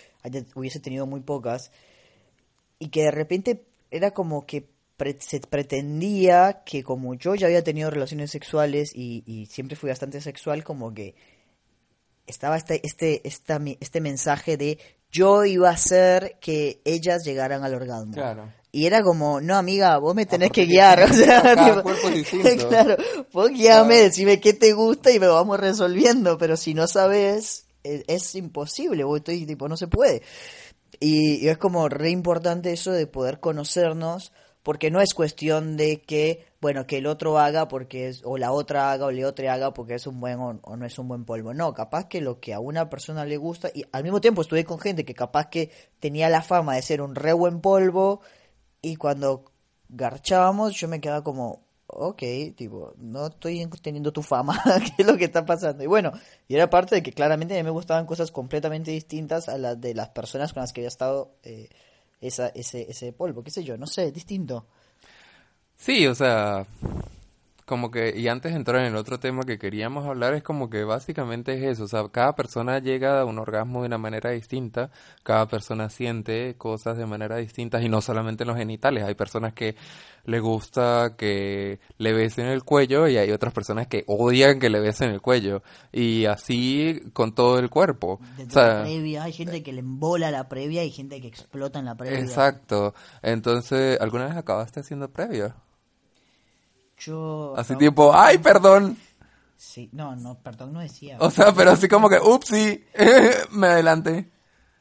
hubiese 0.56 0.80
tenido 0.80 1.06
muy 1.06 1.22
pocas, 1.22 1.72
y 2.80 2.90
que 2.90 3.04
de 3.04 3.12
repente 3.12 3.64
era 3.92 4.12
como 4.12 4.46
que 4.46 4.70
se 5.20 5.40
pretendía 5.40 6.62
que 6.64 6.84
como 6.84 7.16
yo 7.16 7.34
ya 7.34 7.48
había 7.48 7.64
tenido 7.64 7.90
relaciones 7.90 8.30
sexuales 8.30 8.92
y, 8.94 9.24
y 9.26 9.48
siempre 9.48 9.76
fui 9.76 9.90
bastante 9.90 10.22
sexual, 10.22 10.64
como 10.64 10.94
que 10.94 11.16
estaba 12.28 12.58
este, 12.58 12.86
este, 12.86 13.28
esta, 13.28 13.60
este 13.80 14.02
mensaje 14.02 14.58
de 14.58 14.80
yo 15.12 15.46
iba 15.46 15.70
a 15.70 15.74
hacer 15.74 16.38
que 16.40 16.82
ellas 16.86 17.24
llegaran 17.26 17.64
al 17.64 17.76
orgasmo. 17.76 18.14
Y 18.72 18.86
era 18.86 19.04
como, 19.04 19.42
no, 19.42 19.58
amiga, 19.58 19.98
vos 19.98 20.16
me 20.16 20.26
tenés 20.26 20.52
que 20.52 20.66
guiar. 20.66 21.04
O 21.04 21.08
sea, 21.14 21.42
claro, 22.70 22.96
vos 23.34 23.50
guíame, 23.50 23.96
decime 23.98 24.40
qué 24.40 24.54
te 24.54 24.72
gusta 24.72 25.12
y 25.12 25.20
me 25.20 25.28
vamos 25.28 25.60
resolviendo. 25.60 26.38
Pero 26.38 26.56
si 26.56 26.74
no 26.74 26.88
sabes, 26.88 27.66
e, 27.84 28.06
es, 28.08 28.36
imposible. 28.36 29.04
Vos 29.04 29.18
estoy 29.18 29.46
tipo, 29.46 29.68
no 29.68 29.76
se 29.76 29.88
puede. 29.88 30.22
Y, 31.00 31.46
y, 31.46 31.50
es 31.50 31.58
como 31.58 31.90
re 31.90 32.12
importante 32.12 32.72
eso 32.72 32.92
de 32.92 33.08
poder 33.08 33.42
conocernos, 33.42 34.32
porque 34.64 34.90
no 34.92 35.02
es 35.02 35.14
cuestión 35.14 35.76
de 35.76 36.02
que 36.02 36.51
bueno, 36.62 36.86
que 36.86 37.00
el 37.00 37.08
otro 37.08 37.40
haga 37.40 37.68
porque 37.68 38.08
es, 38.08 38.22
o 38.24 38.38
la 38.38 38.52
otra 38.52 38.92
haga 38.92 39.08
o 39.08 39.12
la 39.12 39.28
otra 39.28 39.54
haga 39.54 39.74
porque 39.74 39.96
es 39.96 40.06
un 40.08 40.20
buen 40.20 40.40
o, 40.40 40.60
o 40.62 40.78
no 40.78 40.86
es 40.86 41.00
un 41.00 41.08
buen 41.08 41.26
polvo. 41.26 41.54
No, 41.54 41.74
capaz 41.74 42.08
que 42.08 42.22
lo 42.22 42.40
que 42.40 42.54
a 42.54 42.60
una 42.60 42.90
persona 42.90 43.26
le 43.26 43.38
gusta, 43.38 43.70
y 43.74 43.84
al 43.92 44.04
mismo 44.04 44.22
tiempo 44.22 44.42
estuve 44.44 44.64
con 44.64 44.80
gente 44.80 45.04
que 45.04 45.16
capaz 45.16 45.50
que 45.50 45.72
tenía 46.00 46.30
la 46.30 46.44
fama 46.44 46.76
de 46.76 46.84
ser 46.84 47.02
un 47.02 47.16
re 47.16 47.34
buen 47.34 47.62
polvo, 47.62 48.22
y 48.82 48.96
cuando 48.96 49.46
garchábamos 49.90 50.76
yo 50.76 50.88
me 50.88 51.02
quedaba 51.02 51.24
como, 51.24 51.64
ok, 51.88 52.22
tipo, 52.56 52.94
no 52.98 53.28
estoy 53.28 53.68
teniendo 53.82 54.12
tu 54.14 54.22
fama, 54.22 54.62
¿qué 54.96 55.02
es 55.04 55.08
lo 55.08 55.18
que 55.18 55.26
está 55.26 55.46
pasando? 55.46 55.84
Y 55.84 55.88
bueno, 55.88 56.12
y 56.48 56.56
era 56.56 56.70
parte 56.70 56.96
de 56.96 57.04
que 57.04 57.12
claramente 57.12 57.56
a 57.56 57.58
mí 57.58 57.64
me 57.64 57.72
gustaban 57.72 58.06
cosas 58.06 58.32
completamente 58.32 58.92
distintas 58.92 59.50
a 59.50 59.58
las 59.58 59.80
de 59.80 59.94
las 59.94 60.10
personas 60.10 60.54
con 60.54 60.62
las 60.62 60.74
que 60.74 60.82
había 60.82 60.90
estado 60.90 61.36
eh, 61.44 61.70
esa, 62.22 62.50
ese, 62.50 62.90
ese 62.90 63.14
polvo, 63.14 63.44
qué 63.44 63.52
sé 63.52 63.64
yo, 63.64 63.78
no 63.78 63.88
sé, 63.88 64.12
distinto. 64.12 64.68
Sí, 65.82 66.06
o 66.06 66.14
sea, 66.14 66.68
como 67.66 67.90
que, 67.90 68.14
y 68.16 68.28
antes 68.28 68.52
de 68.52 68.58
entrar 68.60 68.82
en 68.82 68.92
el 68.92 68.96
otro 68.96 69.20
tema 69.20 69.42
que 69.46 69.58
queríamos 69.58 70.06
hablar, 70.06 70.36
es 70.36 70.44
como 70.44 70.70
que 70.70 70.84
básicamente 70.84 71.54
es 71.54 71.64
eso, 71.64 71.86
o 71.86 71.88
sea, 71.88 72.08
cada 72.12 72.36
persona 72.36 72.78
llega 72.78 73.20
a 73.20 73.26
un 73.26 73.40
orgasmo 73.40 73.82
de 73.82 73.88
una 73.88 73.98
manera 73.98 74.30
distinta, 74.30 74.92
cada 75.24 75.48
persona 75.48 75.90
siente 75.90 76.54
cosas 76.56 76.98
de 76.98 77.08
manera 77.08 77.38
distinta 77.38 77.82
y 77.82 77.90
no 77.90 78.00
solamente 78.02 78.44
en 78.44 78.50
los 78.50 78.58
genitales, 78.58 79.06
hay 79.06 79.16
personas 79.16 79.54
que 79.54 79.76
le 80.26 80.40
gusta 80.40 81.16
que 81.18 81.80
le 81.98 82.14
besen 82.14 82.46
el 82.46 82.64
cuello 82.64 83.08
y 83.08 83.18
hay 83.18 83.32
otras 83.32 83.52
personas 83.52 83.88
que 83.88 84.04
odian 84.06 84.60
que 84.60 84.70
le 84.70 84.82
besen 84.82 85.10
el 85.10 85.20
cuello 85.20 85.64
y 85.92 86.26
así 86.26 87.02
con 87.14 87.34
todo 87.34 87.58
el 87.58 87.72
cuerpo. 87.72 88.20
Desde 88.38 88.50
O 88.50 88.54
sea, 88.54 88.68
la 88.68 88.82
previa, 88.84 89.24
hay 89.24 89.34
gente 89.34 89.64
que 89.64 89.74
le 89.74 89.80
embola 89.80 90.30
la 90.30 90.48
previa 90.48 90.84
y 90.84 90.92
gente 90.92 91.20
que 91.22 91.28
explota 91.28 91.80
en 91.80 91.86
la 91.86 91.96
previa. 91.96 92.20
exacto. 92.20 92.94
Entonces, 93.24 94.00
¿alguna 94.00 94.28
vez 94.28 94.36
acabaste 94.36 94.82
haciendo 94.82 95.10
previa? 95.10 95.56
Yo... 97.04 97.54
Así 97.58 97.74
no, 97.74 97.80
tipo, 97.80 98.16
ay, 98.16 98.38
perdón. 98.38 98.98
Sí, 99.58 99.90
no, 99.94 100.16
no, 100.16 100.36
perdón, 100.40 100.74
no 100.74 100.80
decía. 100.80 101.18
O 101.20 101.30
sea, 101.32 101.52
pero 101.54 101.72
así 101.72 101.88
como 101.88 102.10
que, 102.10 102.18
upsí, 102.20 102.84
me 103.52 103.68
adelanté. 103.68 104.32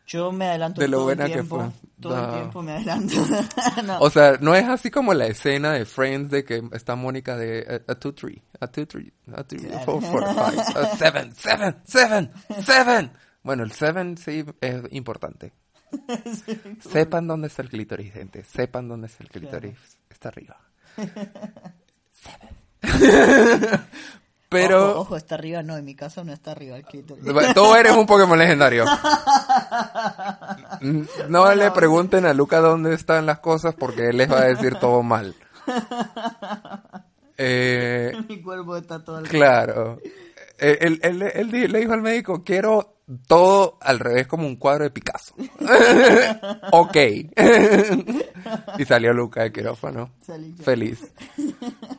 Yo 0.07 0.33
me 0.33 0.47
adelanto 0.49 0.81
De 0.81 0.89
lo 0.89 0.97
todo 0.99 1.05
buena 1.05 1.25
el 1.27 1.29
que 1.31 1.35
tiempo. 1.35 1.57
fue. 1.61 1.71
Todo 2.01 2.17
No. 2.17 2.25
el 2.27 2.35
tiempo 2.41 2.63
me 2.63 2.73
adelanto. 2.73 3.15
No. 3.85 3.99
O 4.01 4.11
sea, 4.11 4.39
no 4.41 4.55
es 4.55 4.67
así 4.69 4.91
como 4.91 5.15
la 5.15 5.27
escena 5.27 5.73
de 5.73 5.85
Friends 5.85 6.31
de 6.31 6.45
que 6.45 6.63
está 6.73 6.97
Mónica 6.97 7.37
de 7.37 7.83
a, 7.89 7.93
a 7.93 7.95
two, 7.95 8.13
three, 8.13 8.43
a 8.59 8.67
two, 8.67 8.87
three, 8.87 9.13
a 9.35 9.45
two, 9.45 9.57
Claro. 9.59 9.85
four, 9.85 10.03
four, 10.03 10.25
five, 10.35 10.61
a 10.61 10.97
seven, 10.97 11.35
seven, 11.35 11.77
seven, 11.85 12.33
seven. 12.65 13.13
Bueno, 13.43 13.63
el 13.63 13.73
seven 13.73 14.17
sí 14.19 14.45
es 14.61 14.83
importante. 14.91 15.53
Sepan 16.81 17.27
dónde 17.29 17.49
está 17.49 17.63
el 17.63 17.69
clítoris, 17.69 18.13
gente. 18.13 18.43
Sepan 18.45 18.89
dónde 18.89 19.07
está 19.07 19.23
el 19.25 19.31
clítoris. 19.31 19.77
Está 20.11 20.29
arriba. 20.29 20.57
Pero... 24.49 24.91
Ojo, 24.91 25.01
ojo, 25.03 25.17
está 25.17 25.37
arriba, 25.37 25.63
no, 25.63 25.77
en 25.77 25.85
mi 25.85 25.95
caso 25.95 26.25
no 26.25 26.33
está 26.33 26.51
arriba 26.51 26.77
el. 26.77 26.85
Tú 27.55 27.75
eres 27.77 27.93
un 27.93 28.05
Pokémon 28.07 28.39
legendario. 28.39 28.85
No 31.29 31.55
le 31.55 31.71
pregunten 31.73 32.25
a 32.27 32.33
Luca 32.35 32.59
dónde 32.61 32.95
están 32.95 33.27
las 33.27 33.39
cosas 33.41 33.75
porque 33.75 34.09
él 34.09 34.17
les 34.17 34.31
va 34.31 34.41
a 34.41 34.45
decir 34.47 34.77
todo 34.77 35.03
mal. 35.03 35.35
Eh, 37.37 38.13
mi 38.29 38.41
cuerpo 38.43 38.77
está 38.77 39.05
todo 39.05 39.19
al 39.19 39.29
claro. 39.29 39.99
Eh, 40.59 40.79
Él, 40.81 40.99
él- 41.03 41.23
él 41.23 41.51
di- 41.51 41.69
le 41.69 41.81
dijo 41.81 41.93
al 41.93 42.03
médico, 42.03 42.43
quiero 42.45 43.00
todo 43.27 43.79
al 43.81 43.99
revés 43.99 44.27
como 44.27 44.47
un 44.47 44.57
cuadro 44.57 44.85
de 44.85 44.91
Picasso. 44.91 45.35
ok. 46.73 46.97
y 48.79 48.85
salió 48.85 49.13
Luca 49.13 49.43
del 49.43 49.53
quirófano. 49.53 50.13
Salí 50.21 50.55
yo. 50.55 50.65
Feliz. 50.65 51.13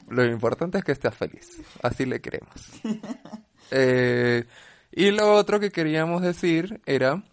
Lo 0.09 0.25
importante 0.25 0.77
es 0.77 0.83
que 0.83 0.91
estés 0.91 1.15
feliz. 1.15 1.61
Así 1.81 2.05
le 2.05 2.21
queremos. 2.21 2.53
Eh, 3.73 4.47
y 4.91 5.11
lo 5.11 5.31
otro 5.31 5.61
que 5.61 5.71
queríamos 5.71 6.21
decir 6.21 6.81
era 6.85 7.23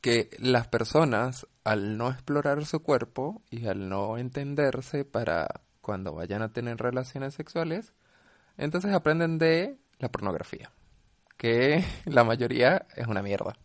que 0.00 0.30
las 0.38 0.68
personas, 0.68 1.46
al 1.64 1.98
no 1.98 2.08
explorar 2.08 2.64
su 2.64 2.80
cuerpo 2.82 3.42
y 3.50 3.66
al 3.66 3.90
no 3.90 4.16
entenderse 4.16 5.04
para 5.04 5.60
cuando 5.82 6.14
vayan 6.14 6.40
a 6.40 6.54
tener 6.54 6.78
relaciones 6.78 7.34
sexuales, 7.34 7.92
entonces 8.56 8.94
aprenden 8.94 9.36
de 9.36 9.78
la 9.98 10.10
pornografía, 10.10 10.72
que 11.40 11.84
la 12.06 12.24
mayoría 12.24 12.86
es 12.96 13.08
una 13.08 13.22
mierda. 13.22 13.56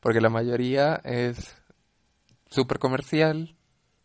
Porque 0.00 0.20
la 0.20 0.30
mayoría 0.30 1.00
es 1.04 1.56
súper 2.50 2.78
comercial, 2.80 3.56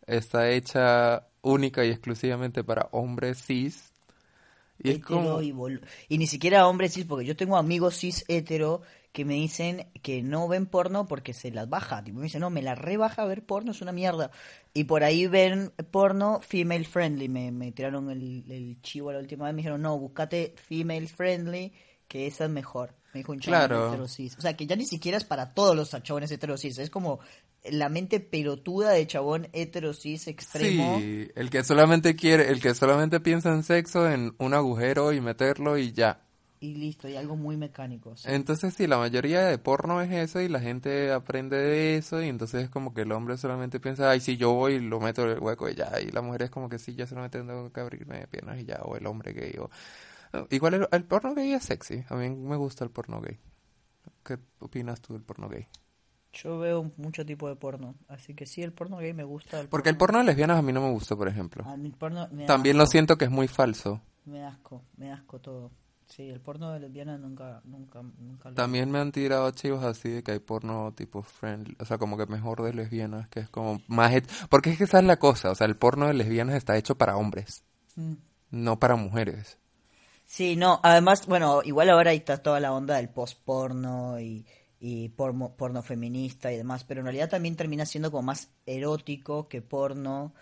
está 0.06 0.50
hecha 0.50 1.28
única 1.42 1.84
y 1.84 1.90
exclusivamente 1.90 2.64
para 2.64 2.88
hombres 2.92 3.42
cis. 3.46 3.92
Y 4.82 4.90
es 4.90 5.00
como... 5.00 5.42
y, 5.42 5.52
bol- 5.52 5.80
y 6.08 6.18
ni 6.18 6.26
siquiera 6.26 6.66
hombres 6.66 6.94
cis, 6.94 7.04
porque 7.06 7.24
yo 7.24 7.36
tengo 7.36 7.56
amigos 7.56 7.96
cis 7.98 8.24
hetero 8.28 8.82
que 9.12 9.24
me 9.24 9.34
dicen 9.34 9.86
que 10.02 10.22
no 10.22 10.48
ven 10.48 10.66
porno 10.66 11.06
porque 11.06 11.34
se 11.34 11.50
las 11.52 11.68
baja. 11.68 12.02
Tipo, 12.02 12.18
me 12.18 12.24
dicen, 12.24 12.40
no, 12.40 12.50
me 12.50 12.62
la 12.62 12.74
rebaja 12.74 13.24
ver 13.26 13.44
porno, 13.44 13.70
es 13.72 13.82
una 13.82 13.92
mierda. 13.92 14.30
Y 14.74 14.84
por 14.84 15.04
ahí 15.04 15.26
ven 15.26 15.72
porno 15.90 16.40
female 16.40 16.84
friendly. 16.84 17.28
Me, 17.28 17.52
me 17.52 17.72
tiraron 17.72 18.10
el, 18.10 18.50
el 18.50 18.80
chivo 18.82 19.12
la 19.12 19.18
última 19.20 19.44
vez. 19.46 19.54
Me 19.54 19.58
dijeron, 19.58 19.82
no, 19.82 19.98
buscate 19.98 20.54
female 20.56 21.06
friendly, 21.08 21.72
que 22.12 22.26
esa 22.26 22.44
es 22.44 22.50
mejor. 22.50 22.94
Me 23.14 23.20
dijo 23.20 23.32
un 23.32 23.40
chabón 23.40 23.58
Claro. 23.58 23.88
hetero 23.88 24.06
cis. 24.06 24.36
O 24.36 24.42
sea, 24.42 24.54
que 24.54 24.66
ya 24.66 24.76
ni 24.76 24.84
siquiera 24.84 25.16
es 25.16 25.24
para 25.24 25.48
todos 25.54 25.74
los 25.74 25.90
chabones 26.02 26.30
hetero 26.30 26.58
cis. 26.58 26.76
Es 26.76 26.90
como 26.90 27.20
la 27.70 27.88
mente 27.88 28.20
pelotuda 28.20 28.90
de 28.90 29.06
chabón 29.06 29.48
hetero 29.54 29.94
cis 29.94 30.28
extremo. 30.28 30.98
Sí, 31.00 31.30
el 31.34 31.48
que 31.48 31.64
solamente 31.64 32.14
quiere, 32.14 32.50
el 32.50 32.60
que 32.60 32.74
solamente 32.74 33.18
piensa 33.20 33.48
en 33.48 33.62
sexo, 33.62 34.06
en 34.10 34.34
un 34.38 34.52
agujero 34.52 35.14
y 35.14 35.22
meterlo 35.22 35.78
y 35.78 35.92
ya. 35.92 36.20
Y 36.60 36.74
listo, 36.74 37.08
y 37.08 37.16
algo 37.16 37.34
muy 37.34 37.56
mecánico. 37.56 38.14
sí. 38.14 38.28
Entonces 38.30 38.74
sí, 38.74 38.86
la 38.86 38.98
mayoría 38.98 39.46
de 39.46 39.56
porno 39.56 40.02
es 40.02 40.12
eso 40.12 40.42
y 40.42 40.48
la 40.48 40.60
gente 40.60 41.12
aprende 41.12 41.56
de 41.56 41.96
eso 41.96 42.22
y 42.22 42.28
entonces 42.28 42.64
es 42.64 42.68
como 42.68 42.92
que 42.92 43.00
el 43.00 43.12
hombre 43.12 43.38
solamente 43.38 43.80
piensa, 43.80 44.10
ay, 44.10 44.20
sí, 44.20 44.36
yo 44.36 44.52
voy 44.52 44.74
y 44.74 44.80
lo 44.80 45.00
meto 45.00 45.22
en 45.22 45.30
el 45.30 45.38
hueco 45.40 45.66
y 45.70 45.74
ya. 45.74 45.90
Y 45.98 46.10
la 46.10 46.20
mujer 46.20 46.42
es 46.42 46.50
como 46.50 46.68
que 46.68 46.78
sí, 46.78 46.94
ya 46.94 47.06
solamente 47.06 47.38
tengo 47.38 47.72
que 47.72 47.80
abrirme 47.80 48.18
de 48.18 48.26
piernas 48.26 48.58
y 48.60 48.66
ya. 48.66 48.80
O 48.82 48.96
el 48.96 49.06
hombre 49.06 49.32
gay. 49.32 49.54
O... 49.58 49.70
Igual 50.50 50.74
el, 50.74 50.88
el 50.90 51.04
porno 51.04 51.34
gay 51.34 51.52
es 51.52 51.64
sexy. 51.64 52.04
A 52.08 52.14
mí 52.14 52.30
me 52.30 52.56
gusta 52.56 52.84
el 52.84 52.90
porno 52.90 53.20
gay. 53.20 53.38
¿Qué 54.24 54.38
opinas 54.60 55.00
tú 55.00 55.12
del 55.14 55.22
porno 55.22 55.48
gay? 55.48 55.66
Yo 56.32 56.58
veo 56.58 56.90
mucho 56.96 57.26
tipo 57.26 57.46
de 57.48 57.56
porno, 57.56 57.94
así 58.08 58.34
que 58.34 58.46
sí, 58.46 58.62
el 58.62 58.72
porno 58.72 58.96
gay 58.96 59.12
me 59.12 59.24
gusta. 59.24 59.60
El 59.60 59.68
Porque 59.68 59.90
el 59.90 59.98
porno 59.98 60.18
de 60.18 60.24
lesbianas 60.24 60.58
a 60.58 60.62
mí 60.62 60.72
no 60.72 60.80
me 60.80 60.90
gusta, 60.90 61.14
por 61.14 61.28
ejemplo. 61.28 61.62
A 61.66 61.76
mí 61.76 61.88
el 61.88 61.94
porno 61.94 62.26
me 62.32 62.46
También 62.46 62.78
lo 62.78 62.84
asco, 62.84 62.92
siento 62.92 63.18
que 63.18 63.26
es 63.26 63.30
muy 63.30 63.48
falso. 63.48 64.00
Me 64.24 64.42
asco, 64.44 64.82
me 64.96 65.12
asco 65.12 65.40
todo. 65.40 65.70
Sí, 66.06 66.28
el 66.28 66.40
porno 66.40 66.72
de 66.72 66.80
lesbiana 66.80 67.18
nunca, 67.18 67.60
nunca, 67.64 68.02
nunca 68.02 68.50
lo... 68.50 68.54
También 68.54 68.90
me 68.90 68.98
han 68.98 69.12
tirado 69.12 69.50
chivos 69.50 69.82
así 69.82 70.10
de 70.10 70.22
que 70.22 70.32
hay 70.32 70.38
porno 70.40 70.92
tipo 70.94 71.22
friendly, 71.22 71.76
o 71.80 71.84
sea, 71.84 71.98
como 71.98 72.16
que 72.16 72.26
mejor 72.26 72.62
de 72.62 72.72
lesbianas, 72.74 73.28
que 73.28 73.40
es 73.40 73.48
como 73.50 73.80
más... 73.86 74.12
Porque 74.48 74.70
es 74.70 74.78
que 74.78 74.84
esa 74.84 74.98
es 75.00 75.04
la 75.04 75.18
cosa, 75.18 75.50
o 75.50 75.54
sea, 75.54 75.66
el 75.66 75.76
porno 75.76 76.06
de 76.06 76.14
lesbianas 76.14 76.56
está 76.56 76.76
hecho 76.76 76.96
para 76.96 77.16
hombres, 77.16 77.64
Mm. 77.96 78.14
no 78.50 78.78
para 78.78 78.96
mujeres. 78.96 79.58
Sí, 80.32 80.56
no, 80.56 80.80
además, 80.82 81.26
bueno, 81.26 81.60
igual 81.62 81.90
ahora 81.90 82.10
ahí 82.12 82.16
está 82.16 82.38
toda 82.42 82.58
la 82.58 82.72
onda 82.72 82.96
del 82.96 83.10
post-porno 83.10 84.18
y, 84.18 84.46
y 84.80 85.10
porno, 85.10 85.54
porno 85.54 85.82
feminista 85.82 86.50
y 86.50 86.56
demás, 86.56 86.84
pero 86.84 87.00
en 87.00 87.04
realidad 87.04 87.28
también 87.28 87.54
termina 87.54 87.84
siendo 87.84 88.10
como 88.10 88.22
más 88.22 88.48
erótico 88.64 89.46
que 89.46 89.60
porno. 89.60 90.32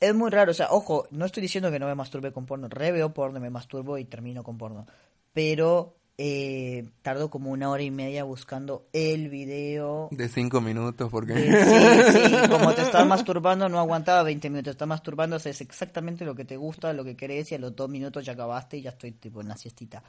Es 0.00 0.14
muy 0.14 0.30
raro, 0.30 0.52
o 0.52 0.54
sea, 0.54 0.68
ojo, 0.70 1.08
no 1.10 1.26
estoy 1.26 1.42
diciendo 1.42 1.70
que 1.72 1.80
no 1.80 1.86
me 1.86 1.96
masturbe 1.96 2.32
con 2.32 2.46
porno, 2.46 2.68
re 2.68 2.92
veo 2.92 3.14
porno, 3.14 3.40
me 3.40 3.50
masturbo 3.50 3.98
y 3.98 4.04
termino 4.06 4.44
con 4.44 4.58
porno, 4.58 4.86
pero 5.32 5.96
eh, 6.18 6.88
tardo 7.02 7.28
como 7.28 7.50
una 7.50 7.68
hora 7.68 7.82
y 7.82 7.90
media 7.90 8.24
buscando 8.24 8.86
el 8.94 9.28
video 9.28 10.08
De 10.10 10.28
cinco 10.30 10.62
minutos, 10.62 11.10
porque... 11.10 11.34
Eh, 11.34 12.10
sí, 12.10 12.18
sí, 12.28 12.48
como 12.50 12.72
te 12.72 12.82
estás 12.82 13.06
masturbando, 13.06 13.68
no 13.68 13.78
aguantaba 13.78 14.22
20 14.22 14.48
minutos. 14.48 14.72
Estás 14.72 14.88
masturbando, 14.88 15.36
haces 15.36 15.60
exactamente 15.60 16.24
lo 16.24 16.34
que 16.34 16.46
te 16.46 16.56
gusta, 16.56 16.92
lo 16.94 17.04
que 17.04 17.16
querés, 17.16 17.52
y 17.52 17.56
a 17.56 17.58
los 17.58 17.76
dos 17.76 17.90
minutos 17.90 18.24
ya 18.24 18.32
acabaste 18.32 18.78
y 18.78 18.82
ya 18.82 18.90
estoy 18.90 19.12
tipo 19.12 19.42
en 19.42 19.48
la 19.48 19.56
siestita. 19.56 20.02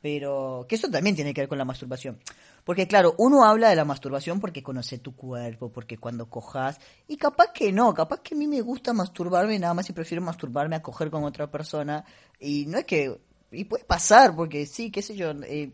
Pero 0.00 0.64
que 0.66 0.76
eso 0.76 0.90
también 0.90 1.14
tiene 1.14 1.34
que 1.34 1.42
ver 1.42 1.48
con 1.48 1.58
la 1.58 1.66
masturbación. 1.66 2.18
Porque 2.64 2.86
claro, 2.86 3.14
uno 3.18 3.44
habla 3.44 3.68
de 3.68 3.76
la 3.76 3.84
masturbación 3.84 4.40
porque 4.40 4.62
conoce 4.62 4.98
tu 4.98 5.14
cuerpo, 5.14 5.70
porque 5.70 5.98
cuando 5.98 6.30
cojas, 6.30 6.80
y 7.06 7.18
capaz 7.18 7.52
que 7.52 7.70
no, 7.70 7.92
capaz 7.92 8.20
que 8.20 8.34
a 8.34 8.38
mí 8.38 8.46
me 8.46 8.62
gusta 8.62 8.94
masturbarme 8.94 9.58
nada 9.58 9.74
más 9.74 9.90
y 9.90 9.92
prefiero 9.92 10.22
masturbarme 10.22 10.76
a 10.76 10.82
coger 10.82 11.10
con 11.10 11.24
otra 11.24 11.50
persona. 11.50 12.06
Y 12.38 12.64
no 12.64 12.78
es 12.78 12.86
que, 12.86 13.20
y 13.50 13.64
puede 13.64 13.84
pasar, 13.84 14.34
porque 14.36 14.66
sí, 14.66 14.90
qué 14.90 15.02
sé 15.02 15.16
yo, 15.16 15.30
eh, 15.44 15.72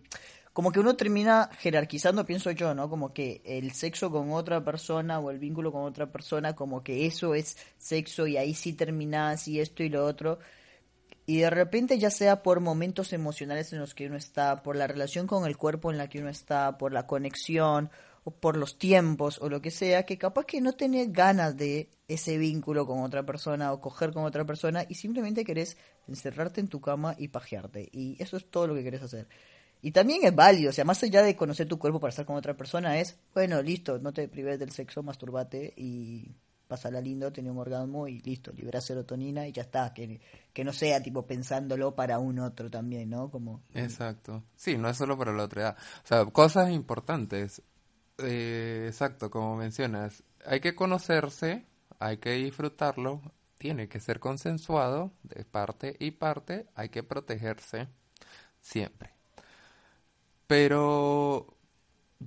como 0.53 0.73
que 0.73 0.81
uno 0.81 0.97
termina 0.97 1.51
jerarquizando, 1.59 2.25
pienso 2.25 2.51
yo, 2.51 2.75
¿no? 2.75 2.89
Como 2.89 3.13
que 3.13 3.43
el 3.45 3.73
sexo 3.73 4.11
con 4.11 4.33
otra 4.33 4.65
persona 4.65 5.19
o 5.19 5.31
el 5.31 5.39
vínculo 5.39 5.71
con 5.71 5.83
otra 5.83 6.11
persona, 6.11 6.55
como 6.57 6.83
que 6.83 7.05
eso 7.05 7.35
es 7.35 7.59
sexo 7.77 8.27
y 8.27 8.39
ahí 8.39 8.55
sí 8.55 8.73
terminás 8.73 9.49
y 9.49 9.61
esto 9.61 9.83
y 9.83 9.91
lo 9.91 10.07
otro. 10.07 10.39
Y 11.27 11.41
de 11.41 11.51
repente, 11.51 11.99
ya 11.99 12.11
sea 12.11 12.43
por 12.43 12.61
momentos 12.61 13.13
emocionales 13.13 13.73
en 13.75 13.81
los 13.81 13.95
que 13.95 14.07
uno 14.07 14.17
está, 14.17 14.63
por 14.63 14.77
la 14.77 14.87
relación 14.87 15.27
con 15.27 15.45
el 15.45 15.59
cuerpo 15.59 15.91
en 15.91 15.99
la 15.99 16.09
que 16.09 16.21
uno 16.21 16.31
está, 16.31 16.79
por 16.79 16.93
la 16.93 17.07
conexión, 17.07 17.91
o 18.27 18.33
por 18.33 18.57
los 18.57 18.77
tiempos 18.77 19.39
o 19.41 19.49
lo 19.49 19.63
que 19.63 19.71
sea, 19.71 20.05
que 20.05 20.19
capaz 20.19 20.47
que 20.47 20.61
no 20.61 20.73
tenés 20.73 21.13
ganas 21.13 21.57
de 21.57 21.89
ese 22.09 22.39
vínculo 22.39 22.85
con 22.85 23.05
otra 23.05 23.25
persona 23.25 23.73
o 23.73 23.81
coger 23.81 24.13
con 24.13 24.25
otra 24.25 24.45
persona 24.45 24.85
y 24.89 24.97
simplemente 24.97 25.45
querés 25.45 25.77
encerrarte 26.09 26.61
en 26.61 26.67
tu 26.67 26.81
cama 26.81 27.15
y 27.17 27.29
pajearte. 27.29 27.89
Y 27.93 28.21
eso 28.21 28.37
es 28.37 28.51
todo 28.51 28.67
lo 28.67 28.75
que 28.75 28.83
querés 28.83 29.03
hacer. 29.03 29.29
Y 29.81 29.93
también 29.93 30.25
es 30.25 30.35
válido, 30.35 30.71
o 30.71 30.73
sea, 30.73 30.85
más 30.85 31.01
allá 31.05 31.23
de 31.23 31.37
conocer 31.37 31.69
tu 31.69 31.79
cuerpo 31.79 32.01
para 32.01 32.09
estar 32.09 32.27
con 32.27 32.35
otra 32.35 32.57
persona, 32.57 32.99
es, 32.99 33.17
bueno, 33.33 33.63
listo, 33.63 34.01
no 34.01 34.13
te 34.13 34.27
prives 34.27 34.59
del 34.59 34.73
sexo, 34.73 35.05
masturbate 35.05 35.73
y 35.77 36.35
pasala 36.67 37.01
lindo, 37.01 37.33
tener 37.33 37.53
un 37.53 37.59
orgasmo 37.59 38.09
y 38.09 38.19
listo, 38.23 38.51
libera 38.53 38.81
serotonina 38.81 39.47
y 39.47 39.53
ya 39.53 39.63
está, 39.63 39.95
que, 39.95 40.21
que 40.53 40.65
no 40.65 40.73
sea 40.73 41.01
tipo 41.01 41.25
pensándolo 41.25 41.95
para 41.95 42.19
un 42.19 42.41
otro 42.41 42.69
también, 42.69 43.09
¿no? 43.09 43.31
Como... 43.31 43.63
Exacto. 43.73 44.43
Sí, 44.57 44.77
no 44.77 44.89
es 44.89 44.97
solo 44.97 45.17
para 45.17 45.33
la 45.33 45.45
otra 45.45 45.63
edad. 45.63 45.77
O 46.03 46.07
sea, 46.09 46.25
cosas 46.25 46.73
importantes. 46.73 47.63
Eh, 48.19 48.87
exacto, 48.89 49.31
como 49.31 49.57
mencionas, 49.57 50.23
hay 50.47 50.61
que 50.61 50.75
conocerse, 50.75 51.67
hay 51.99 52.19
que 52.19 52.31
disfrutarlo, 52.33 53.21
tiene 53.59 53.89
que 53.89 54.01
ser 54.01 54.21
consensuado 54.21 55.13
de 55.23 55.45
parte 55.45 55.97
y 55.99 56.13
parte, 56.13 56.67
hay 56.75 56.89
que 56.89 57.03
protegerse 57.03 57.89
siempre. 58.61 59.13
Pero, 60.47 61.57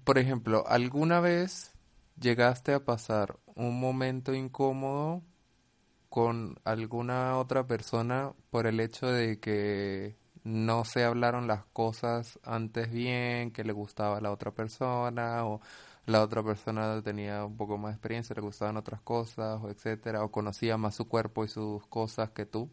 por 0.04 0.17
ejemplo, 0.17 0.65
¿alguna 0.67 1.19
vez 1.21 1.71
llegaste 2.19 2.73
a 2.73 2.86
pasar 2.86 3.39
un 3.56 3.80
momento 3.80 4.34
incómodo 4.34 5.23
con 6.10 6.60
alguna 6.65 7.38
otra 7.38 7.67
persona 7.67 8.34
por 8.52 8.67
el 8.67 8.80
hecho 8.80 9.08
de 9.08 9.39
que 9.39 10.17
no 10.49 10.83
se 10.83 11.03
hablaron 11.03 11.47
las 11.47 11.63
cosas 11.65 12.39
antes 12.43 12.91
bien, 12.91 13.51
que 13.51 13.63
le 13.63 13.71
gustaba 13.71 14.17
a 14.17 14.21
la 14.21 14.31
otra 14.31 14.51
persona 14.51 15.45
o 15.45 15.62
la 16.05 16.23
otra 16.23 16.41
persona 16.43 17.01
tenía 17.03 17.45
un 17.45 17.55
poco 17.55 17.77
más 17.77 17.91
de 17.91 17.95
experiencia, 17.95 18.33
le 18.33 18.41
gustaban 18.41 18.77
otras 18.77 18.99
cosas, 19.01 19.62
o 19.62 19.69
etcétera, 19.69 20.23
o 20.23 20.31
conocía 20.31 20.75
más 20.75 20.95
su 20.95 21.07
cuerpo 21.07 21.45
y 21.45 21.49
sus 21.49 21.85
cosas 21.88 22.31
que 22.31 22.47
tú, 22.47 22.71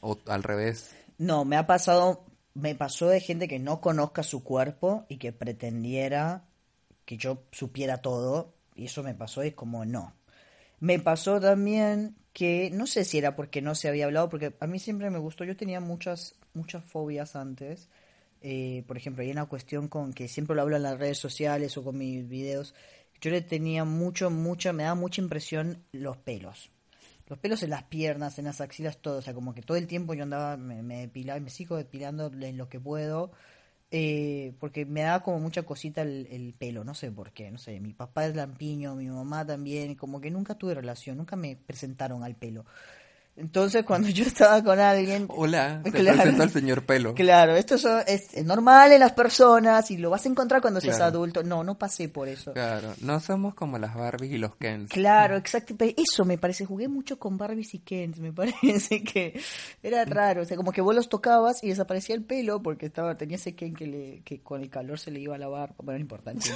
o 0.00 0.16
al 0.26 0.42
revés. 0.42 0.96
No, 1.18 1.44
me 1.44 1.56
ha 1.56 1.66
pasado, 1.66 2.24
me 2.54 2.74
pasó 2.74 3.08
de 3.08 3.20
gente 3.20 3.48
que 3.48 3.58
no 3.58 3.82
conozca 3.82 4.22
su 4.22 4.42
cuerpo 4.42 5.04
y 5.08 5.18
que 5.18 5.32
pretendiera 5.32 6.46
que 7.04 7.18
yo 7.18 7.42
supiera 7.52 7.98
todo, 7.98 8.54
y 8.74 8.86
eso 8.86 9.02
me 9.02 9.14
pasó, 9.14 9.42
es 9.42 9.54
como 9.54 9.84
no. 9.84 10.14
Me 10.80 10.98
pasó 10.98 11.38
también 11.38 12.16
que 12.32 12.70
no 12.72 12.86
sé 12.86 13.04
si 13.04 13.18
era 13.18 13.36
porque 13.36 13.60
no 13.60 13.74
se 13.74 13.88
había 13.88 14.06
hablado, 14.06 14.30
porque 14.30 14.56
a 14.58 14.66
mí 14.66 14.78
siempre 14.78 15.10
me 15.10 15.18
gustó, 15.18 15.44
yo 15.44 15.54
tenía 15.54 15.80
muchas, 15.80 16.34
muchas 16.54 16.84
fobias 16.84 17.36
antes. 17.36 17.88
Eh, 18.40 18.84
por 18.86 18.96
ejemplo, 18.96 19.22
hay 19.22 19.30
una 19.30 19.46
cuestión 19.46 19.88
con 19.88 20.12
que 20.12 20.28
siempre 20.28 20.56
lo 20.56 20.62
hablo 20.62 20.76
en 20.76 20.82
las 20.82 20.98
redes 20.98 21.18
sociales 21.18 21.76
o 21.76 21.84
con 21.84 21.96
mis 21.96 22.28
videos. 22.28 22.74
Yo 23.20 23.30
le 23.30 23.40
tenía 23.40 23.84
mucho, 23.84 24.30
mucha, 24.30 24.72
me 24.72 24.82
daba 24.82 24.96
mucha 24.96 25.22
impresión 25.22 25.84
los 25.92 26.16
pelos. 26.16 26.70
Los 27.28 27.38
pelos 27.38 27.62
en 27.62 27.70
las 27.70 27.84
piernas, 27.84 28.38
en 28.38 28.46
las 28.46 28.60
axilas, 28.60 28.98
todo. 28.98 29.18
O 29.18 29.22
sea, 29.22 29.32
como 29.32 29.54
que 29.54 29.62
todo 29.62 29.76
el 29.76 29.86
tiempo 29.86 30.14
yo 30.14 30.24
andaba, 30.24 30.56
me, 30.56 31.00
depilaba 31.02 31.38
y 31.38 31.42
me 31.42 31.50
sigo 31.50 31.76
depilando 31.76 32.26
en 32.26 32.56
lo 32.56 32.68
que 32.68 32.80
puedo. 32.80 33.30
Eh, 33.94 34.54
porque 34.58 34.86
me 34.86 35.02
daba 35.02 35.22
como 35.22 35.38
mucha 35.38 35.64
cosita 35.64 36.02
el, 36.02 36.26
el, 36.30 36.54
pelo, 36.54 36.82
no 36.82 36.94
sé 36.94 37.12
por 37.12 37.30
qué, 37.32 37.50
no 37.50 37.58
sé, 37.58 37.78
mi 37.78 37.92
papá 37.92 38.24
es 38.24 38.34
lampiño, 38.34 38.94
mi 38.94 39.06
mamá 39.08 39.46
también, 39.46 39.96
como 39.96 40.18
que 40.18 40.30
nunca 40.30 40.54
tuve 40.54 40.74
relación, 40.74 41.18
nunca 41.18 41.36
me 41.36 41.56
presentaron 41.56 42.24
al 42.24 42.34
pelo. 42.34 42.64
Entonces, 43.34 43.84
cuando 43.84 44.10
yo 44.10 44.24
estaba 44.24 44.62
con 44.62 44.78
alguien... 44.78 45.24
Hola, 45.28 45.80
te 45.82 45.90
claro, 45.90 46.18
presento 46.18 46.42
al 46.42 46.50
señor 46.50 46.84
pelo. 46.84 47.14
Claro, 47.14 47.56
esto 47.56 47.76
es, 47.76 48.34
es, 48.34 48.44
normal 48.44 48.92
en 48.92 49.00
las 49.00 49.12
personas 49.12 49.90
y 49.90 49.96
lo 49.96 50.10
vas 50.10 50.26
a 50.26 50.28
encontrar 50.28 50.60
cuando 50.60 50.80
claro. 50.80 50.96
seas 50.96 51.08
adulto. 51.08 51.42
No, 51.42 51.64
no 51.64 51.78
pasé 51.78 52.10
por 52.10 52.28
eso. 52.28 52.52
Claro, 52.52 52.92
no 53.00 53.20
somos 53.20 53.54
como 53.54 53.78
las 53.78 53.94
Barbies 53.94 54.32
y 54.32 54.38
los 54.38 54.56
Kens. 54.56 54.90
Claro, 54.90 55.38
exacto. 55.38 55.74
Eso 55.78 56.26
me 56.26 56.36
parece, 56.36 56.66
jugué 56.66 56.88
mucho 56.88 57.18
con 57.18 57.38
Barbies 57.38 57.72
y 57.72 57.78
Kens, 57.78 58.18
me 58.18 58.32
parece 58.34 59.02
que 59.02 59.40
era 59.82 60.04
raro. 60.04 60.42
O 60.42 60.44
sea, 60.44 60.58
como 60.58 60.72
que 60.72 60.82
vos 60.82 60.94
los 60.94 61.08
tocabas 61.08 61.64
y 61.64 61.68
desaparecía 61.68 62.14
el 62.14 62.24
pelo 62.24 62.62
porque 62.62 62.86
estaba 62.86 63.16
tenía 63.16 63.36
ese 63.36 63.54
Ken 63.54 63.74
que, 63.74 63.86
le, 63.86 64.22
que 64.24 64.42
con 64.42 64.60
el 64.60 64.68
calor 64.68 64.98
se 64.98 65.10
le 65.10 65.20
iba 65.20 65.36
a 65.36 65.38
lavar. 65.38 65.74
Bueno, 65.78 65.98
no 65.98 66.02
importa. 66.02 66.32
En 66.32 66.42
fin. 66.42 66.52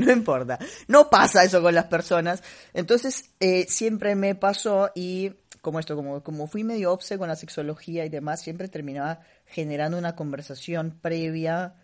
no 0.04 0.12
importa. 0.12 0.58
No 0.88 1.08
pasa 1.08 1.44
eso 1.44 1.62
con 1.62 1.74
las 1.74 1.86
personas. 1.86 2.42
Entonces, 2.74 3.30
eh, 3.40 3.45
siempre 3.68 4.14
me 4.14 4.34
pasó 4.34 4.90
y 4.94 5.32
como 5.60 5.80
esto, 5.80 5.96
como, 5.96 6.22
como 6.22 6.46
fui 6.46 6.62
medio 6.62 6.92
obse 6.92 7.18
con 7.18 7.28
la 7.28 7.34
sexología 7.34 8.04
y 8.04 8.08
demás, 8.08 8.40
siempre 8.40 8.68
terminaba 8.68 9.20
generando 9.46 9.98
una 9.98 10.14
conversación 10.14 10.98
previa 11.02 11.74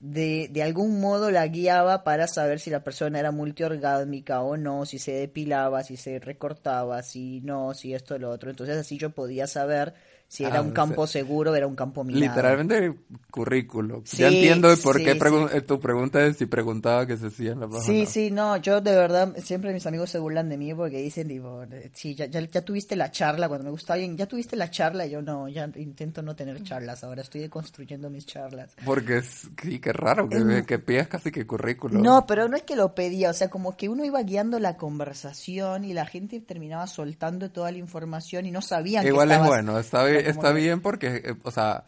de, 0.00 0.48
de 0.50 0.62
algún 0.62 1.00
modo 1.00 1.30
la 1.30 1.46
guiaba 1.46 2.02
para 2.02 2.26
saber 2.26 2.58
si 2.58 2.70
la 2.70 2.82
persona 2.82 3.20
era 3.20 3.30
multiorgásmica 3.30 4.40
o 4.40 4.56
no, 4.56 4.86
si 4.86 4.98
se 4.98 5.12
depilaba, 5.12 5.84
si 5.84 5.96
se 5.96 6.18
recortaba, 6.18 7.02
si 7.02 7.40
no, 7.42 7.74
si 7.74 7.94
esto 7.94 8.18
lo 8.18 8.30
otro. 8.30 8.50
Entonces 8.50 8.76
así 8.78 8.98
yo 8.98 9.10
podía 9.10 9.46
saber 9.46 9.94
si 10.30 10.44
era 10.44 10.58
Ah, 10.60 10.62
un 10.62 10.70
o 10.70 10.74
campo 10.74 11.06
sea, 11.08 11.20
seguro, 11.22 11.56
era 11.56 11.66
un 11.66 11.74
campo 11.74 12.04
minado. 12.04 12.24
Literalmente 12.36 12.94
currículo. 13.32 14.02
Sí, 14.04 14.18
ya 14.18 14.28
entiendo 14.28 14.68
por 14.82 14.98
sí, 14.98 15.04
qué 15.04 15.14
sí. 15.14 15.18
eh, 15.52 15.60
tu 15.62 15.80
pregunta 15.80 16.24
es 16.24 16.36
si 16.36 16.46
preguntaba 16.46 17.04
que 17.04 17.16
se 17.16 17.26
hacía 17.26 17.50
en 17.52 17.60
la 17.60 17.66
página. 17.66 17.82
Sí, 17.84 18.06
sí, 18.06 18.30
no, 18.30 18.56
yo 18.58 18.80
de 18.80 18.94
verdad, 18.94 19.34
siempre 19.42 19.72
mis 19.72 19.84
amigos 19.86 20.08
se 20.10 20.20
burlan 20.20 20.48
de 20.48 20.56
mí 20.56 20.72
porque 20.72 20.98
dicen, 20.98 21.26
tipo, 21.26 21.64
eh, 21.64 21.90
sí, 21.94 22.14
ya, 22.14 22.26
ya, 22.26 22.40
ya 22.48 22.62
tuviste 22.62 22.94
la 22.94 23.10
charla, 23.10 23.48
cuando 23.48 23.64
me 23.64 23.70
gusta 23.72 23.94
alguien, 23.94 24.16
ya 24.16 24.26
tuviste 24.26 24.54
la 24.54 24.70
charla, 24.70 25.04
y 25.04 25.10
yo 25.10 25.20
no, 25.20 25.48
ya 25.48 25.68
intento 25.74 26.22
no 26.22 26.36
tener 26.36 26.62
charlas, 26.62 27.02
ahora 27.02 27.22
estoy 27.22 27.48
construyendo 27.48 28.08
mis 28.08 28.24
charlas. 28.24 28.70
Porque 28.84 29.18
es, 29.18 29.48
sí, 29.60 29.80
qué 29.80 29.92
raro 29.92 30.28
que, 30.28 30.58
Es- 30.58 30.66
que 30.66 30.78
pidas 30.78 31.08
casi 31.08 31.32
que 31.32 31.44
currículo. 31.44 31.98
No, 32.00 32.24
pero 32.26 32.48
no 32.48 32.56
es 32.56 32.62
que 32.62 32.76
lo 32.76 32.94
pedía, 32.94 33.30
o 33.30 33.34
sea, 33.34 33.50
como 33.50 33.76
que 33.76 33.88
uno 33.88 34.04
iba 34.04 34.22
guiando 34.22 34.60
la 34.60 34.76
conversación 34.76 35.84
y 35.84 35.92
la 35.92 36.06
gente 36.06 36.40
terminaba 36.40 36.86
soltando 36.86 37.50
toda 37.50 37.72
la 37.72 37.78
información 37.78 38.46
y 38.46 38.50
no 38.52 38.62
sabían 38.62 39.02
que 39.02 39.08
Igual 39.08 39.30
es 39.30 39.34
estabas- 39.38 39.48
bueno, 39.48 39.78
está 39.78 40.04
bien, 40.04 40.19
está 40.28 40.48
que 40.48 40.60
bien 40.60 40.80
porque, 40.80 41.22
eh, 41.24 41.34
o 41.42 41.50
sea, 41.50 41.84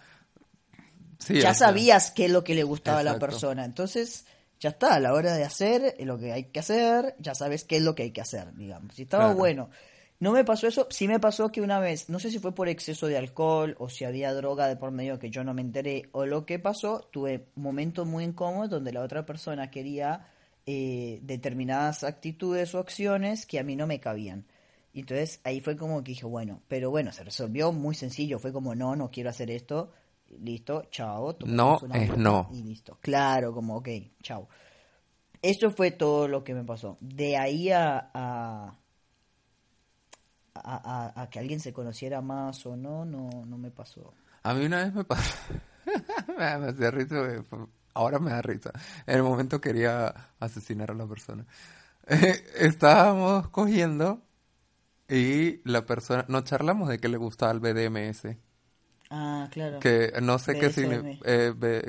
sí, 1.18 1.34
ya 1.34 1.50
o 1.50 1.54
sea, 1.54 1.68
sabías 1.68 2.10
qué 2.10 2.26
es 2.26 2.30
lo 2.30 2.44
que 2.44 2.54
le 2.54 2.64
gustaba 2.64 3.00
a 3.00 3.04
la 3.04 3.18
persona, 3.18 3.64
entonces 3.64 4.24
ya 4.60 4.70
está, 4.70 4.94
a 4.94 5.00
la 5.00 5.12
hora 5.12 5.34
de 5.34 5.44
hacer 5.44 5.96
lo 6.00 6.18
que 6.18 6.32
hay 6.32 6.44
que 6.44 6.60
hacer, 6.60 7.16
ya 7.18 7.34
sabes 7.34 7.64
qué 7.64 7.76
es 7.76 7.82
lo 7.82 7.94
que 7.94 8.04
hay 8.04 8.10
que 8.12 8.20
hacer, 8.20 8.54
digamos. 8.54 8.94
Si 8.94 9.02
estaba 9.02 9.24
Claro. 9.24 9.38
bueno. 9.38 9.70
No 10.20 10.30
me 10.30 10.44
pasó 10.44 10.68
eso, 10.68 10.86
sí 10.88 11.08
me 11.08 11.18
pasó 11.18 11.50
que 11.50 11.60
una 11.60 11.80
vez, 11.80 12.08
no 12.08 12.20
sé 12.20 12.30
si 12.30 12.38
fue 12.38 12.54
por 12.54 12.68
exceso 12.68 13.08
de 13.08 13.18
alcohol 13.18 13.74
o 13.80 13.88
si 13.88 14.04
había 14.04 14.32
droga 14.32 14.68
de 14.68 14.76
por 14.76 14.92
medio 14.92 15.18
que 15.18 15.30
yo 15.30 15.42
no 15.42 15.52
me 15.52 15.62
enteré 15.62 16.10
o 16.12 16.26
lo 16.26 16.46
que 16.46 16.60
pasó, 16.60 17.08
tuve 17.10 17.48
momentos 17.56 18.06
muy 18.06 18.22
incómodos 18.22 18.70
donde 18.70 18.92
la 18.92 19.00
otra 19.00 19.26
persona 19.26 19.72
quería 19.72 20.28
eh, 20.64 21.18
determinadas 21.22 22.04
actitudes 22.04 22.72
o 22.72 22.78
acciones 22.78 23.46
que 23.46 23.58
a 23.58 23.64
mí 23.64 23.74
no 23.74 23.88
me 23.88 23.98
cabían. 23.98 24.44
Y 24.92 25.00
entonces 25.00 25.40
ahí 25.44 25.60
fue 25.60 25.76
como 25.76 26.02
que 26.04 26.10
dije, 26.12 26.26
bueno, 26.26 26.62
pero 26.68 26.90
bueno, 26.90 27.12
se 27.12 27.24
resolvió 27.24 27.72
muy 27.72 27.94
sencillo, 27.94 28.38
fue 28.38 28.52
como, 28.52 28.74
no, 28.74 28.94
no 28.94 29.10
quiero 29.10 29.30
hacer 29.30 29.50
esto, 29.50 29.90
listo, 30.40 30.84
chao. 30.90 31.36
No 31.46 31.80
es 31.94 32.16
no. 32.18 32.48
Y 32.52 32.62
listo, 32.62 32.98
claro, 33.00 33.54
como, 33.54 33.76
ok, 33.76 33.88
chao. 34.22 34.48
Eso 35.40 35.70
fue 35.70 35.90
todo 35.90 36.28
lo 36.28 36.44
que 36.44 36.54
me 36.54 36.62
pasó. 36.64 36.98
De 37.00 37.36
ahí 37.36 37.70
a, 37.70 38.10
a, 38.14 38.76
a, 40.54 41.22
a- 41.22 41.30
que 41.30 41.38
alguien 41.38 41.60
se 41.60 41.72
conociera 41.72 42.20
más 42.20 42.64
o 42.66 42.76
no, 42.76 43.04
no, 43.04 43.30
no 43.46 43.58
me 43.58 43.70
pasó. 43.70 44.12
A 44.42 44.54
mí 44.54 44.66
una 44.66 44.84
vez 44.84 44.92
me 44.94 45.04
pasó, 45.04 45.34
me 46.28 46.44
da- 46.44 46.58
me 46.58 46.68
hacía 46.68 46.90
risa, 46.90 47.16
ahora 47.94 48.18
me 48.18 48.30
da 48.30 48.42
risa. 48.42 48.72
En 49.06 49.16
el 49.16 49.22
momento 49.22 49.60
quería 49.60 50.08
asesinar 50.38 50.90
a 50.90 50.94
la 50.94 51.06
persona. 51.06 51.46
Estábamos 52.58 53.48
cogiendo 53.48 54.22
y 55.12 55.60
la 55.64 55.86
persona, 55.86 56.24
nos 56.28 56.44
charlamos 56.44 56.88
de 56.88 56.98
que 56.98 57.08
le 57.08 57.16
gustaba 57.18 57.52
el 57.52 57.60
BDMS. 57.60 58.38
Ah, 59.10 59.48
claro. 59.52 59.78
Que 59.78 60.12
no 60.22 60.38
sé 60.38 60.56
qué 60.58 60.70
significa, 60.70 61.16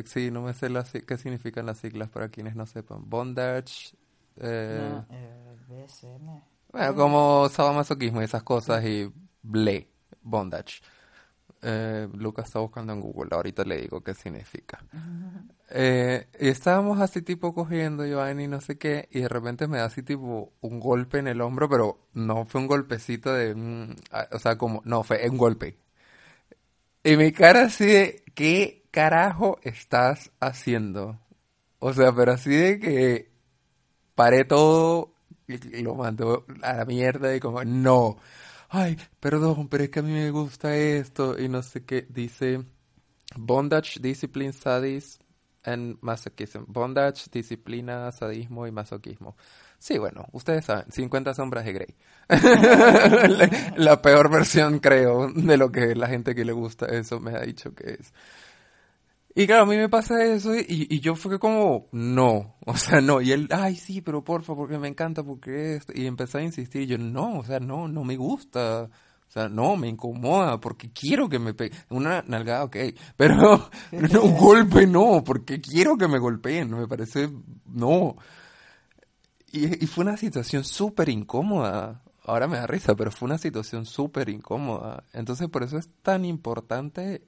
sí, 0.05 0.31
no 0.31 0.41
me 0.41 0.53
sé 0.53 0.69
las 0.69 0.91
qué 0.91 1.17
significan 1.17 1.65
las 1.65 1.79
siglas 1.79 2.09
para 2.09 2.29
quienes 2.29 2.55
no 2.55 2.65
sepan. 2.65 3.09
Bondage, 3.09 3.95
eh, 4.37 4.99
No, 4.99 5.05
eh, 5.09 5.55
BSM. 5.67 6.41
bueno, 6.71 6.95
como 6.95 7.49
sadomasoquismo 7.49 8.21
y 8.21 8.25
esas 8.25 8.43
cosas 8.43 8.83
y 8.85 9.11
ble, 9.41 9.89
bondage. 10.21 10.81
Eh, 11.65 12.09
Lucas 12.13 12.45
está 12.45 12.59
buscando 12.59 12.91
en 12.91 12.99
Google, 12.99 13.29
ahorita 13.31 13.63
le 13.63 13.81
digo 13.81 14.01
qué 14.03 14.13
significa. 14.13 14.79
Eh, 15.75 16.27
y 16.39 16.49
estábamos 16.49 16.99
así 17.01 17.23
tipo 17.23 17.55
cogiendo 17.55 18.05
Giovanni 18.05 18.43
y 18.43 18.47
no 18.47 18.61
sé 18.61 18.77
qué, 18.77 19.07
y 19.11 19.21
de 19.21 19.27
repente 19.27 19.67
me 19.67 19.79
da 19.79 19.85
así 19.85 20.03
tipo 20.03 20.53
un 20.61 20.79
golpe 20.79 21.17
en 21.17 21.27
el 21.27 21.41
hombro, 21.41 21.67
pero 21.67 21.97
no 22.13 22.45
fue 22.45 22.61
un 22.61 22.67
golpecito 22.67 23.33
de, 23.33 23.55
mm, 23.55 23.95
o 24.33 24.39
sea, 24.39 24.55
como, 24.59 24.83
no, 24.85 25.01
fue 25.01 25.27
un 25.27 25.37
golpe. 25.37 25.77
Y 27.03 27.17
mi 27.17 27.31
cara 27.31 27.63
así 27.65 27.85
de, 27.85 28.23
¿qué 28.33 28.85
carajo 28.91 29.59
estás 29.63 30.31
haciendo? 30.39 31.19
O 31.79 31.93
sea, 31.93 32.13
pero 32.13 32.33
así 32.33 32.51
de 32.51 32.79
que 32.79 33.31
paré 34.15 34.45
todo 34.45 35.13
y 35.47 35.79
y 35.79 35.83
lo 35.83 35.95
mandó 35.95 36.45
a 36.61 36.73
la 36.73 36.85
mierda 36.85 37.35
y 37.35 37.39
como, 37.39 37.63
no, 37.65 38.17
ay, 38.73 38.97
perdón, 39.19 39.67
pero 39.69 39.83
es 39.83 39.91
que 39.91 39.99
a 39.99 40.03
mí 40.03 40.11
me 40.11 40.31
gusta 40.31 40.75
esto 40.75 41.39
y 41.39 41.47
no 41.47 41.61
sé 41.61 41.85
qué. 41.85 42.07
Dice, 42.09 42.65
Bondage 43.35 43.99
Discipline 44.01 44.51
Studies 44.51 45.19
and 45.63 45.97
masochism. 46.01 46.63
Bondage, 46.67 47.25
disciplina, 47.31 48.11
sadismo 48.11 48.65
y 48.65 48.71
masoquismo. 48.71 49.35
Sí, 49.77 49.99
bueno, 49.99 50.25
ustedes 50.31 50.65
saben, 50.65 50.91
50 50.91 51.35
sombras 51.35 51.65
de 51.65 51.73
Grey. 51.73 51.95
la 53.77 54.01
peor 54.01 54.31
versión, 54.31 54.79
creo, 54.79 55.31
de 55.31 55.57
lo 55.57 55.71
que 55.71 55.93
la 55.93 56.07
gente 56.07 56.33
que 56.33 56.43
le 56.43 56.53
gusta 56.53 56.87
eso 56.87 57.19
me 57.19 57.35
ha 57.35 57.41
dicho 57.41 57.75
que 57.75 57.97
es. 57.99 58.11
Y 59.35 59.47
claro, 59.47 59.63
a 59.63 59.65
mí 59.65 59.75
me 59.75 59.89
pasa 59.89 60.23
eso 60.23 60.55
y, 60.55 60.65
y 60.67 60.99
yo 60.99 61.15
fue 61.15 61.39
como, 61.39 61.87
no, 61.91 62.55
o 62.65 62.77
sea, 62.77 63.01
no. 63.01 63.21
Y 63.21 63.31
él, 63.31 63.47
ay, 63.51 63.75
sí, 63.75 64.01
pero 64.01 64.23
porfa, 64.23 64.55
porque 64.55 64.77
me 64.77 64.87
encanta, 64.87 65.23
porque 65.23 65.75
esto. 65.75 65.93
Y 65.95 66.05
empecé 66.05 66.39
a 66.39 66.43
insistir 66.43 66.83
y 66.83 66.87
yo, 66.87 66.97
no, 66.97 67.39
o 67.39 67.43
sea, 67.43 67.59
no, 67.59 67.87
no 67.87 68.03
me 68.03 68.15
gusta. 68.15 68.89
O 69.27 69.31
sea, 69.33 69.49
no, 69.49 69.75
me 69.75 69.87
incomoda 69.87 70.59
porque 70.59 70.91
quiero 70.91 71.27
que 71.27 71.39
me 71.39 71.55
pegue. 71.55 71.75
Una 71.89 72.23
nalgada, 72.27 72.65
ok, 72.65 72.77
pero 73.17 73.69
un 73.91 74.37
golpe 74.37 74.85
no, 74.85 75.23
porque 75.23 75.59
quiero 75.59 75.97
que 75.97 76.07
me 76.07 76.19
golpeen, 76.19 76.69
me 76.69 76.87
parece, 76.87 77.29
no. 77.65 78.15
Y, 79.51 79.83
y 79.83 79.87
fue 79.87 80.03
una 80.03 80.17
situación 80.17 80.63
súper 80.63 81.09
incómoda. 81.09 82.03
Ahora 82.25 82.47
me 82.47 82.57
da 82.57 82.67
risa, 82.67 82.95
pero 82.95 83.11
fue 83.11 83.25
una 83.25 83.39
situación 83.39 83.85
súper 83.87 84.29
incómoda. 84.29 85.03
Entonces, 85.13 85.49
por 85.49 85.63
eso 85.63 85.77
es 85.77 85.89
tan 86.03 86.25
importante 86.25 87.23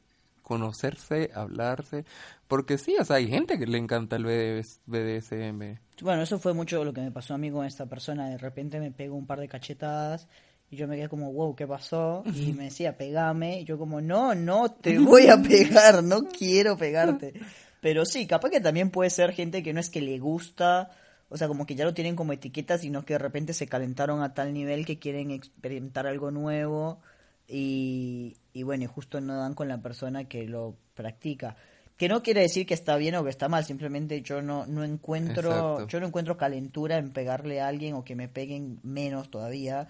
conocerse, 0.46 1.32
hablarse, 1.34 2.06
porque 2.48 2.78
sí, 2.78 2.96
o 3.00 3.04
sea, 3.04 3.16
hay 3.16 3.28
gente 3.28 3.58
que 3.58 3.66
le 3.66 3.80
encanta 3.80 4.16
el 4.16 4.26
BDSM. 4.26 5.80
Bueno, 6.04 6.22
eso 6.22 6.38
fue 6.38 6.54
mucho 6.54 6.86
lo 6.86 6.94
que 6.94 7.02
me 7.02 7.12
pasó 7.12 7.34
a 7.34 7.40
mí 7.40 7.50
con 7.50 7.66
esta 7.66 7.88
persona, 7.88 8.30
de 8.30 8.38
repente 8.38 8.80
me 8.80 8.92
pegó 8.92 9.16
un 9.16 9.26
par 9.26 9.40
de 9.40 9.48
cachetadas 9.48 10.28
y 10.70 10.76
yo 10.76 10.88
me 10.88 10.98
quedé 10.98 11.10
como, 11.10 11.34
wow, 11.34 11.56
¿qué 11.56 11.66
pasó? 11.66 12.24
Y 12.36 12.54
me 12.54 12.66
decía, 12.66 12.96
pegame, 12.96 13.62
y 13.62 13.64
yo 13.66 13.80
como, 13.80 14.02
no, 14.02 14.36
no 14.36 14.72
te 14.72 15.00
voy 15.00 15.30
a 15.30 15.42
pegar, 15.42 16.04
no 16.04 16.28
quiero 16.28 16.78
pegarte. 16.78 17.34
Pero 17.82 18.06
sí, 18.06 18.28
capaz 18.28 18.52
que 18.52 18.62
también 18.62 18.92
puede 18.92 19.10
ser 19.10 19.32
gente 19.32 19.64
que 19.64 19.74
no 19.74 19.80
es 19.80 19.90
que 19.90 20.02
le 20.02 20.20
gusta, 20.20 20.92
o 21.30 21.38
sea, 21.38 21.48
como 21.48 21.66
que 21.66 21.74
ya 21.74 21.86
lo 21.86 21.96
tienen 21.96 22.16
como 22.16 22.34
etiqueta, 22.34 22.78
sino 22.78 23.04
que 23.04 23.16
de 23.16 23.20
repente 23.20 23.54
se 23.54 23.66
calentaron 23.66 24.22
a 24.22 24.36
tal 24.36 24.54
nivel 24.54 24.86
que 24.86 25.00
quieren 25.00 25.32
experimentar 25.32 26.06
algo 26.06 26.30
nuevo 26.30 27.00
y, 27.48 28.38
y 28.56 28.64
bueno, 28.64 28.86
y 28.86 28.88
justo 28.88 29.20
no 29.20 29.36
dan 29.36 29.54
con 29.54 29.68
la 29.68 29.82
persona 29.82 30.30
que 30.30 30.48
lo 30.48 30.78
practica. 30.94 31.58
Que 31.98 32.08
no 32.08 32.24
quiere 32.24 32.40
decir 32.40 32.66
que 32.66 32.74
está 32.74 32.96
bien 32.96 33.16
o 33.16 33.24
que 33.26 33.30
está 33.30 33.50
mal, 33.50 33.66
simplemente 33.66 34.22
yo 34.22 34.42
no, 34.42 34.66
no 34.66 34.86
encuentro, 34.86 35.86
yo 35.88 36.00
no 36.00 36.08
encuentro 36.08 36.38
calentura 36.38 36.98
en 36.98 37.12
pegarle 37.12 37.60
a 37.60 37.68
alguien 37.68 37.96
o 37.96 38.06
que 38.06 38.16
me 38.16 38.30
peguen 38.30 38.80
menos 38.82 39.30
todavía. 39.30 39.90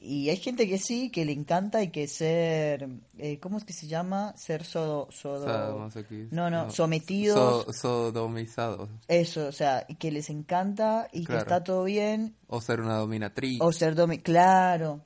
Y 0.00 0.30
hay 0.30 0.38
gente 0.38 0.66
que 0.66 0.78
sí, 0.78 1.10
que 1.10 1.26
le 1.26 1.32
encanta 1.32 1.82
y 1.82 1.90
que 1.90 2.08
ser, 2.08 2.88
eh, 3.18 3.38
¿cómo 3.40 3.58
es 3.58 3.64
que 3.64 3.74
se 3.74 3.86
llama? 3.86 4.34
Ser 4.38 4.64
sodo, 4.64 5.08
sodo 5.10 5.90
no, 6.30 6.48
no, 6.48 6.70
sometidos. 6.70 7.76
sodomizados. 7.76 8.88
Eso, 9.06 9.48
o 9.48 9.52
sea, 9.52 9.86
que 9.98 10.10
les 10.10 10.30
encanta 10.30 11.08
y 11.12 11.26
que 11.26 11.36
está 11.36 11.62
todo 11.62 11.84
bien. 11.84 12.36
O 12.46 12.62
ser 12.62 12.80
una 12.80 12.96
dominatriz. 12.96 13.58
O 13.60 13.70
ser 13.70 13.94
domi, 13.94 14.18
claro, 14.18 15.02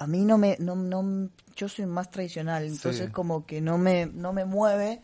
a 0.00 0.06
mí 0.06 0.24
no 0.24 0.38
me, 0.38 0.56
no, 0.58 0.74
no, 0.74 1.28
yo 1.54 1.68
soy 1.68 1.84
más 1.84 2.10
tradicional, 2.10 2.64
entonces 2.64 3.10
como 3.10 3.44
que 3.44 3.60
no 3.60 3.76
me, 3.76 4.06
no 4.06 4.32
me 4.32 4.46
mueve 4.46 5.02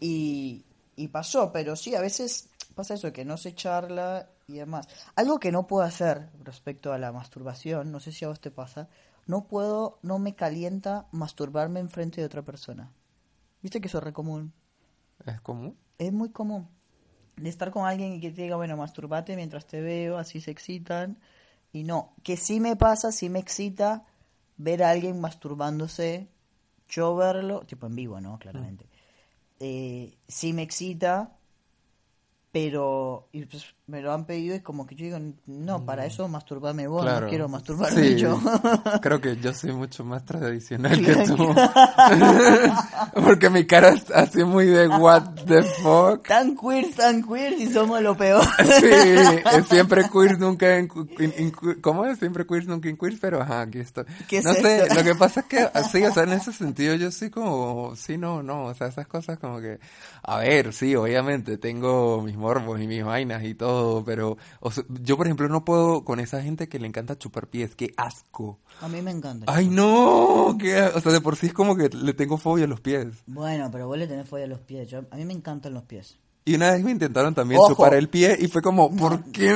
y, 0.00 0.64
y 0.96 1.06
pasó, 1.06 1.52
pero 1.52 1.76
sí, 1.76 1.94
a 1.94 2.00
veces 2.00 2.48
pasa 2.74 2.94
eso, 2.94 3.12
que 3.12 3.24
no 3.24 3.36
se 3.36 3.54
charla 3.54 4.28
y 4.48 4.54
demás. 4.54 4.88
Algo 5.14 5.38
que 5.38 5.52
no 5.52 5.68
puedo 5.68 5.84
hacer 5.84 6.30
respecto 6.42 6.92
a 6.92 6.98
la 6.98 7.12
masturbación, 7.12 7.92
no 7.92 8.00
sé 8.00 8.10
si 8.10 8.24
a 8.24 8.28
vos 8.28 8.40
te 8.40 8.50
pasa, 8.50 8.88
no 9.28 9.44
puedo, 9.44 10.00
no 10.02 10.18
me 10.18 10.34
calienta 10.34 11.06
masturbarme 11.12 11.78
enfrente 11.78 12.20
de 12.20 12.26
otra 12.26 12.42
persona. 12.42 12.90
¿Viste 13.62 13.80
que 13.80 13.86
eso 13.86 13.98
es 13.98 14.04
re 14.04 14.12
común? 14.12 14.52
¿Es 15.24 15.40
común? 15.42 15.76
Es 15.96 16.12
muy 16.12 16.30
común. 16.30 16.68
De 17.36 17.48
estar 17.48 17.70
con 17.70 17.86
alguien 17.86 18.14
y 18.14 18.20
que 18.20 18.32
te 18.32 18.42
diga, 18.42 18.56
bueno, 18.56 18.76
masturbate 18.76 19.36
mientras 19.36 19.64
te 19.64 19.80
veo, 19.80 20.18
así 20.18 20.40
se 20.40 20.50
excitan. 20.50 21.20
Y 21.72 21.84
no, 21.84 22.14
que 22.24 22.36
sí 22.36 22.58
me 22.58 22.74
pasa, 22.74 23.12
sí 23.12 23.28
me 23.28 23.38
excita, 23.38 24.04
ver 24.56 24.82
a 24.82 24.90
alguien 24.90 25.20
masturbándose, 25.20 26.28
yo 26.88 27.16
verlo, 27.16 27.60
tipo 27.66 27.86
en 27.86 27.96
vivo, 27.96 28.20
¿no? 28.20 28.38
Claramente. 28.38 28.86
Eh, 29.60 30.16
sí 30.28 30.52
me 30.52 30.62
excita, 30.62 31.36
pero 32.52 33.28
y 33.32 33.44
pues, 33.46 33.74
me 33.86 34.00
lo 34.00 34.14
han 34.14 34.24
pedido 34.24 34.56
y 34.56 34.60
como 34.60 34.86
que 34.86 34.94
yo 34.94 35.04
digo, 35.04 35.18
no, 35.46 35.84
para 35.84 36.04
mm. 36.04 36.06
eso 36.06 36.26
masturbarme 36.26 36.86
vos, 36.86 37.04
no 37.04 37.28
quiero 37.28 37.50
masturbarme 37.50 38.16
yo. 38.16 38.40
Creo 39.02 39.20
que 39.20 39.36
yo 39.36 39.52
soy 39.52 39.72
mucho 39.72 40.04
más 40.04 40.24
tradicional 40.24 41.04
que 41.04 41.14
tú. 41.26 41.54
Porque 43.22 43.50
mi 43.50 43.66
cara 43.66 43.90
es 43.90 44.10
así 44.10 44.42
muy 44.42 44.66
de 44.66 44.88
what 44.88 45.22
the 45.46 45.62
fuck. 45.62 46.26
Tan 46.26 46.56
queer, 46.56 46.94
tan 46.94 47.22
queer 47.22 47.52
y 47.52 47.66
somos 47.66 48.00
lo 48.00 48.16
peor. 48.16 48.42
sí, 48.80 48.86
es 48.86 49.66
siempre 49.68 50.08
queer, 50.10 50.38
nunca 50.38 50.78
en, 50.78 50.88
¿cómo 51.82 52.06
es? 52.06 52.18
Siempre 52.18 52.46
queer, 52.46 52.66
nunca 52.66 52.88
en 52.88 52.96
queer, 52.96 53.18
pero 53.20 53.42
ajá, 53.42 53.62
aquí 53.62 53.80
estoy. 53.80 54.04
no 54.42 54.54
sé, 54.54 54.94
lo 54.94 55.02
que 55.02 55.14
pasa 55.14 55.40
es 55.40 55.46
que 55.46 55.68
sí, 55.92 56.02
o 56.04 56.12
sea, 56.12 56.22
en 56.22 56.32
ese 56.32 56.54
sentido 56.54 56.94
yo 56.94 57.10
sí 57.10 57.28
como, 57.28 57.94
sí, 57.96 58.16
no, 58.16 58.42
no, 58.42 58.64
o 58.64 58.74
sea, 58.74 58.86
esas 58.86 59.06
cosas 59.06 59.38
como 59.38 59.60
que, 59.60 59.78
a 60.22 60.38
ver, 60.38 60.72
sí, 60.72 60.96
obviamente 60.96 61.58
tengo 61.58 62.22
mis 62.22 62.36
morbos 62.36 62.80
y 62.80 62.86
mis 62.86 63.04
vainas 63.04 63.44
y 63.44 63.54
todo, 63.54 63.73
pero 64.04 64.36
yo 65.02 65.16
por 65.16 65.26
ejemplo 65.26 65.48
no 65.48 65.64
puedo 65.64 66.04
con 66.04 66.20
esa 66.20 66.42
gente 66.42 66.68
que 66.68 66.78
le 66.78 66.86
encanta 66.86 67.18
chupar 67.18 67.48
pies, 67.48 67.74
qué 67.74 67.94
asco. 67.96 68.58
A 68.80 68.88
mí 68.88 69.02
me 69.02 69.10
encanta. 69.10 69.46
Ay 69.52 69.68
no, 69.68 70.56
qué, 70.58 70.82
o 70.82 71.00
sea, 71.00 71.12
de 71.12 71.20
por 71.20 71.36
sí 71.36 71.46
es 71.46 71.52
como 71.52 71.76
que 71.76 71.88
le 71.88 72.14
tengo 72.14 72.38
fobia 72.38 72.64
a 72.64 72.68
los 72.68 72.80
pies. 72.80 73.08
Bueno, 73.26 73.70
pero 73.70 73.86
vos 73.86 73.98
le 73.98 74.06
tenés 74.06 74.28
fobia 74.28 74.44
a 74.44 74.48
los 74.48 74.60
pies, 74.60 74.88
yo, 74.88 75.00
a 75.10 75.16
mí 75.16 75.24
me 75.24 75.34
encantan 75.34 75.74
los 75.74 75.84
pies. 75.84 76.18
Y 76.46 76.56
una 76.56 76.72
vez 76.72 76.84
me 76.84 76.90
intentaron 76.90 77.34
también 77.34 77.60
chupar 77.66 77.94
el 77.94 78.08
pie 78.08 78.36
y 78.38 78.48
fue 78.48 78.60
como, 78.60 78.94
¿por 78.94 79.24
qué? 79.32 79.50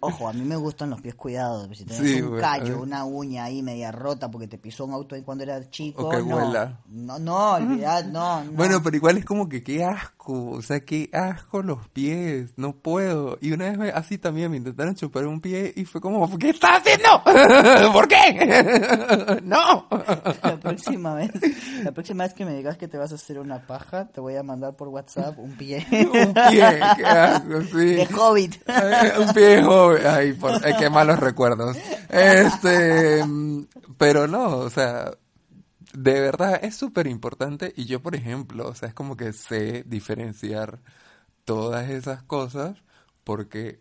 Ojo, 0.00 0.28
a 0.28 0.32
mí 0.32 0.42
me 0.42 0.56
gustan 0.56 0.90
los 0.90 1.00
pies 1.00 1.14
cuidados. 1.14 1.68
Si 1.76 1.84
tenés 1.84 2.22
un 2.22 2.38
callo, 2.38 2.80
una 2.80 3.04
uña 3.04 3.44
ahí 3.44 3.62
media 3.62 3.92
rota 3.92 4.30
porque 4.30 4.48
te 4.48 4.58
pisó 4.58 4.84
un 4.84 4.92
auto 4.92 5.14
ahí 5.14 5.22
cuando 5.22 5.44
eras 5.44 5.70
chico. 5.70 6.08
que 6.08 6.22
no, 6.22 6.52
no, 6.88 7.18
no, 7.18 7.52
olvidad, 7.52 8.06
no, 8.06 8.44
no. 8.44 8.52
Bueno, 8.52 8.82
pero 8.82 8.96
igual 8.96 9.18
es 9.18 9.24
como 9.24 9.48
que 9.48 9.62
qué 9.62 9.84
asco. 9.84 10.13
O 10.32 10.62
sea, 10.62 10.80
qué 10.80 11.10
asco 11.12 11.62
los 11.62 11.88
pies. 11.88 12.52
No 12.56 12.72
puedo. 12.72 13.38
Y 13.40 13.52
una 13.52 13.70
vez 13.70 13.92
así 13.94 14.18
también 14.18 14.50
me 14.50 14.56
intentaron 14.56 14.94
chupar 14.94 15.26
un 15.26 15.40
pie 15.40 15.72
y 15.76 15.84
fue 15.84 16.00
como, 16.00 16.38
¿qué 16.38 16.50
estás 16.50 16.80
haciendo? 16.80 17.22
¿Por 17.92 18.08
qué? 18.08 19.40
no. 19.42 19.86
La 20.42 20.56
próxima 20.60 21.14
vez, 21.14 21.30
la 21.82 21.92
próxima 21.92 22.24
vez 22.24 22.34
que 22.34 22.44
me 22.44 22.54
digas 22.54 22.76
que 22.78 22.88
te 22.88 22.96
vas 22.96 23.12
a 23.12 23.16
hacer 23.16 23.38
una 23.38 23.66
paja, 23.66 24.06
te 24.06 24.20
voy 24.20 24.36
a 24.36 24.42
mandar 24.42 24.76
por 24.76 24.88
WhatsApp 24.88 25.38
un 25.38 25.56
pie. 25.56 25.86
un 25.90 26.34
pie, 26.34 26.80
qué 26.96 27.04
asco, 27.04 27.62
sí. 27.62 27.94
De 27.94 28.08
hobbit. 28.16 28.56
un 29.18 29.34
pie 29.34 29.62
de 29.62 30.08
Ay, 30.08 30.32
por, 30.32 30.60
qué 30.78 30.90
malos 30.90 31.20
recuerdos. 31.20 31.76
Este, 32.08 33.24
pero 33.98 34.26
no, 34.26 34.58
o 34.58 34.70
sea, 34.70 35.10
de 35.94 36.20
verdad 36.20 36.60
es 36.62 36.76
súper 36.76 37.06
importante 37.06 37.72
y 37.76 37.86
yo, 37.86 38.02
por 38.02 38.14
ejemplo, 38.14 38.68
o 38.68 38.74
sea, 38.74 38.88
es 38.88 38.94
como 38.94 39.16
que 39.16 39.32
sé 39.32 39.84
diferenciar 39.84 40.80
todas 41.44 41.88
esas 41.88 42.22
cosas 42.22 42.82
porque 43.22 43.80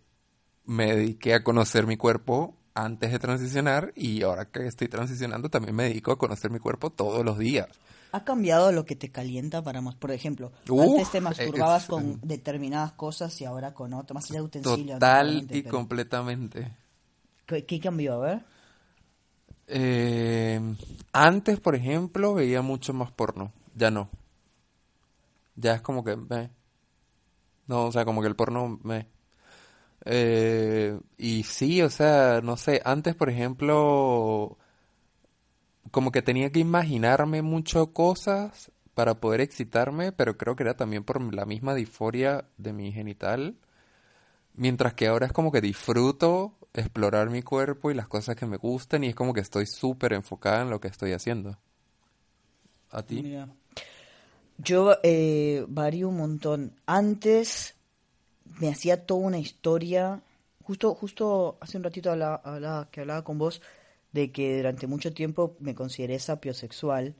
me 0.65 0.95
dediqué 0.95 1.34
a 1.34 1.43
conocer 1.43 1.88
mi 1.88 1.97
cuerpo 1.97 2.56
antes 2.76 3.12
de 3.12 3.19
transicionar 3.19 3.93
y 3.95 4.23
ahora 4.23 4.45
que 4.45 4.65
estoy 4.65 4.88
transicionando 4.88 5.49
también 5.49 5.76
me 5.76 5.84
dedico 5.84 6.12
a 6.12 6.17
conocer 6.17 6.52
mi 6.52 6.60
cuerpo 6.60 6.89
todos 6.91 7.26
los 7.26 7.38
días. 7.38 7.67
¿Ha 8.12 8.23
cambiado 8.23 8.71
lo 8.71 8.86
que 8.86 8.95
te 8.95 9.10
calienta 9.10 9.63
para 9.63 9.82
más? 9.82 9.95
Por 9.95 10.12
ejemplo, 10.12 10.52
antes 10.69 11.10
te 11.10 11.19
masturbabas 11.19 11.88
con 11.88 12.19
determinadas 12.21 12.93
cosas 12.93 13.39
y 13.41 13.45
ahora 13.45 13.73
con 13.73 13.93
otras, 13.93 14.13
más 14.13 14.30
allá 14.30 14.39
de 14.39 14.45
utensilios. 14.45 14.99
Total 14.99 15.47
y 15.49 15.63
completamente. 15.63 16.78
¿Qué, 17.47 17.80
cambió? 17.80 18.13
A 18.13 18.19
ver. 18.19 18.53
Eh, 19.76 20.62
antes, 21.14 21.60
por 21.60 21.74
ejemplo, 21.76 22.36
veía 22.36 22.62
mucho 22.62 22.94
más 22.94 23.12
porno. 23.12 23.52
Ya 23.76 23.90
no. 23.90 24.10
Ya 25.56 25.74
es 25.74 25.82
como 25.82 26.04
que 26.04 26.16
me. 26.16 26.52
No, 27.68 27.86
o 27.86 27.92
sea, 27.92 28.06
como 28.06 28.22
que 28.22 28.28
el 28.28 28.36
porno 28.36 28.80
me. 28.84 29.08
Eh, 30.06 31.00
y 31.18 31.44
sí, 31.44 31.82
o 31.82 31.90
sea, 31.90 32.42
no 32.44 32.58
sé. 32.58 32.82
Antes, 32.86 33.16
por 33.16 33.30
ejemplo 33.30 34.58
como 35.93 36.12
que 36.12 36.24
tenía 36.24 36.52
que 36.52 36.60
imaginarme 36.60 37.43
mucho 37.43 37.93
cosas 37.93 38.72
para 38.95 39.20
poder 39.20 39.41
excitarme, 39.41 40.12
pero 40.12 40.38
creo 40.38 40.56
que 40.56 40.64
era 40.64 40.76
también 40.76 41.04
por 41.04 41.22
la 41.34 41.45
misma 41.45 41.76
disforia 41.76 42.45
de 42.58 42.74
mi 42.74 42.91
genital. 42.91 43.58
Mientras 44.56 44.95
que 44.95 45.08
ahora 45.08 45.28
es 45.28 45.34
como 45.34 45.52
que 45.52 45.62
disfruto 45.62 46.56
explorar 46.74 47.30
mi 47.30 47.41
cuerpo 47.41 47.91
y 47.91 47.93
las 47.93 48.07
cosas 48.07 48.36
que 48.36 48.45
me 48.45 48.57
gustan 48.57 49.03
y 49.03 49.07
es 49.07 49.15
como 49.15 49.34
que 49.34 49.41
estoy 49.41 49.65
súper 49.65 50.13
enfocada 50.13 50.61
en 50.63 50.69
lo 50.69 50.80
que 50.80 50.88
estoy 50.88 51.13
haciendo. 51.13 51.57
¿A 52.89 53.03
ti? 53.03 53.38
Yo 54.57 54.97
eh, 55.03 55.65
varío 55.67 56.09
un 56.09 56.17
montón. 56.17 56.76
Antes 56.86 57.76
me 58.59 58.69
hacía 58.69 59.05
toda 59.05 59.21
una 59.21 59.39
historia. 59.39 60.21
Justo, 60.63 60.93
justo 60.95 61.57
hace 61.59 61.78
un 61.78 61.84
ratito 61.84 62.11
hablaba, 62.11 62.89
que 62.91 63.01
hablaba 63.01 63.24
con 63.24 63.38
vos 63.38 63.61
de 64.11 64.32
que 64.32 64.57
durante 64.57 64.88
mucho 64.88 65.13
tiempo 65.13 65.57
me 65.59 65.74
consideré 65.76 66.19
sapiosexual. 66.19 67.15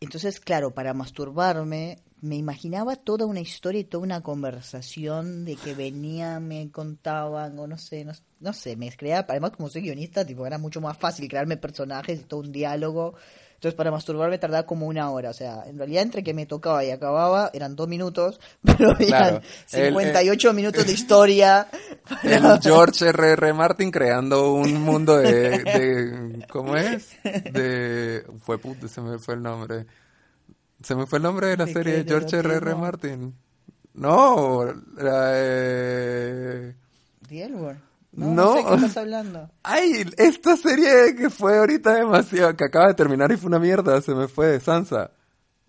Entonces, 0.00 0.40
claro, 0.40 0.74
para 0.74 0.92
masturbarme 0.94 1.98
me 2.24 2.36
imaginaba 2.36 2.96
toda 2.96 3.26
una 3.26 3.40
historia 3.40 3.80
y 3.82 3.84
toda 3.84 4.02
una 4.04 4.22
conversación 4.22 5.44
de 5.44 5.56
que 5.56 5.74
venían, 5.74 6.48
me 6.48 6.70
contaban, 6.70 7.58
o 7.58 7.66
no 7.66 7.76
sé, 7.78 8.04
no, 8.04 8.12
no 8.40 8.52
sé, 8.52 8.76
me 8.76 8.90
creaba, 8.96 9.26
además 9.28 9.50
como 9.52 9.68
soy 9.68 9.82
guionista, 9.82 10.24
tipo, 10.24 10.46
era 10.46 10.56
mucho 10.58 10.80
más 10.80 10.96
fácil 10.96 11.28
crearme 11.28 11.56
personajes 11.58 12.20
y 12.20 12.24
todo 12.24 12.40
un 12.40 12.50
diálogo. 12.52 13.14
Entonces 13.54 13.76
para 13.76 13.90
masturbarme 13.90 14.36
tardaba 14.38 14.66
como 14.66 14.86
una 14.86 15.10
hora, 15.10 15.30
o 15.30 15.32
sea, 15.32 15.64
en 15.66 15.78
realidad 15.78 16.02
entre 16.02 16.22
que 16.22 16.34
me 16.34 16.44
tocaba 16.44 16.84
y 16.84 16.90
acababa 16.90 17.50
eran 17.54 17.76
dos 17.76 17.88
minutos, 17.88 18.38
pero 18.62 18.90
eran 18.98 19.06
Claro, 19.06 19.36
el- 19.36 19.42
58 19.92 20.52
minutos 20.54 20.86
de 20.86 20.92
historia. 20.92 21.68
El 22.22 22.42
George 22.62 23.08
R.R. 23.08 23.52
Martin 23.54 23.90
creando 23.90 24.52
un 24.54 24.82
mundo 24.82 25.16
de, 25.16 25.62
de- 25.62 26.46
¿cómo 26.50 26.76
es? 26.76 27.16
De 27.22 28.24
fue 28.40 28.58
puto, 28.58 28.88
se 28.88 29.00
me 29.00 29.18
fue 29.18 29.34
el 29.34 29.42
nombre. 29.42 29.86
Se 30.84 30.94
me 30.94 31.06
fue 31.06 31.18
el 31.18 31.22
nombre 31.24 31.48
de 31.48 31.56
la 31.56 31.64
¿De 31.66 31.72
serie 31.72 31.92
de 31.94 32.04
¿De 32.04 32.10
George 32.10 32.36
R.R. 32.36 32.56
erotismo? 32.56 32.80
Martin. 32.80 33.34
No, 33.94 34.64
la, 34.96 35.30
eh, 35.34 36.74
¿The? 37.28 37.48
No, 37.48 37.74
No. 38.12 38.34
no 38.34 38.54
sé 38.56 38.64
qué 38.64 38.74
estás 38.74 38.96
hablando. 38.98 39.50
Ay, 39.62 40.04
esta 40.16 40.56
serie 40.56 41.14
que 41.16 41.30
fue 41.30 41.58
ahorita 41.58 41.94
demasiado, 41.94 42.56
que 42.56 42.64
acaba 42.64 42.88
de 42.88 42.94
terminar 42.94 43.30
y 43.32 43.36
fue 43.36 43.48
una 43.48 43.58
mierda, 43.58 44.00
se 44.02 44.14
me 44.14 44.28
fue, 44.28 44.60
Sansa. 44.60 45.10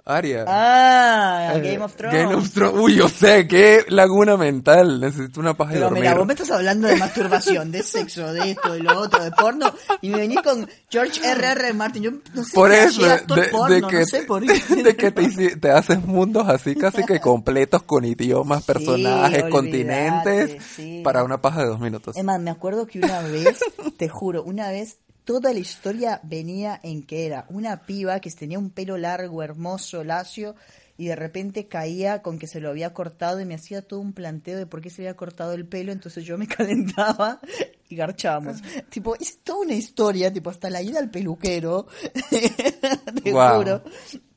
Aria. 0.08 0.46
Ah, 0.48 1.54
Eh, 1.56 1.62
Game 1.72 1.84
of 1.84 1.96
Thrones. 1.96 2.16
Game 2.22 2.36
of 2.36 2.52
Thrones. 2.52 2.80
Uy, 2.80 2.96
yo 2.96 3.10
sé, 3.10 3.48
qué 3.48 3.84
laguna 3.90 4.38
mental. 4.38 5.00
Necesito 5.02 5.40
una 5.40 5.56
paja 5.56 5.72
de 5.72 5.78
Pero 5.78 5.86
dormir. 5.88 6.04
mira, 6.04 6.16
vos 6.16 6.28
me 6.28 6.34
estás 6.34 6.52
hablando 6.52 6.88
de 6.88 6.96
masturbación, 6.98 7.72
de 7.72 7.82
sexo, 7.82 8.32
de 8.32 8.52
esto, 8.52 8.74
de 8.74 8.80
lo 8.82 9.00
otro, 9.00 9.24
de 9.24 9.32
porno, 9.32 9.74
y 10.02 10.10
me 10.10 10.20
venís 10.20 10.42
con 10.44 10.70
George 10.92 11.20
R.R. 11.28 11.74
Martin. 11.74 12.04
Yo 12.04 12.12
no 12.12 12.44
sé 12.44 12.52
Por 12.54 12.70
qué 12.70 12.84
eso, 12.84 13.02
de, 13.02 13.18
porno, 13.52 13.68
de 13.76 13.82
no 13.82 14.06
sé 14.06 14.22
por 14.24 14.44
qué. 14.46 14.84
de 14.84 14.96
que 14.96 15.12
te, 15.12 15.72
haces 15.72 16.06
mundos 16.06 16.48
así 16.50 16.76
casi 16.76 17.04
que 17.04 17.20
completos 17.20 17.82
con 17.82 18.06
idiomas, 18.06 18.60
Sí, 18.64 18.68
personajes, 18.74 19.46
continentes, 19.50 20.64
sí. 20.76 21.02
para 21.04 21.24
una 21.24 21.42
paja 21.42 21.62
de 21.64 21.68
dos 21.70 21.80
minutos. 21.80 22.16
Es 22.16 22.24
más, 22.24 22.40
me 22.40 22.52
acuerdo 22.52 22.86
que 22.86 23.00
una 23.00 23.22
vez, 23.22 23.60
te 23.98 24.08
juro, 24.08 24.44
una 24.44 24.70
vez 24.70 24.98
toda 25.26 25.52
la 25.52 25.60
historia 25.60 26.22
venía 26.24 26.80
en 26.84 27.04
que 27.04 27.26
era 27.26 27.46
una 27.50 27.86
piba 27.86 28.20
que 28.20 28.32
tenía 28.32 28.60
un 28.60 28.70
pelo 28.70 28.98
largo, 28.98 29.44
hermoso, 29.44 30.04
lacio, 30.04 30.56
y 30.98 31.08
de 31.08 31.16
repente 31.16 31.68
caía 31.68 32.22
con 32.22 32.40
que 32.40 32.48
se 32.48 32.62
lo 32.62 32.70
había 32.70 32.94
cortado 32.94 33.42
y 33.42 33.46
me 33.46 33.56
hacía 33.56 33.82
todo 33.82 34.00
un 34.00 34.14
planteo 34.14 34.58
de 34.58 34.66
por 34.66 34.82
qué 34.82 34.90
se 34.90 35.02
había 35.02 35.16
cortado 35.16 35.54
el 35.54 35.66
pelo, 35.68 35.92
entonces 35.92 36.24
yo 36.24 36.38
me 36.38 36.48
calentaba 36.48 37.42
y 37.90 37.96
garchábamos. 37.96 38.62
tipo, 38.90 39.16
es 39.16 39.40
toda 39.44 39.62
una 39.62 39.74
historia, 39.74 40.32
tipo, 40.34 40.50
hasta 40.50 40.70
la 40.70 40.82
ida 40.82 41.00
al 41.00 41.10
peluquero, 41.12 41.88
te 43.24 43.32
Guau. 43.32 43.58
juro, 43.60 43.84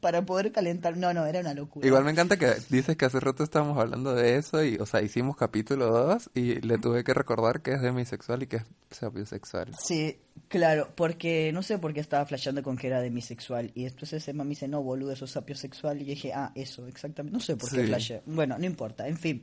para 0.01 0.25
poder 0.25 0.53
calentar. 0.53 0.97
No, 0.97 1.13
no, 1.15 1.27
era 1.27 1.41
una 1.41 1.55
locura. 1.55 1.87
Igual 1.87 2.05
me 2.05 2.11
encanta 2.11 2.37
que 2.37 2.53
dices 2.69 2.97
que 2.97 3.05
hace 3.05 3.21
rato 3.21 3.43
estábamos 3.43 3.79
hablando 3.79 4.15
de 4.15 4.37
eso 4.37 4.63
y, 4.65 4.77
o 4.77 4.87
sea, 4.87 5.03
hicimos 5.03 5.37
capítulo 5.37 5.87
2 5.91 6.31
y 6.35 6.61
le 6.61 6.79
tuve 6.79 7.05
que 7.05 7.15
recordar 7.15 7.63
que 7.63 7.73
es 7.75 7.83
demisexual 7.83 8.43
y 8.43 8.47
que 8.47 8.57
es 8.57 8.65
sapiosexual. 8.91 9.75
Sí, 9.83 10.19
claro, 10.49 10.89
porque 10.95 11.51
no 11.53 11.63
sé 11.63 11.79
por 11.79 11.93
qué 11.95 12.01
estaba 12.01 12.25
flasheando 12.27 12.63
con 12.63 12.77
que 12.77 12.87
era 12.87 13.01
demisexual. 13.01 13.71
Y 13.75 13.87
entonces 13.87 14.27
Emma 14.29 14.45
me 14.45 14.51
dice, 14.51 14.69
no, 14.69 14.83
boludo, 14.83 15.13
eso 15.13 15.25
es 15.25 15.31
sapiosexual. 15.33 16.01
Y 16.03 16.05
yo 16.05 16.11
dije, 16.11 16.33
ah, 16.33 16.53
eso, 16.55 16.87
exactamente. 16.87 17.37
No 17.37 17.41
sé 17.43 17.57
por 17.57 17.71
qué 17.71 17.81
Sí. 17.81 17.87
flasheé. 17.87 18.23
Bueno, 18.27 18.57
no 18.59 18.65
importa, 18.67 19.09
en 19.09 19.17
fin. 19.17 19.43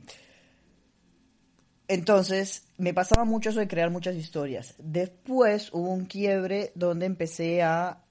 Entonces, 1.88 2.66
me 2.78 2.92
pasaba 2.92 3.24
mucho 3.24 3.50
eso 3.50 3.60
de 3.60 3.68
crear 3.68 3.90
muchas 3.90 4.16
historias. 4.16 4.74
Después 4.78 5.70
hubo 5.72 5.90
un 5.90 6.06
quiebre 6.06 6.72
donde 6.74 7.06
empecé 7.06 7.62
a, 7.62 8.02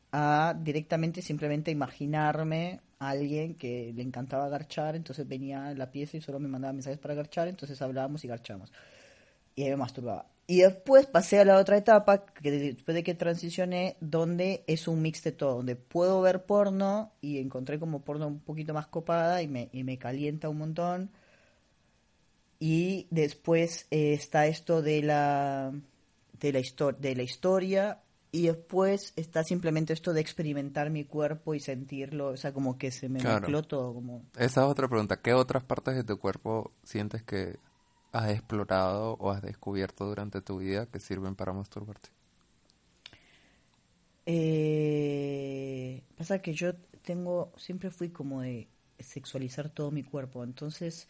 directamente 0.62 1.22
simplemente 1.22 1.72
imaginarme 1.72 2.80
a 3.00 3.10
alguien 3.10 3.56
que 3.56 3.92
le 3.94 4.02
encantaba 4.02 4.48
garchar, 4.48 4.96
entonces 4.96 5.28
venía 5.28 5.74
la 5.74 5.92
pieza 5.92 6.16
y 6.16 6.22
solo 6.22 6.40
me 6.40 6.48
mandaba 6.48 6.72
mensajes 6.72 7.00
para 7.00 7.16
garchar, 7.16 7.50
entonces 7.50 7.82
hablábamos 7.82 8.24
y 8.24 8.30
garchamos 8.30 8.72
y 9.56 9.64
ahí 9.64 9.70
me 9.70 9.78
masturbaba. 9.78 10.28
Y 10.48 10.60
después 10.60 11.08
pasé 11.08 11.40
a 11.40 11.46
la 11.46 11.58
otra 11.58 11.78
etapa, 11.78 12.26
que 12.26 12.52
después 12.52 12.94
de 12.94 13.04
que 13.04 13.16
transicioné, 13.16 13.98
donde 14.00 14.64
es 14.68 14.88
un 14.88 15.02
mix 15.02 15.24
de 15.24 15.32
todo, 15.32 15.56
donde 15.56 15.76
puedo 15.76 16.22
ver 16.22 16.46
porno 16.46 17.12
y 17.20 17.40
encontré 17.40 17.80
como 17.80 18.02
porno 18.02 18.28
un 18.28 18.40
poquito 18.40 18.74
más 18.74 18.88
copada 18.88 19.42
y 19.42 19.48
me, 19.48 19.70
y 19.72 19.84
me 19.84 19.98
calienta 19.98 20.50
un 20.50 20.60
montón. 20.60 21.10
Y 22.60 23.08
después 23.12 23.88
eh, 23.92 24.14
está 24.14 24.48
esto 24.48 24.82
de 24.82 25.02
la, 25.04 25.74
de, 26.40 26.54
la 26.54 26.62
de 27.00 27.16
la 27.16 27.24
historia 27.24 28.02
y 28.32 28.48
después 28.48 29.14
está 29.16 29.44
simplemente 29.44 29.94
esto 29.94 30.14
de 30.14 30.22
experimentar 30.22 30.90
mi 30.90 31.06
cuerpo 31.06 31.54
y 31.56 31.60
sentirlo, 31.60 32.28
o 32.30 32.38
sea, 32.38 32.54
como 32.54 32.78
que 32.78 32.92
se 32.92 33.10
me 33.10 33.20
Claro. 33.20 33.40
mezcló 33.42 33.64
todo, 33.64 33.94
como... 33.94 34.24
Esa 34.38 34.62
es 34.62 34.68
otra 34.68 34.88
pregunta. 34.88 35.22
¿Qué 35.22 35.34
otras 35.34 35.64
partes 35.64 35.96
de 35.96 36.04
tu 36.04 36.18
cuerpo 36.20 36.72
sientes 36.84 37.24
que 37.24 37.60
has 38.12 38.30
explorado 38.32 39.14
o 39.20 39.32
has 39.32 39.42
descubierto 39.42 40.06
durante 40.06 40.42
tu 40.42 40.58
vida 40.60 40.86
que 40.88 41.00
sirven 41.00 41.36
para 41.36 41.54
masturbarte? 41.54 42.10
Eh, 44.26 46.04
pasa 46.18 46.40
que 46.42 46.54
yo 46.54 46.76
tengo, 47.04 47.54
siempre 47.58 47.92
fui 47.92 48.10
como 48.10 48.42
de 48.42 48.68
sexualizar 49.00 49.70
todo 49.70 49.92
mi 49.92 50.04
cuerpo. 50.04 50.44
Entonces, 50.44 51.08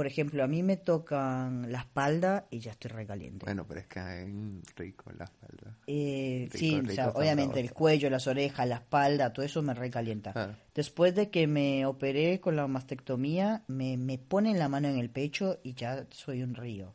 por 0.00 0.06
ejemplo, 0.06 0.42
a 0.42 0.46
mí 0.46 0.62
me 0.62 0.78
tocan 0.78 1.70
la 1.70 1.80
espalda 1.80 2.46
y 2.48 2.60
ya 2.60 2.70
estoy 2.70 2.90
recaliente. 2.90 3.44
Bueno, 3.44 3.66
pero 3.68 3.80
es 3.80 3.86
que 3.86 4.00
hay 4.00 4.32
rico 4.74 5.12
la 5.14 5.24
espalda. 5.24 5.76
Eh, 5.86 6.48
rico, 6.50 6.56
sí, 6.56 6.80
rico, 6.80 6.92
o 6.92 6.94
sea, 6.94 7.08
obviamente 7.10 7.60
el 7.60 7.70
cuello, 7.74 8.08
las 8.08 8.26
orejas, 8.26 8.66
la 8.66 8.76
espalda, 8.76 9.30
todo 9.34 9.44
eso 9.44 9.60
me 9.60 9.74
recalienta. 9.74 10.32
Claro. 10.32 10.54
Después 10.74 11.14
de 11.14 11.28
que 11.28 11.46
me 11.46 11.84
operé 11.84 12.40
con 12.40 12.56
la 12.56 12.66
mastectomía, 12.66 13.62
me, 13.66 13.98
me 13.98 14.16
ponen 14.16 14.58
la 14.58 14.70
mano 14.70 14.88
en 14.88 14.98
el 14.98 15.10
pecho 15.10 15.58
y 15.62 15.74
ya 15.74 16.06
soy 16.08 16.42
un 16.42 16.54
río. 16.54 16.94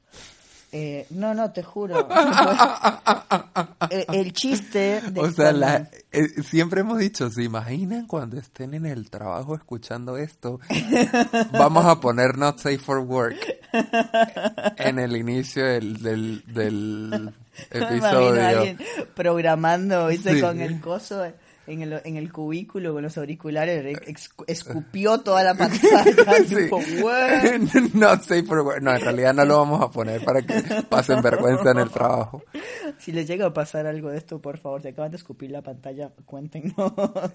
Eh, 0.71 1.05
no, 1.11 1.35
no, 1.35 1.51
te 1.51 1.61
juro. 1.61 2.07
el, 4.09 4.15
el 4.19 4.33
chiste 4.33 5.01
de 5.11 5.19
O 5.21 5.31
sea, 5.31 5.51
la- 5.51 5.89
eh, 6.11 6.27
siempre 6.43 6.81
hemos 6.81 6.97
dicho, 6.99 7.29
¿se 7.29 7.43
imaginan 7.43 8.07
cuando 8.07 8.37
estén 8.37 8.73
en 8.73 8.85
el 8.85 9.09
trabajo 9.09 9.55
escuchando 9.55 10.17
esto? 10.17 10.59
Vamos 11.51 11.85
a 11.85 11.99
poner 11.99 12.37
Not 12.37 12.57
Safe 12.59 12.77
for 12.77 12.99
Work 12.99 13.37
en 14.77 14.99
el 14.99 15.15
inicio 15.17 15.65
del, 15.65 16.01
del, 16.01 16.43
del 16.47 17.09
No 17.09 17.31
me 17.71 17.97
imagino 17.97 18.05
a 18.05 18.11
episodio. 18.11 18.47
alguien 18.59 18.77
programando, 19.13 20.07
¿viste? 20.07 20.35
Sí. 20.35 20.41
Con 20.41 20.61
el 20.61 20.79
coso 20.79 21.25
en 21.67 21.81
el, 21.81 22.01
en 22.03 22.15
el 22.17 22.31
cubículo 22.31 22.93
con 22.93 23.03
los 23.03 23.17
auriculares, 23.17 23.97
ex- 24.07 24.29
escupió 24.47 25.19
toda 25.21 25.43
la 25.43 25.53
pantalla. 25.55 26.03
Sí. 26.45 26.55
Safe 26.55 28.43
for 28.43 28.59
Work. 28.61 28.81
No, 28.81 28.93
en 28.95 29.01
realidad 29.01 29.33
no 29.33 29.45
lo 29.45 29.57
vamos 29.57 29.81
a 29.81 29.89
poner 29.89 30.23
para 30.23 30.41
que 30.41 30.61
pasen 30.89 31.21
vergüenza 31.21 31.71
en 31.71 31.77
el 31.79 31.89
trabajo. 31.89 32.43
Si 32.99 33.11
les 33.11 33.27
llega 33.27 33.47
a 33.47 33.53
pasar 33.53 33.87
algo 33.87 34.09
de 34.09 34.17
esto, 34.17 34.41
por 34.41 34.57
favor, 34.57 34.81
si 34.81 34.89
acaban 34.89 35.11
de 35.11 35.17
escupir 35.17 35.51
la 35.51 35.61
pantalla, 35.61 36.11
cuéntenos. 36.25 36.73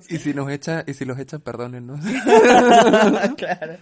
Y 0.09 0.19
si 0.19 0.33
nos 0.35 0.51
echa, 0.51 0.85
y 0.87 0.95
si 0.95 1.05
los 1.05 1.19
echan, 1.19 1.41
perdónennos. 1.41 2.01
claro. 3.37 3.77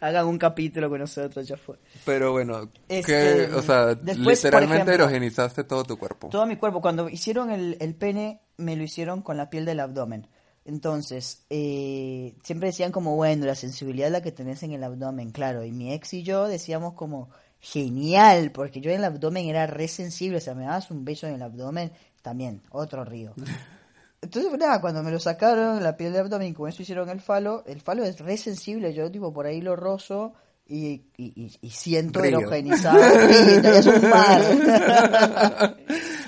Hagan 0.00 0.26
un 0.26 0.38
capítulo 0.38 0.88
con 0.90 1.00
nosotros, 1.00 1.46
ya 1.46 1.56
fue. 1.56 1.76
Pero 2.04 2.32
bueno, 2.32 2.70
Este, 2.88 3.48
que, 3.48 3.54
o 3.54 3.62
sea, 3.62 3.94
después, 3.94 4.42
literalmente 4.44 4.76
ejemplo- 4.92 4.94
erogenizaste 4.94 5.64
todo 5.64 5.84
tu 5.84 5.96
cuerpo. 5.98 6.28
Todo 6.28 6.46
mi 6.46 6.56
cuerpo, 6.56 6.80
cuando 6.80 7.08
hicieron 7.08 7.50
el, 7.50 7.76
el 7.80 7.94
pene, 7.94 8.40
me 8.56 8.76
lo 8.76 8.82
hicieron 8.82 9.22
con 9.22 9.36
la 9.36 9.50
piel 9.50 9.64
del 9.64 9.80
abdomen. 9.80 10.26
Entonces, 10.64 11.44
eh, 11.50 12.34
siempre 12.42 12.68
decían 12.68 12.90
como, 12.92 13.16
bueno, 13.16 13.44
la 13.44 13.54
sensibilidad 13.54 14.06
es 14.08 14.12
la 14.12 14.22
que 14.22 14.32
tenés 14.32 14.62
en 14.62 14.72
el 14.72 14.82
abdomen, 14.82 15.30
claro. 15.30 15.62
Y 15.64 15.72
mi 15.72 15.92
ex 15.92 16.14
y 16.14 16.22
yo 16.22 16.48
decíamos 16.48 16.94
como, 16.94 17.28
genial, 17.60 18.50
porque 18.50 18.80
yo 18.80 18.90
en 18.90 18.98
el 18.98 19.04
abdomen 19.04 19.46
era 19.46 19.66
re 19.66 19.88
sensible, 19.88 20.38
o 20.38 20.40
sea, 20.40 20.54
me 20.54 20.64
dabas 20.64 20.90
un 20.90 21.04
beso 21.04 21.26
en 21.26 21.34
el 21.34 21.42
abdomen, 21.42 21.92
también, 22.22 22.62
otro 22.70 23.04
río. 23.04 23.34
Entonces, 24.22 24.50
nada, 24.58 24.80
cuando 24.80 25.02
me 25.02 25.10
lo 25.10 25.20
sacaron, 25.20 25.82
la 25.82 25.98
piel 25.98 26.12
del 26.12 26.22
abdomen, 26.22 26.54
con 26.54 26.66
eso 26.68 26.80
hicieron 26.80 27.10
el 27.10 27.20
falo, 27.20 27.62
el 27.66 27.82
falo 27.82 28.02
es 28.04 28.18
re 28.20 28.38
sensible, 28.38 28.94
yo 28.94 29.10
tipo 29.10 29.34
por 29.34 29.44
ahí 29.44 29.60
lo 29.60 29.76
rozo 29.76 30.32
y, 30.66 31.02
y, 31.18 31.52
y- 31.60 31.70
siento 31.70 32.24
erogenizado. 32.24 32.98
Es 32.98 33.86
un 33.86 34.08
mar. 34.08 35.76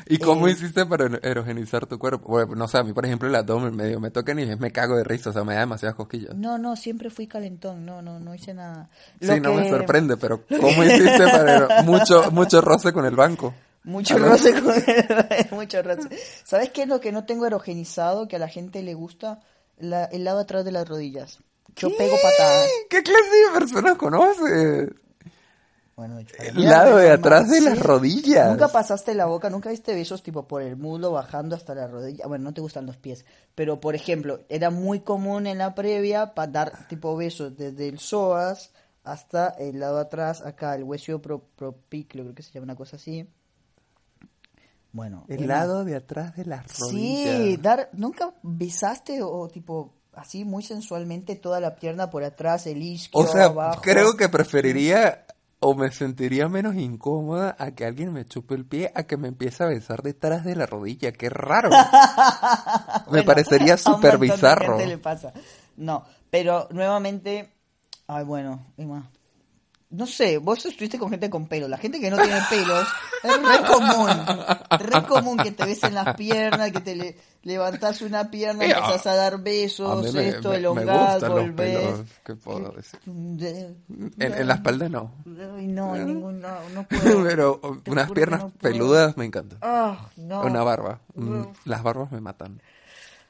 ¿Y 0.15 0.19
cómo 0.19 0.47
Eh, 0.49 0.53
hiciste 0.53 0.87
para 0.87 1.07
ero- 1.07 1.19
erogenizar 1.23 1.87
tu 1.87 1.99
cuerpo? 1.99 2.29
Bueno, 2.29 2.55
no 2.55 2.69
sé, 2.69 2.79
a 2.79 2.83
mí, 2.85 2.93
por 2.93 3.05
ejemplo, 3.07 3.29
el 3.29 3.35
abdomen 3.35 3.75
medio 3.75 3.99
me 4.01 4.11
tocan 4.11 4.39
y 4.39 4.47
me 4.57 4.71
cago 4.71 4.97
de 4.97 5.05
risa, 5.05 5.31
o 5.31 5.33
sea, 5.33 5.45
me 5.45 5.55
da 5.55 5.61
demasiadas 5.61 5.97
cosquillas. 5.97 6.35
No, 6.35 6.59
no, 6.59 6.77
siempre 6.77 7.11
fui 7.11 7.27
calentón, 7.27 7.85
no, 7.85 8.03
no, 8.03 8.21
no 8.21 8.35
hice 8.35 8.55
nada. 8.55 8.89
Sí, 9.21 9.27
Lo 9.27 9.37
no 9.41 9.55
me 9.55 9.63
que- 9.65 9.71
sorprende, 9.71 10.17
pero 10.17 10.43
¿cómo 10.47 10.85
hiciste 10.85 11.25
para 11.25 11.83
mucho 11.85 12.31
mucho 12.31 12.61
roce 12.61 12.93
con 12.93 13.05
el 13.05 13.17
banco? 13.17 13.55
Mucho 13.85 14.19
roce 14.19 14.53
con 14.61 14.75
el- 14.75 15.47
mucho 15.53 15.83
roce. 15.83 16.09
¿Sabes 16.45 16.71
qué 16.71 16.83
es 16.83 16.89
lo 16.89 17.01
que 17.01 17.13
no 17.13 17.25
tengo 17.25 17.47
erogenizado, 17.47 18.27
que 18.29 18.37
a 18.37 18.39
la 18.41 18.49
gente 18.49 18.83
le 18.83 18.95
gusta? 18.95 19.41
La- 19.79 20.07
el 20.07 20.25
lado 20.25 20.39
atrás 20.41 20.65
de 20.65 20.73
las 20.73 20.89
rodillas. 20.89 21.39
Yo 21.77 21.95
pego 21.97 22.17
patadas. 22.23 22.69
¿Qué 22.89 23.03
clase 23.03 23.21
de 23.53 23.59
personas 23.61 23.97
conoces? 23.97 24.89
Bueno. 25.97 26.19
El 26.39 26.65
lado 26.65 26.99
de 26.99 27.11
atrás 27.11 27.49
de 27.49 27.63
las 27.63 27.79
rodillas. 27.79 28.51
Nunca 28.51 28.69
pasaste 28.69 29.15
la 29.15 29.25
boca, 29.25 29.49
nunca 29.49 29.71
viste 29.71 29.95
besos 29.95 30.23
tipo 30.23 30.47
por 30.47 30.61
el 30.61 30.77
muslo 30.77 31.11
bajando 31.13 31.57
hasta 31.57 31.75
la 31.75 31.87
rodilla. 31.87 32.27
Bueno, 32.27 32.45
no 32.45 32.53
te 32.53 32.61
gustan 32.61 32.85
los 32.85 32.99
pies, 32.99 33.25
pero 33.55 33.81
por 33.81 33.95
ejemplo, 33.95 34.41
era 34.51 34.69
muy 34.69 35.01
común 35.01 35.47
en 35.47 35.57
la 35.57 35.75
previa 35.75 36.35
para 36.35 36.53
dar 36.53 36.89
tipo 36.89 37.17
besos 37.17 37.57
desde 37.57 37.89
el 37.89 37.99
psoas 37.99 38.73
hasta 39.05 39.49
el 39.49 39.81
lado 39.81 39.99
atrás, 39.99 40.43
acá 40.45 40.75
el 40.75 40.85
hueso 40.85 41.23
pro, 41.23 41.43
propiclo, 41.57 42.25
creo 42.25 42.35
que 42.35 42.43
se 42.43 42.53
llama 42.53 42.65
una 42.65 42.77
cosa 42.77 42.97
así. 42.97 43.27
Bueno, 44.93 45.25
El 45.29 45.45
era- 45.45 45.59
lado 45.61 45.85
de 45.85 45.97
atrás 45.97 46.37
de 46.37 46.45
las 46.45 46.79
rodillas. 46.79 47.37
Sí, 47.39 47.57
dar, 47.57 47.89
nunca 47.93 48.35
besaste 48.43 49.23
o 49.23 49.49
tipo 49.49 49.95
así 50.15 50.45
muy 50.45 50.63
sensualmente 50.63 51.37
toda 51.37 51.61
la 51.61 51.77
pierna 51.77 52.09
por 52.11 52.25
atrás, 52.25 52.67
el 52.67 52.83
isquio 52.83 53.21
O 53.21 53.27
sea, 53.27 53.45
abajo. 53.47 53.83
creo 53.83 54.17
que 54.17 54.29
preferiría 54.31 55.26
o 55.69 55.75
me 55.75 55.91
sentiría 55.91 56.49
menos 56.49 56.77
incómoda 56.77 57.57
a 57.59 57.73
que 57.73 57.85
alguien 57.85 58.13
me 58.13 58.25
chupe 58.25 58.55
el 58.55 58.65
pie 58.65 58.93
a 58.95 59.03
que 59.03 59.17
me 59.17 59.27
empiece 59.27 59.65
a 59.65 59.67
besar 59.67 60.01
detrás 60.03 60.45
de 60.45 60.55
la 60.55 60.65
rodilla. 60.65 61.11
¡Qué 61.11 61.29
raro! 61.29 61.71
me 63.11 63.11
Bueno, 63.11 63.25
parecería 63.25 63.77
súper 63.77 64.17
bizarro. 64.17 64.79
le 64.79 64.99
pasa. 64.99 65.33
No, 65.77 66.05
pero 66.31 66.69
nuevamente, 66.71 67.53
ay 68.07 68.25
bueno, 68.25 68.65
Emma, 68.77 69.11
no 69.97 70.07
sé, 70.07 70.39
vos 70.39 70.65
estuviste 70.67 70.99
con 70.99 71.11
gente 71.11 71.31
con 71.31 71.47
pelo, 71.49 71.69
la 71.69 71.79
gente 71.79 71.99
que 72.01 72.11
no 72.11 72.17
tiene 72.19 72.39
pelos 72.51 72.87
es 73.23 73.33
re 73.37 73.67
común, 73.67 74.09
re 74.79 75.03
común 75.07 75.37
que 75.39 75.53
te 75.53 75.65
besen 75.65 75.95
las 75.95 76.15
piernas, 76.17 76.71
que 76.71 76.81
te 76.81 76.95
le, 76.97 77.17
levantás 77.43 78.03
una 78.03 78.31
pierna, 78.31 78.65
Eh, 78.65 78.71
empezás 78.73 79.07
a 79.07 79.15
dar 79.17 79.41
besos, 79.43 80.13
me, 80.13 80.29
esto, 80.29 80.51
me- 80.51 80.59
me 80.59 80.85
los 80.85 81.21
volvés. 81.29 81.55
pelos. 81.79 82.01
¿Qué 82.25 82.35
puedo 82.37 82.73
decir? 82.73 83.01
De- 83.07 83.75
En, 84.19 84.35
en 84.35 84.47
la 84.49 84.55
espalda 84.55 84.89
no. 84.89 85.13
Ay, 85.57 85.67
no, 85.67 85.97
ningún, 85.97 86.41
no, 86.41 86.57
no 86.75 86.83
puedo. 86.89 87.23
Pero 87.25 87.61
Te 87.83 87.91
unas 87.91 88.11
piernas 88.13 88.41
no 88.43 88.51
peludas 88.51 89.17
me 89.17 89.25
encantan. 89.25 89.59
Ah, 89.63 90.09
no. 90.17 90.43
Una 90.43 90.63
barba. 90.63 91.01
Mm. 91.15 91.43
Las 91.65 91.83
barbas 91.83 92.13
me 92.13 92.21
matan. 92.21 92.61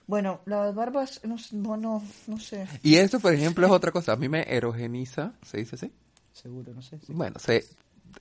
Bueno, 0.08 0.40
las 0.44 0.72
barbas, 0.74 1.20
no, 1.24 1.36
no, 1.76 2.02
no 2.28 2.38
sé. 2.38 2.66
Y 2.82 2.94
esto, 2.96 3.18
por 3.18 3.34
ejemplo, 3.34 3.66
es 3.66 3.72
otra 3.72 3.90
cosa. 3.90 4.12
A 4.12 4.16
mí 4.16 4.28
me 4.28 4.42
erogeniza. 4.48 5.32
¿Se 5.42 5.56
dice 5.58 5.74
así? 5.76 5.92
Seguro, 6.36 6.74
no 6.74 6.82
sé. 6.82 6.98
sí. 6.98 7.14
Bueno, 7.14 7.38
se 7.38 7.64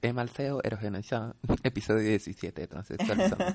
Emalceo 0.01 0.61
erogeniza. 0.63 1.36
Episodio 1.63 2.07
17 2.07 2.61
de 2.61 2.68
Transexualizando. 2.68 3.45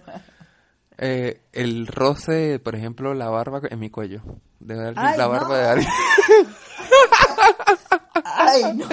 Eh, 0.99 1.41
el 1.53 1.87
roce, 1.87 2.59
por 2.59 2.75
ejemplo, 2.75 3.15
la 3.15 3.31
barba 3.31 3.63
en 3.71 3.79
mi 3.79 3.89
cuello. 3.89 4.21
De 4.59 4.75
alguien, 4.75 4.99
Ay, 4.99 5.17
la 5.17 5.25
no. 5.25 5.31
barba 5.31 5.59
de 5.59 5.67
alguien. 5.67 5.91
Ay, 8.25 8.63
no. 8.77 8.87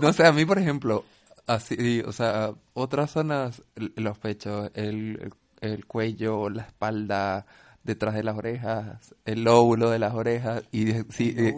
No 0.00 0.12
sé, 0.14 0.26
a 0.26 0.32
mí, 0.32 0.46
por 0.46 0.58
ejemplo, 0.58 1.04
así, 1.46 2.00
o 2.06 2.12
sea, 2.12 2.54
otras 2.72 3.10
zonas, 3.10 3.62
los 3.76 4.18
pechos, 4.18 4.70
el, 4.72 5.18
el, 5.20 5.34
el 5.60 5.84
cuello, 5.86 6.48
la 6.48 6.62
espalda, 6.62 7.44
detrás 7.84 8.14
de 8.14 8.22
las 8.22 8.38
orejas, 8.38 9.14
el 9.26 9.44
lóbulo 9.44 9.90
de 9.90 9.98
las 9.98 10.14
orejas, 10.14 10.62
y, 10.72 10.92
eh, 10.92 11.04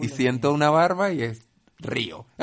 y 0.01 0.09
siento 0.09 0.51
una 0.51 0.69
barba 0.69 1.13
y 1.13 1.23
es 1.23 1.47
río. 1.79 2.25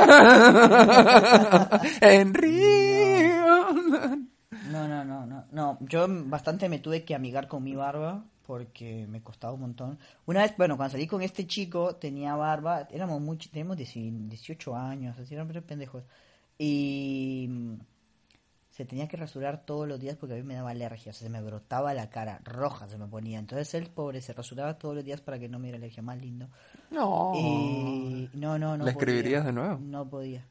en 2.00 2.34
río. 2.34 3.72
No, 4.70 4.88
no, 4.88 5.04
no, 5.04 5.26
no, 5.26 5.44
no. 5.50 5.78
Yo 5.80 6.06
bastante 6.08 6.68
me 6.68 6.78
tuve 6.78 7.04
que 7.04 7.14
amigar 7.14 7.48
con 7.48 7.62
mi 7.62 7.74
barba 7.74 8.24
porque 8.46 9.06
me 9.08 9.22
costaba 9.22 9.54
un 9.54 9.60
montón. 9.60 9.98
Una 10.26 10.42
vez, 10.42 10.54
bueno, 10.56 10.76
cuando 10.76 10.92
salí 10.92 11.06
con 11.06 11.22
este 11.22 11.46
chico 11.46 11.96
tenía 11.96 12.34
barba, 12.36 12.88
éramos 12.90 13.20
muy, 13.20 13.36
teníamos 13.36 13.76
10 13.76 14.28
18 14.28 14.76
años, 14.76 15.18
así 15.18 15.34
eran 15.34 15.48
pendejos. 15.48 16.04
Y 16.58 17.48
se 18.72 18.86
tenía 18.86 19.06
que 19.06 19.18
rasurar 19.18 19.66
todos 19.66 19.86
los 19.86 20.00
días 20.00 20.16
porque 20.16 20.32
a 20.34 20.36
mí 20.38 20.42
me 20.42 20.54
daba 20.54 20.70
alergia, 20.70 21.10
o 21.10 21.14
sea, 21.14 21.28
se 21.28 21.28
me 21.28 21.42
brotaba 21.42 21.92
la 21.92 22.08
cara 22.08 22.40
roja, 22.42 22.88
se 22.88 22.96
me 22.96 23.06
ponía. 23.06 23.38
Entonces 23.38 23.74
él, 23.74 23.90
pobre, 23.90 24.22
se 24.22 24.32
rasuraba 24.32 24.78
todos 24.78 24.94
los 24.94 25.04
días 25.04 25.20
para 25.20 25.38
que 25.38 25.46
no 25.46 25.58
me 25.58 25.66
diera 25.66 25.76
alergia, 25.76 26.02
más 26.02 26.18
lindo. 26.18 26.48
No. 26.90 27.34
Y 27.36 28.30
no, 28.32 28.58
no, 28.58 28.78
no. 28.78 28.84
¿Le 28.86 28.92
podía. 28.92 29.12
escribirías 29.12 29.44
de 29.44 29.52
nuevo? 29.52 29.78
No 29.78 30.08
podía. 30.08 30.46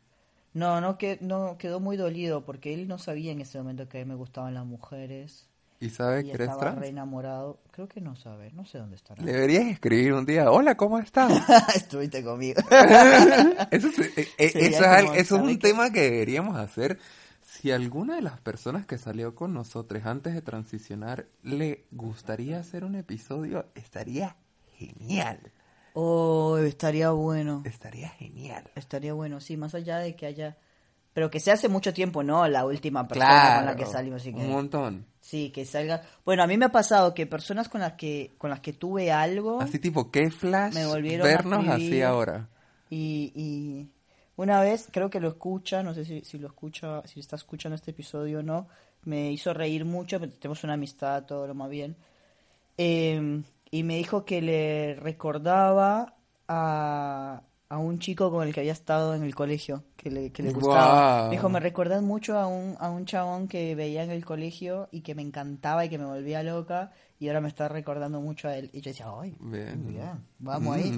No, 0.53 0.79
no, 0.81 0.99
que, 0.99 1.17
no 1.21 1.57
quedó 1.57 1.79
muy 1.79 1.97
dolido 1.97 2.45
porque 2.45 2.75
él 2.75 2.87
no 2.87 2.99
sabía 2.99 3.31
en 3.31 3.41
ese 3.41 3.57
momento 3.57 3.89
que 3.89 3.99
a 4.01 4.05
mí 4.05 4.09
me 4.09 4.15
gustaban 4.15 4.53
las 4.53 4.65
mujeres 4.65 5.49
¿Y 5.81 5.89
sabe 5.89 6.21
y 6.21 6.25
que 6.25 6.33
eres 6.33 6.41
estaba 6.41 6.59
trans? 6.61 6.79
re 6.79 6.89
enamorado. 6.89 7.59
Creo 7.71 7.87
que 7.87 8.01
no 8.01 8.15
sabe, 8.15 8.51
no 8.51 8.65
sé 8.65 8.77
dónde 8.77 8.97
estará. 8.97 9.23
Le 9.23 9.31
deberías 9.31 9.65
escribir 9.65 10.13
un 10.13 10.27
día, 10.27 10.51
hola, 10.51 10.77
¿cómo 10.77 10.99
estás? 10.99 11.31
Estuviste 11.75 12.23
conmigo. 12.23 12.61
Eso, 13.71 13.87
es, 13.87 13.99
eh, 13.99 14.11
eh, 14.17 14.27
eso 14.37 14.59
es 14.59 14.69
eso 14.69 15.13
es 15.13 15.27
¿sabe 15.27 15.41
un 15.41 15.57
tema 15.57 15.91
que 15.91 16.01
deberíamos 16.01 16.55
hacer. 16.55 16.99
Si 17.51 17.69
alguna 17.69 18.15
de 18.15 18.21
las 18.21 18.39
personas 18.39 18.85
que 18.85 18.97
salió 18.97 19.35
con 19.35 19.53
nosotros 19.53 20.05
antes 20.05 20.33
de 20.33 20.41
transicionar 20.41 21.27
le 21.43 21.83
gustaría 21.91 22.57
hacer 22.57 22.85
un 22.85 22.95
episodio, 22.95 23.65
estaría 23.75 24.37
genial. 24.77 25.51
Oh, 25.93 26.57
estaría 26.59 27.11
bueno. 27.11 27.61
Estaría 27.65 28.07
genial. 28.07 28.71
Estaría 28.75 29.11
bueno, 29.11 29.41
sí, 29.41 29.57
más 29.57 29.75
allá 29.75 29.97
de 29.97 30.15
que 30.15 30.27
haya... 30.27 30.57
Pero 31.11 31.29
que 31.29 31.41
se 31.41 31.51
hace 31.51 31.67
mucho 31.67 31.93
tiempo, 31.93 32.23
¿no? 32.23 32.47
La 32.47 32.65
última 32.65 33.05
persona 33.05 33.57
con 33.57 33.65
la 33.65 33.75
que 33.75 33.85
salimos. 33.85 34.21
Así 34.21 34.33
que... 34.33 34.39
un 34.39 34.49
montón. 34.49 35.05
Sí, 35.19 35.51
que 35.51 35.65
salga... 35.65 36.03
Bueno, 36.23 36.43
a 36.43 36.47
mí 36.47 36.55
me 36.55 36.65
ha 36.65 36.71
pasado 36.71 37.13
que 37.13 37.27
personas 37.27 37.67
con 37.67 37.81
las 37.81 37.93
que, 37.93 38.33
con 38.37 38.49
las 38.49 38.61
que 38.61 38.71
tuve 38.71 39.11
algo... 39.11 39.59
Así 39.59 39.77
tipo, 39.77 40.09
qué 40.09 40.31
flash 40.31 40.73
Me 40.73 40.85
volvieron 40.85 41.27
a 41.27 41.29
vernos 41.29 41.67
así 41.67 41.83
escribir. 41.83 42.05
ahora. 42.05 42.47
Y, 42.89 43.33
y 43.35 43.89
una 44.35 44.61
vez, 44.61 44.89
creo 44.91 45.09
que 45.09 45.19
lo 45.19 45.29
escucha, 45.29 45.83
no 45.83 45.93
sé 45.93 46.05
si, 46.05 46.21
si 46.21 46.37
lo 46.39 46.47
escucha, 46.47 47.01
si 47.05 47.19
está 47.19 47.35
escuchando 47.35 47.75
este 47.75 47.91
episodio 47.91 48.39
o 48.39 48.43
no, 48.43 48.67
me 49.03 49.31
hizo 49.31 49.53
reír 49.53 49.85
mucho, 49.85 50.19
pero 50.19 50.31
tenemos 50.33 50.63
una 50.63 50.73
amistad, 50.73 51.25
todo 51.25 51.47
lo 51.47 51.55
más 51.55 51.69
bien. 51.69 51.95
Eh, 52.77 53.41
y 53.71 53.83
me 53.83 53.95
dijo 53.95 54.25
que 54.25 54.41
le 54.41 54.95
recordaba 54.95 56.15
a, 56.47 57.41
a 57.71 57.77
un 57.77 57.99
chico 57.99 58.29
con 58.29 58.45
el 58.45 58.53
que 58.53 58.59
había 58.59 58.73
estado 58.73 59.15
en 59.15 59.23
el 59.23 59.33
colegio, 59.33 59.85
que 59.95 60.11
le, 60.11 60.29
que 60.33 60.43
le 60.43 60.51
gustaba. 60.51 61.29
Me 61.29 61.37
dijo, 61.37 61.47
me 61.47 61.61
recordás 61.61 62.01
mucho 62.03 62.37
a 62.37 62.45
un, 62.45 62.75
a 62.77 62.89
un 62.89 63.05
chabón 63.05 63.47
que 63.47 63.75
veía 63.75 64.03
en 64.03 64.11
el 64.11 64.25
colegio 64.25 64.89
y 64.91 64.99
que 64.99 65.15
me 65.15 65.21
encantaba 65.21 65.85
y 65.85 65.89
que 65.89 65.97
me 65.97 66.03
volvía 66.03 66.43
loca, 66.43 66.91
y 67.17 67.29
ahora 67.29 67.39
me 67.39 67.47
está 67.47 67.69
recordando 67.69 68.19
mucho 68.19 68.49
a 68.49 68.57
él. 68.57 68.69
Y 68.73 68.81
yo 68.81 68.91
decía, 68.91 69.05
ay, 69.17 69.37
Bien. 69.39 69.87
bien, 69.87 70.21
vamos 70.39 70.75
ahí. 70.75 70.91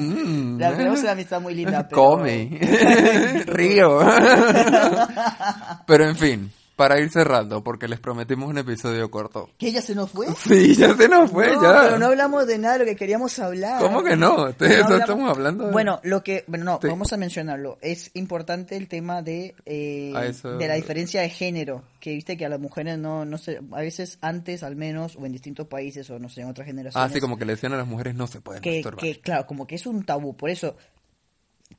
Mm, 0.00 0.56
La 0.60 0.76
tenemos 0.76 1.00
una 1.00 1.10
amistad 1.10 1.40
muy 1.40 1.56
linda, 1.56 1.88
pero... 1.88 2.00
Come. 2.00 2.60
Río. 3.46 3.98
Pero 5.86 6.08
en 6.08 6.16
fin, 6.16 6.52
para 6.76 7.00
ir 7.00 7.10
cerrando, 7.10 7.64
porque 7.64 7.88
les 7.88 7.98
prometimos 7.98 8.48
un 8.50 8.58
episodio 8.58 9.10
corto. 9.10 9.48
¿Que 9.58 9.68
ella 9.68 9.80
se 9.80 9.94
nos 9.94 10.10
fue? 10.10 10.26
Sí, 10.36 10.74
ya 10.76 10.94
se 10.94 11.08
nos 11.08 11.30
fue, 11.30 11.50
no, 11.54 11.62
ya. 11.62 11.82
pero 11.84 11.98
no 11.98 12.06
hablamos 12.06 12.46
de 12.46 12.58
nada 12.58 12.74
de 12.74 12.78
lo 12.80 12.84
que 12.84 12.96
queríamos 12.96 13.38
hablar. 13.38 13.80
¿Cómo 13.80 14.02
que 14.04 14.14
no? 14.14 14.52
De 14.52 14.68
No 14.68 14.74
eso 14.74 14.84
hablamos- 14.84 15.00
estamos 15.00 15.30
hablando. 15.30 15.64
de- 15.66 15.72
Bueno, 15.72 16.00
lo 16.02 16.22
que, 16.22 16.44
bueno, 16.46 16.64
no, 16.66 16.78
Sí. 16.82 16.88
vamos 16.88 17.12
a 17.14 17.16
mencionarlo. 17.16 17.78
Es 17.80 18.10
importante 18.14 18.76
el 18.76 18.88
tema 18.88 19.22
de, 19.22 19.54
eh, 19.64 20.12
eso- 20.28 20.56
de 20.58 20.68
la 20.68 20.74
diferencia 20.74 21.22
de 21.22 21.30
género, 21.30 21.82
que 21.98 22.10
viste 22.12 22.36
que 22.36 22.44
a 22.44 22.48
las 22.50 22.60
mujeres 22.60 22.98
no, 22.98 23.24
no 23.24 23.38
sé, 23.38 23.58
a 23.72 23.80
veces 23.80 24.18
antes 24.20 24.62
al 24.62 24.76
menos, 24.76 25.16
o 25.16 25.24
en 25.24 25.32
distintos 25.32 25.66
países, 25.66 26.08
o 26.10 26.18
no 26.18 26.28
sé, 26.28 26.42
en 26.42 26.48
otras 26.48 26.66
generaciones. 26.66 27.10
Ah, 27.10 27.12
sí, 27.12 27.20
como 27.20 27.38
que 27.38 27.46
le 27.46 27.54
decían 27.54 27.72
a 27.72 27.78
las 27.78 27.86
mujeres 27.86 28.14
no 28.14 28.26
se 28.26 28.42
pueden 28.42 28.60
que, 28.62 28.76
masturbar. 28.82 29.00
que, 29.00 29.20
claro, 29.20 29.46
como 29.46 29.66
que 29.66 29.76
es 29.76 29.86
un 29.86 30.04
tabú. 30.04 30.36
Por 30.36 30.50
eso, 30.50 30.76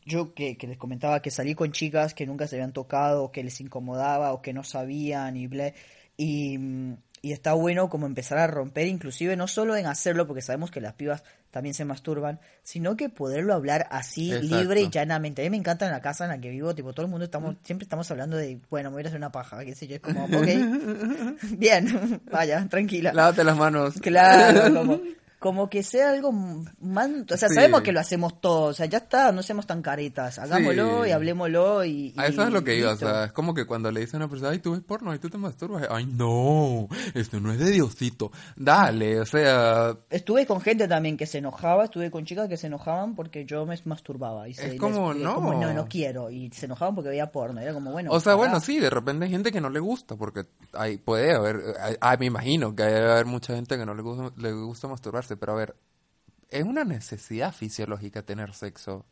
yo 0.07 0.33
que, 0.33 0.57
que 0.57 0.67
les 0.67 0.77
comentaba 0.77 1.21
que 1.21 1.29
salí 1.29 1.53
con 1.53 1.71
chicas 1.71 2.13
que 2.13 2.25
nunca 2.25 2.47
se 2.47 2.55
habían 2.55 2.73
tocado, 2.73 3.31
que 3.31 3.43
les 3.43 3.59
incomodaba, 3.61 4.33
o 4.33 4.41
que 4.41 4.53
no 4.53 4.63
sabían, 4.63 5.37
y 5.37 5.47
bla, 5.47 5.73
y, 6.15 6.57
mm, 6.57 6.97
y 7.21 7.31
está 7.31 7.53
bueno 7.53 7.89
como 7.89 8.05
empezar 8.05 8.37
a 8.37 8.47
romper, 8.47 8.87
inclusive 8.87 9.35
no 9.35 9.47
solo 9.47 9.75
en 9.75 9.85
hacerlo, 9.85 10.27
porque 10.27 10.41
sabemos 10.41 10.71
que 10.71 10.81
las 10.81 10.93
pibas 10.93 11.23
también 11.51 11.73
se 11.73 11.85
masturban, 11.85 12.39
sino 12.63 12.95
que 12.95 13.09
poderlo 13.09 13.53
hablar 13.53 13.87
así, 13.89 14.31
Exacto. 14.31 14.57
libre 14.57 14.81
y 14.81 14.89
llanamente. 14.89 15.41
A 15.41 15.45
mí 15.45 15.49
me 15.49 15.57
encanta 15.57 15.85
en 15.85 15.91
la 15.91 16.01
casa 16.01 16.25
en 16.25 16.31
la 16.31 16.39
que 16.39 16.49
vivo, 16.49 16.75
tipo, 16.75 16.93
todo 16.93 17.05
el 17.05 17.09
mundo 17.09 17.25
estamos, 17.25 17.55
siempre 17.63 17.83
estamos 17.83 18.09
hablando 18.11 18.37
de, 18.37 18.59
bueno, 18.69 18.89
me 18.89 18.95
voy 18.95 19.03
a 19.03 19.07
hacer 19.07 19.17
una 19.17 19.31
paja, 19.31 19.63
qué 19.65 19.75
sé 19.75 19.87
yo, 19.87 19.95
es 19.95 20.01
como, 20.01 20.25
ok, 20.25 20.31
bien, 21.57 22.21
vaya, 22.31 22.65
tranquila. 22.69 23.11
Lávate 23.13 23.43
las 23.43 23.57
manos. 23.57 23.95
Claro, 24.01 24.73
como, 24.73 25.01
como 25.39 25.69
que 25.69 25.83
sea 25.83 26.11
algo 26.11 26.31
más... 26.31 27.09
O 27.31 27.37
sea, 27.37 27.49
Sí. 27.49 27.55
sabemos 27.55 27.81
que 27.81 27.91
lo 27.91 27.99
hacemos 27.99 28.41
todos, 28.41 28.71
o 28.71 28.73
sea, 28.73 28.85
ya 28.87 28.99
está, 28.99 29.31
no 29.31 29.43
seamos 29.43 29.67
tan 29.67 29.81
caretas, 29.81 30.39
hagámoslo 30.39 31.03
Sí. 31.03 31.09
y 31.09 31.11
hablemoslo 31.13 31.85
y... 31.85 32.13
A 32.17 32.27
eso 32.27 32.43
y 32.43 32.45
es 32.47 32.51
lo 32.51 32.63
que 32.63 32.77
iba, 32.77 32.91
o 32.93 32.97
sea, 32.97 33.25
es 33.25 33.31
como 33.31 33.53
que 33.53 33.65
cuando 33.65 33.91
le 33.91 33.99
dicen 34.01 34.21
a 34.21 34.25
una 34.25 34.31
persona, 34.31 34.51
ay, 34.51 34.59
tú 34.59 34.71
ves 34.71 34.81
porno, 34.81 35.11
ay, 35.11 35.19
tú 35.19 35.29
te 35.29 35.37
masturbas, 35.37 35.87
ay, 35.89 36.05
no, 36.05 36.87
esto 37.13 37.39
no 37.39 37.51
es 37.51 37.59
de 37.59 37.71
Diosito, 37.71 38.31
dale, 38.55 39.19
o 39.19 39.25
sea, 39.25 39.95
Estuve 40.09 40.45
con 40.45 40.61
gente 40.61 40.87
también 40.87 41.17
que 41.17 41.25
se 41.25 41.37
enojaba, 41.37 41.85
estuve 41.85 42.09
con 42.11 42.25
chicas 42.25 42.47
que 42.49 42.57
se 42.57 42.67
enojaban 42.67 43.15
porque 43.15 43.45
yo 43.45 43.65
me 43.65 43.77
masturbaba. 43.85 44.47
Y 44.47 44.53
se, 44.53 44.73
Es 44.73 44.79
como, 44.79 45.13
no. 45.13 45.35
como, 45.35 45.53
no, 45.53 45.73
no 45.73 45.87
quiero. 45.87 46.29
Y 46.29 46.49
se 46.51 46.65
enojaban 46.65 46.95
porque 46.95 47.09
veía 47.09 47.31
porno. 47.31 47.61
Era 47.61 47.73
como, 47.73 47.91
bueno... 47.91 48.11
o 48.11 48.19
sea, 48.19 48.35
bueno, 48.35 48.59
sí, 48.59 48.79
de 48.79 48.89
repente 48.89 49.25
hay 49.25 49.31
gente 49.31 49.51
que 49.51 49.61
no 49.61 49.69
le 49.69 49.79
gusta, 49.79 50.15
porque 50.15 50.45
hay, 50.73 50.97
puede 50.97 51.33
haber, 51.33 51.61
ah, 52.01 52.15
me 52.17 52.25
imagino 52.25 52.75
que 52.75 52.83
debe 52.83 53.11
haber 53.11 53.25
mucha 53.25 53.53
gente 53.55 53.77
que 53.77 53.85
no 53.85 53.93
le 53.93 54.01
gusta, 54.01 54.31
le 54.37 54.53
gusta 54.53 54.87
masturbarse, 54.87 55.26
pero 55.35 55.53
a 55.53 55.55
ver, 55.55 55.75
es 56.49 56.63
una 56.63 56.83
necesidad 56.85 57.53
fisiológica 57.53 58.21
tener 58.21 58.53
sexo. 58.53 59.05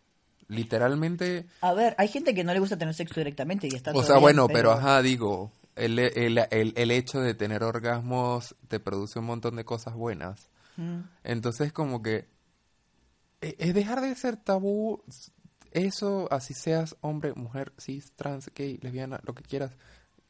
Literalmente, 0.47 1.47
A 1.61 1.73
ver, 1.73 1.95
hay 1.97 2.07
gente 2.07 2.35
que 2.35 2.43
no 2.43 2.53
le 2.53 2.59
gusta 2.59 2.77
tener 2.77 2.93
sexo 2.93 3.19
directamente 3.19 3.67
y 3.67 3.75
está 3.75 3.91
o 3.91 4.03
sea, 4.03 4.15
bien, 4.15 4.21
bueno, 4.21 4.47
pero 4.47 4.71
ajá, 4.71 5.01
digo, 5.01 5.51
el, 5.75 5.97
el, 5.97 6.37
el, 6.51 6.73
el 6.75 6.91
hecho 6.91 7.19
de 7.19 7.33
tener 7.33 7.63
orgasmos 7.63 8.55
te 8.67 8.79
produce 8.79 9.17
un 9.17 9.25
montón 9.25 9.55
de 9.55 9.65
cosas 9.65 9.95
buenas. 9.95 10.49
Mm. 10.77 10.99
Entonces, 11.23 11.73
como 11.73 12.03
que 12.03 12.27
e- 13.41 13.55
es 13.57 13.73
dejar 13.73 14.01
de 14.01 14.13
ser 14.15 14.37
tabú 14.37 15.03
eso, 15.71 16.27
así 16.31 16.53
seas 16.53 16.95
hombre, 17.01 17.33
mujer, 17.33 17.73
cis, 17.79 18.11
trans, 18.15 18.49
gay, 18.55 18.77
lesbiana, 18.81 19.19
lo 19.23 19.33
que 19.33 19.43
quieras. 19.43 19.71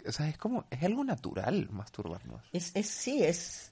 O 0.07 0.11
sea, 0.11 0.27
es 0.29 0.37
como, 0.37 0.65
es 0.71 0.81
algo 0.83 1.03
natural 1.03 1.67
masturbarnos. 1.71 2.41
Es, 2.53 2.71
es, 2.75 2.87
sí, 2.87 3.23
es, 3.23 3.71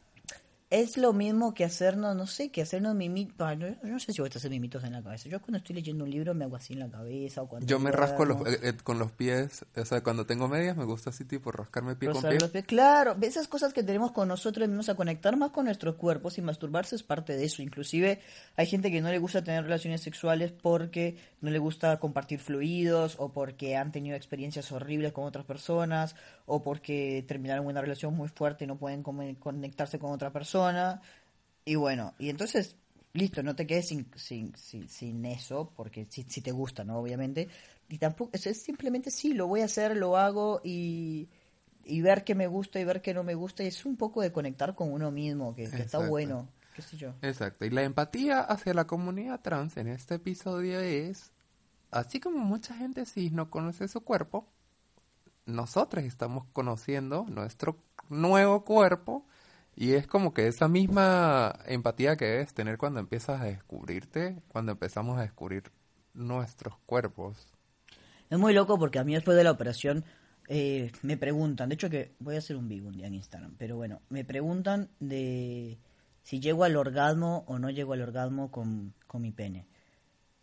es 0.73 0.97
lo 0.97 1.13
mismo 1.13 1.53
que 1.53 1.63
hacernos, 1.63 2.15
no 2.15 2.25
sé, 2.25 2.49
que 2.49 2.63
hacernos 2.63 2.95
mimitos. 2.95 3.47
Yo, 3.59 3.67
yo 3.67 3.75
no 3.83 3.99
sé 3.99 4.11
si 4.11 4.21
voy 4.21 4.31
a 4.33 4.35
hacer 4.35 4.49
mimitos 4.49 4.83
en 4.83 4.93
la 4.93 5.03
cabeza. 5.03 5.29
Yo 5.29 5.39
cuando 5.39 5.59
estoy 5.59 5.75
leyendo 5.75 6.03
un 6.03 6.09
libro 6.09 6.33
me 6.33 6.45
hago 6.45 6.55
así 6.55 6.73
en 6.73 6.79
la 6.79 6.89
cabeza. 6.89 7.43
O 7.43 7.47
cuando 7.47 7.67
Yo 7.67 7.77
me 7.77 7.91
rasco 7.91 8.25
los, 8.25 8.41
eh, 8.47 8.59
eh, 8.63 8.73
con 8.83 8.97
los 8.97 9.11
pies, 9.11 9.67
o 9.75 9.85
sea, 9.85 10.01
cuando 10.01 10.25
tengo 10.25 10.47
medias 10.47 10.75
me 10.75 10.85
gusta 10.85 11.11
así 11.11 11.25
tipo 11.25 11.51
rascarme 11.51 11.95
pie 11.95 12.09
con 12.09 12.23
Rozar 12.23 12.39
pie. 12.39 12.49
pies. 12.49 12.65
Claro, 12.65 13.15
esas 13.21 13.47
cosas 13.47 13.71
que 13.71 13.83
tenemos 13.83 14.13
con 14.13 14.27
nosotros 14.27 14.67
mismos 14.67 14.89
a 14.89 14.95
conectar 14.95 15.37
más 15.37 15.51
con 15.51 15.65
nuestros 15.65 15.93
cuerpos 15.93 16.39
y 16.39 16.41
masturbarse 16.41 16.95
es 16.95 17.03
parte 17.03 17.37
de 17.37 17.45
eso. 17.45 17.61
Inclusive 17.61 18.19
hay 18.55 18.65
gente 18.65 18.89
que 18.89 18.99
no 18.99 19.11
le 19.11 19.19
gusta 19.19 19.43
tener 19.43 19.65
relaciones 19.65 20.01
sexuales 20.01 20.51
porque 20.51 21.17
no 21.41 21.51
le 21.51 21.59
gusta 21.59 21.99
compartir 21.99 22.39
fluidos 22.39 23.17
o 23.19 23.31
porque 23.31 23.75
han 23.77 23.91
tenido 23.91 24.15
experiencias 24.15 24.71
horribles 24.71 25.13
con 25.13 25.25
otras 25.25 25.45
personas 25.45 26.15
o 26.45 26.61
porque 26.61 27.23
terminaron 27.27 27.65
una 27.65 27.81
relación 27.81 28.15
muy 28.15 28.27
fuerte 28.27 28.65
y 28.65 28.67
no 28.67 28.77
pueden 28.77 29.03
conectarse 29.03 29.99
con 29.99 30.11
otra 30.11 30.31
persona. 30.31 31.01
Y 31.65 31.75
bueno, 31.75 32.13
y 32.19 32.29
entonces, 32.29 32.75
listo, 33.13 33.41
no 33.43 33.55
te 33.55 33.65
quedes 33.65 33.87
sin, 33.87 34.07
sin, 34.15 34.55
sin, 34.55 34.89
sin 34.89 35.25
eso, 35.25 35.71
porque 35.75 36.05
si, 36.05 36.23
si 36.23 36.41
te 36.41 36.51
gusta, 36.51 36.83
¿no? 36.83 36.99
Obviamente. 36.99 37.47
Y 37.89 37.97
tampoco, 37.97 38.31
es, 38.33 38.47
es 38.47 38.63
simplemente 38.63 39.11
sí, 39.11 39.33
lo 39.33 39.47
voy 39.47 39.61
a 39.61 39.65
hacer, 39.65 39.95
lo 39.95 40.17
hago 40.17 40.61
y, 40.63 41.29
y 41.85 42.01
ver 42.01 42.23
qué 42.23 42.35
me 42.35 42.47
gusta 42.47 42.79
y 42.79 42.85
ver 42.85 43.01
qué 43.01 43.13
no 43.13 43.23
me 43.23 43.35
gusta. 43.35 43.63
Y 43.63 43.67
es 43.67 43.85
un 43.85 43.95
poco 43.95 44.21
de 44.21 44.31
conectar 44.31 44.75
con 44.75 44.91
uno 44.91 45.11
mismo, 45.11 45.55
que, 45.55 45.69
que 45.69 45.83
está 45.83 45.99
bueno, 46.07 46.49
qué 46.75 46.81
sé 46.81 46.97
yo. 46.97 47.13
Exacto. 47.21 47.65
Y 47.65 47.69
la 47.69 47.83
empatía 47.83 48.41
hacia 48.41 48.73
la 48.73 48.87
comunidad 48.87 49.41
trans 49.41 49.77
en 49.77 49.87
este 49.87 50.15
episodio 50.15 50.81
es, 50.81 51.31
así 51.91 52.19
como 52.19 52.39
mucha 52.39 52.75
gente 52.75 53.05
cis 53.05 53.31
no 53.31 53.49
conoce 53.49 53.87
su 53.87 54.01
cuerpo, 54.01 54.47
nosotros 55.45 56.03
estamos 56.03 56.45
conociendo 56.53 57.25
nuestro 57.27 57.77
nuevo 58.09 58.63
cuerpo 58.63 59.25
y 59.75 59.93
es 59.93 60.07
como 60.07 60.33
que 60.33 60.47
esa 60.47 60.67
misma 60.67 61.53
empatía 61.65 62.15
que 62.15 62.25
debes 62.25 62.53
tener 62.53 62.77
cuando 62.77 62.99
empiezas 62.99 63.41
a 63.41 63.45
descubrirte, 63.45 64.41
cuando 64.47 64.71
empezamos 64.71 65.17
a 65.17 65.23
descubrir 65.23 65.71
nuestros 66.13 66.77
cuerpos. 66.85 67.47
Es 68.29 68.37
muy 68.37 68.53
loco 68.53 68.77
porque 68.77 68.99
a 68.99 69.03
mí 69.03 69.13
después 69.13 69.35
de 69.35 69.43
la 69.43 69.51
operación 69.51 70.05
eh, 70.47 70.91
me 71.01 71.17
preguntan, 71.17 71.69
de 71.69 71.75
hecho 71.75 71.89
que 71.89 72.15
voy 72.19 72.35
a 72.35 72.39
hacer 72.39 72.55
un 72.55 72.67
vivo 72.67 72.89
un 72.89 72.97
día 72.97 73.07
en 73.07 73.15
Instagram, 73.15 73.55
pero 73.57 73.75
bueno, 73.75 74.01
me 74.09 74.23
preguntan 74.23 74.89
de 74.99 75.79
si 76.21 76.39
llego 76.39 76.63
al 76.63 76.75
orgasmo 76.77 77.43
o 77.47 77.59
no 77.59 77.69
llego 77.69 77.93
al 77.93 78.01
orgasmo 78.01 78.51
con, 78.51 78.93
con 79.07 79.21
mi 79.21 79.31
pene. 79.31 79.67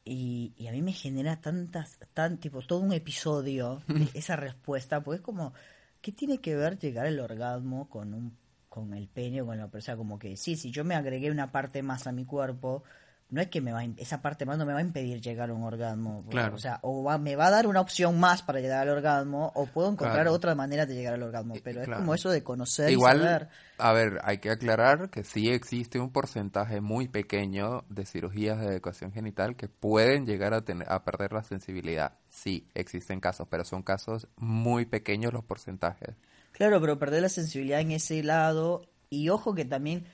Y, 0.04 0.54
y 0.56 0.66
a 0.68 0.72
mí 0.72 0.82
me 0.82 0.92
genera 0.92 1.40
tantas, 1.40 1.98
tan, 2.14 2.38
tipo, 2.38 2.62
todo 2.62 2.80
un 2.80 2.92
episodio 2.92 3.82
de 3.88 4.08
esa 4.14 4.36
respuesta, 4.36 5.02
pues 5.02 5.20
es 5.20 5.24
como, 5.24 5.52
¿qué 6.00 6.12
tiene 6.12 6.38
que 6.38 6.56
ver 6.56 6.78
llegar 6.78 7.06
al 7.06 7.20
orgasmo 7.20 7.88
con 7.88 8.14
un 8.14 8.38
con 8.70 8.94
el 8.94 9.08
pene 9.08 9.42
o 9.42 9.46
con 9.46 9.58
la 9.58 9.66
o 9.66 9.80
sea, 9.80 9.96
como 9.96 10.18
que 10.18 10.36
sí, 10.36 10.56
si 10.56 10.70
yo 10.70 10.84
me 10.84 10.94
agregué 10.94 11.30
una 11.30 11.50
parte 11.50 11.82
más 11.82 12.06
a 12.06 12.12
mi 12.12 12.24
cuerpo, 12.24 12.84
no 13.30 13.40
es 13.40 13.48
que 13.48 13.60
me 13.60 13.72
va 13.72 13.80
a 13.80 13.84
esa 13.96 14.20
parte 14.22 14.44
más 14.44 14.58
no 14.58 14.66
me 14.66 14.72
va 14.72 14.78
a 14.80 14.82
impedir 14.82 15.20
llegar 15.20 15.50
a 15.50 15.54
un 15.54 15.62
orgasmo. 15.62 16.24
Claro. 16.30 16.54
O 16.54 16.58
sea, 16.58 16.78
o 16.82 17.02
va- 17.04 17.18
me 17.18 17.36
va 17.36 17.46
a 17.46 17.50
dar 17.50 17.66
una 17.66 17.80
opción 17.80 18.18
más 18.18 18.42
para 18.42 18.60
llegar 18.60 18.80
al 18.82 18.88
orgasmo, 18.88 19.52
o 19.54 19.66
puedo 19.66 19.88
encontrar 19.88 20.14
Claro. 20.22 20.32
otra 20.32 20.54
manera 20.54 20.86
de 20.86 20.94
llegar 20.94 21.14
al 21.14 21.22
orgasmo. 21.22 21.54
Pero 21.62 21.80
es 21.80 21.86
Claro. 21.86 22.00
como 22.00 22.14
eso 22.14 22.30
de 22.30 22.42
conocer 22.42 22.90
y 22.90 22.92
Igual, 22.92 23.18
saber. 23.22 23.48
a 23.78 23.92
ver, 23.92 24.20
hay 24.24 24.38
que 24.38 24.50
aclarar 24.50 25.10
que 25.10 25.24
sí 25.24 25.48
existe 25.50 25.98
un 26.00 26.10
porcentaje 26.10 26.80
muy 26.80 27.08
pequeño 27.08 27.84
de 27.88 28.04
cirugías 28.06 28.58
de 28.60 28.66
adecuación 28.66 29.12
genital 29.12 29.56
que 29.56 29.68
pueden 29.68 30.26
llegar 30.26 30.52
a 30.54 30.62
tener, 30.64 30.90
a 30.90 31.04
perder 31.04 31.32
la 31.32 31.42
sensibilidad. 31.42 32.14
Sí, 32.28 32.66
existen 32.74 33.20
casos, 33.20 33.46
pero 33.50 33.64
son 33.64 33.82
casos 33.82 34.26
muy 34.36 34.86
pequeños 34.86 35.32
los 35.32 35.44
porcentajes. 35.44 36.14
Claro, 36.52 36.80
pero 36.80 36.98
perder 36.98 37.22
la 37.22 37.28
sensibilidad 37.28 37.80
en 37.80 37.92
ese 37.92 38.22
lado. 38.22 38.82
Y 39.08 39.28
ojo 39.28 39.54
que 39.54 39.64
también, 39.64 40.04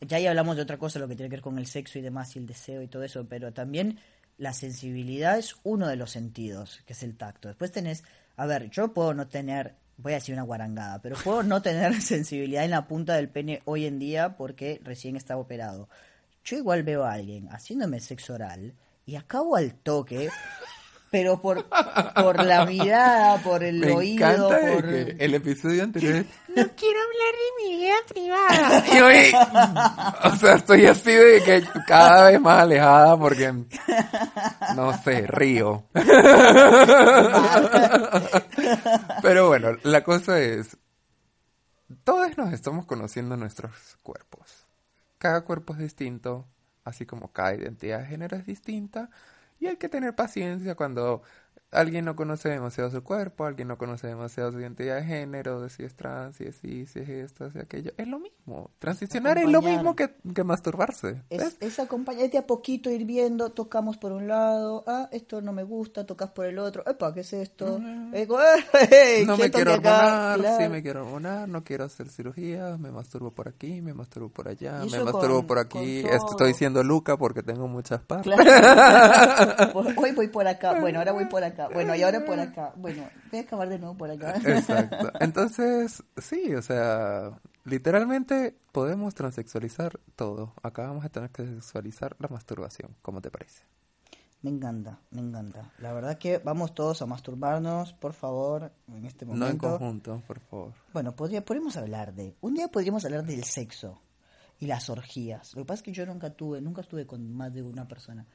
ya 0.00 0.18
ahí 0.18 0.26
hablamos 0.26 0.56
de 0.56 0.62
otra 0.62 0.78
cosa, 0.78 0.98
lo 0.98 1.08
que 1.08 1.16
tiene 1.16 1.30
que 1.30 1.36
ver 1.36 1.42
con 1.42 1.58
el 1.58 1.66
sexo 1.66 1.98
y 1.98 2.02
demás, 2.02 2.36
y 2.36 2.38
el 2.38 2.46
deseo 2.46 2.82
y 2.82 2.88
todo 2.88 3.02
eso, 3.02 3.26
pero 3.28 3.52
también 3.52 3.98
la 4.38 4.52
sensibilidad 4.52 5.38
es 5.38 5.56
uno 5.62 5.88
de 5.88 5.96
los 5.96 6.10
sentidos, 6.10 6.82
que 6.86 6.92
es 6.92 7.02
el 7.02 7.16
tacto. 7.16 7.48
Después 7.48 7.72
tenés, 7.72 8.04
a 8.36 8.46
ver, 8.46 8.68
yo 8.70 8.92
puedo 8.92 9.14
no 9.14 9.28
tener, 9.28 9.74
voy 9.96 10.12
a 10.12 10.16
decir 10.16 10.34
una 10.34 10.42
guarangada, 10.42 11.00
pero 11.00 11.16
puedo 11.16 11.42
no 11.42 11.62
tener 11.62 11.94
sensibilidad 12.02 12.64
en 12.64 12.72
la 12.72 12.86
punta 12.86 13.14
del 13.14 13.28
pene 13.28 13.62
hoy 13.64 13.86
en 13.86 13.98
día 13.98 14.36
porque 14.36 14.80
recién 14.84 15.16
estaba 15.16 15.40
operado. 15.40 15.88
Yo 16.44 16.56
igual 16.56 16.82
veo 16.82 17.04
a 17.04 17.12
alguien 17.12 17.48
haciéndome 17.48 18.00
sexo 18.00 18.34
oral 18.34 18.74
y 19.06 19.16
acabo 19.16 19.56
al 19.56 19.74
toque. 19.74 20.28
Pero 21.16 21.40
por, 21.40 21.64
por 22.14 22.44
la 22.44 22.66
mirada, 22.66 23.38
por 23.42 23.64
el 23.64 23.80
Me 23.80 23.92
oído, 23.92 24.50
por... 24.50 24.86
que 24.86 25.16
el 25.18 25.32
episodio 25.32 25.82
anterior 25.82 26.16
es, 26.16 26.26
no 26.48 26.68
quiero 26.76 26.98
hablar 27.00 27.32
de 27.40 27.52
mi 27.64 27.74
vida 27.78 27.94
privada. 28.06 28.84
Y 28.92 29.00
hoy, 29.00 29.32
o 30.24 30.36
sea, 30.36 30.56
estoy 30.56 30.84
así 30.84 31.12
de 31.12 31.42
que 31.42 31.64
cada 31.86 32.28
vez 32.30 32.38
más 32.38 32.60
alejada 32.64 33.18
porque, 33.18 33.50
no 34.74 35.02
sé, 35.02 35.26
río. 35.26 35.84
Pero 39.22 39.48
bueno, 39.48 39.70
la 39.84 40.04
cosa 40.04 40.38
es, 40.38 40.76
todos 42.04 42.36
nos 42.36 42.52
estamos 42.52 42.84
conociendo 42.84 43.38
nuestros 43.38 43.72
cuerpos. 44.02 44.66
Cada 45.16 45.40
cuerpo 45.44 45.72
es 45.72 45.78
distinto, 45.78 46.46
así 46.84 47.06
como 47.06 47.32
cada 47.32 47.54
identidad 47.54 48.00
de 48.00 48.06
género 48.06 48.36
es 48.36 48.44
distinta. 48.44 49.08
Y 49.58 49.66
hay 49.66 49.76
que 49.76 49.88
tener 49.88 50.14
paciencia 50.14 50.74
cuando 50.74 51.22
alguien 51.72 52.04
no 52.04 52.16
conoce 52.16 52.48
demasiado 52.48 52.90
su 52.90 53.02
cuerpo, 53.02 53.44
alguien 53.44 53.68
no 53.68 53.76
conoce 53.78 54.06
demasiado 54.06 54.52
su 54.52 54.60
identidad 54.60 54.96
de 54.96 55.04
género, 55.04 55.60
de 55.60 55.68
si 55.70 55.82
es 55.84 55.94
trans, 55.94 56.36
si 56.36 56.44
es 56.44 56.56
si, 56.56 56.86
si 56.86 57.00
es 57.00 57.08
esto, 57.08 57.50
si 57.50 57.58
es 57.58 57.64
aquello. 57.64 57.92
Es 57.96 58.06
lo 58.08 58.18
mismo. 58.18 58.70
Transicionar 58.78 59.38
es 59.38 59.46
lo 59.48 59.60
mismo 59.62 59.94
que, 59.96 60.14
que 60.34 60.44
masturbarse. 60.44 61.22
Es, 61.30 61.56
es 61.60 61.78
acompañar 61.80 62.30
de 62.30 62.38
a 62.38 62.46
poquito 62.46 62.90
ir 62.90 63.04
viendo, 63.04 63.50
tocamos 63.52 63.96
por 63.98 64.12
un 64.12 64.28
lado, 64.28 64.84
ah, 64.86 65.08
esto 65.12 65.40
no 65.42 65.52
me 65.52 65.64
gusta, 65.64 66.06
tocas 66.06 66.30
por 66.30 66.46
el 66.46 66.58
otro, 66.58 66.84
epa, 66.86 67.12
¿qué 67.12 67.20
es 67.20 67.32
esto? 67.32 67.78
Eh, 68.12 68.26
ey, 68.90 69.24
No 69.26 69.32
me 69.36 69.50
¿quién 69.50 69.52
quiero 69.52 69.72
hormonar, 69.74 70.36
sí 70.38 70.42
Claro. 70.42 70.70
me 70.70 70.82
quiero 70.82 71.00
hormonar, 71.04 71.48
no 71.48 71.64
quiero 71.64 71.84
hacer 71.84 72.08
cirugía, 72.08 72.76
me 72.78 72.90
masturbo 72.92 73.32
por 73.32 73.48
aquí, 73.48 73.80
me 73.82 73.92
masturbo 73.94 74.28
por 74.28 74.48
allá, 74.48 74.80
me 74.90 75.00
masturbo 75.04 75.38
con- 75.38 75.46
por 75.46 75.58
aquí. 75.58 76.04
estoy 76.06 76.48
diciendo 76.48 76.82
Luca 76.84 77.16
porque 77.16 77.42
tengo 77.42 77.66
muchas 77.66 78.00
partes. 78.00 78.32
Claro. 78.32 79.72
Hoy 79.96 80.12
voy 80.12 80.28
por 80.28 80.46
acá, 80.46 80.78
bueno, 80.80 80.98
ahora 81.00 81.12
voy 81.12 81.24
por 81.26 81.42
acá, 81.42 81.55
bueno, 81.72 81.94
y 81.94 82.02
ahora 82.02 82.24
por 82.24 82.38
acá, 82.38 82.72
bueno, 82.76 83.08
voy 83.30 83.40
a 83.40 83.42
acabar 83.42 83.68
de 83.68 83.78
nuevo 83.78 83.96
por 83.96 84.10
acá. 84.10 84.34
Exacto. 84.44 85.12
Entonces, 85.20 86.02
sí, 86.16 86.54
o 86.54 86.62
sea, 86.62 87.40
literalmente 87.64 88.56
podemos 88.72 89.14
transexualizar 89.14 89.98
todo. 90.14 90.54
Acá 90.62 90.82
vamos 90.82 91.04
a 91.04 91.08
tener 91.08 91.30
que 91.30 91.46
sexualizar 91.46 92.16
la 92.18 92.28
masturbación, 92.28 92.96
¿cómo 93.02 93.20
te 93.20 93.30
parece? 93.30 93.64
Me 94.42 94.50
encanta, 94.50 95.00
me 95.10 95.22
encanta. 95.22 95.72
La 95.78 95.92
verdad 95.92 96.18
que 96.18 96.38
vamos 96.38 96.74
todos 96.74 97.02
a 97.02 97.06
masturbarnos, 97.06 97.94
por 97.94 98.12
favor, 98.12 98.70
en 98.88 99.04
este 99.06 99.26
No 99.26 99.32
en 99.32 99.38
momento. 99.40 99.70
conjunto, 99.70 100.22
por 100.26 100.40
favor. 100.40 100.72
Bueno, 100.92 101.16
podría, 101.16 101.44
podríamos 101.44 101.76
hablar 101.76 102.14
de. 102.14 102.36
Un 102.40 102.54
día 102.54 102.68
podríamos 102.68 103.04
hablar 103.04 103.24
del 103.24 103.42
sexo 103.44 104.00
y 104.58 104.66
las 104.66 104.88
orgías. 104.88 105.54
Lo 105.54 105.62
que 105.62 105.66
pasa 105.66 105.78
es 105.80 105.82
que 105.82 105.92
yo 105.92 106.06
nunca 106.06 106.30
tuve, 106.30 106.60
nunca 106.60 106.82
estuve 106.82 107.06
con 107.06 107.28
más 107.32 107.52
de 107.52 107.62
una 107.62 107.88
persona 107.88 108.26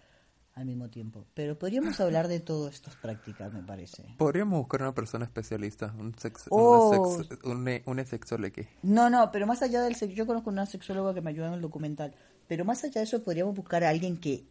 al 0.54 0.66
mismo 0.66 0.90
tiempo. 0.90 1.26
Pero 1.34 1.58
podríamos 1.58 2.00
hablar 2.00 2.28
de 2.28 2.40
todas 2.40 2.74
estas 2.76 2.96
prácticas, 2.96 3.54
me 3.54 3.64
parece. 3.64 4.04
Podríamos 4.18 4.60
buscar 4.60 4.82
una 4.82 4.94
persona 4.94 5.26
especialista, 5.26 5.94
un 5.98 6.14
sex, 6.18 6.46
Oh. 6.50 6.90
una 6.90 7.24
sex, 7.24 7.40
un, 7.44 7.82
un 7.86 8.06
sexólogo. 8.06 8.62
No, 8.84 9.10
no, 9.10 9.32
pero 9.32 9.48
más 9.48 9.62
allá 9.62 9.82
del 9.82 9.96
sexo, 9.96 10.16
yo 10.16 10.26
conozco 10.28 10.50
una 10.50 10.66
sexóloga 10.66 11.14
que 11.14 11.22
me 11.22 11.30
ayuda 11.30 11.48
en 11.48 11.54
el 11.54 11.62
documental, 11.62 12.14
pero 12.48 12.66
más 12.66 12.84
allá 12.84 13.00
de 13.02 13.04
eso 13.04 13.24
podríamos 13.24 13.56
buscar 13.56 13.84
a 13.84 13.90
alguien 13.90 14.18
que 14.18 14.46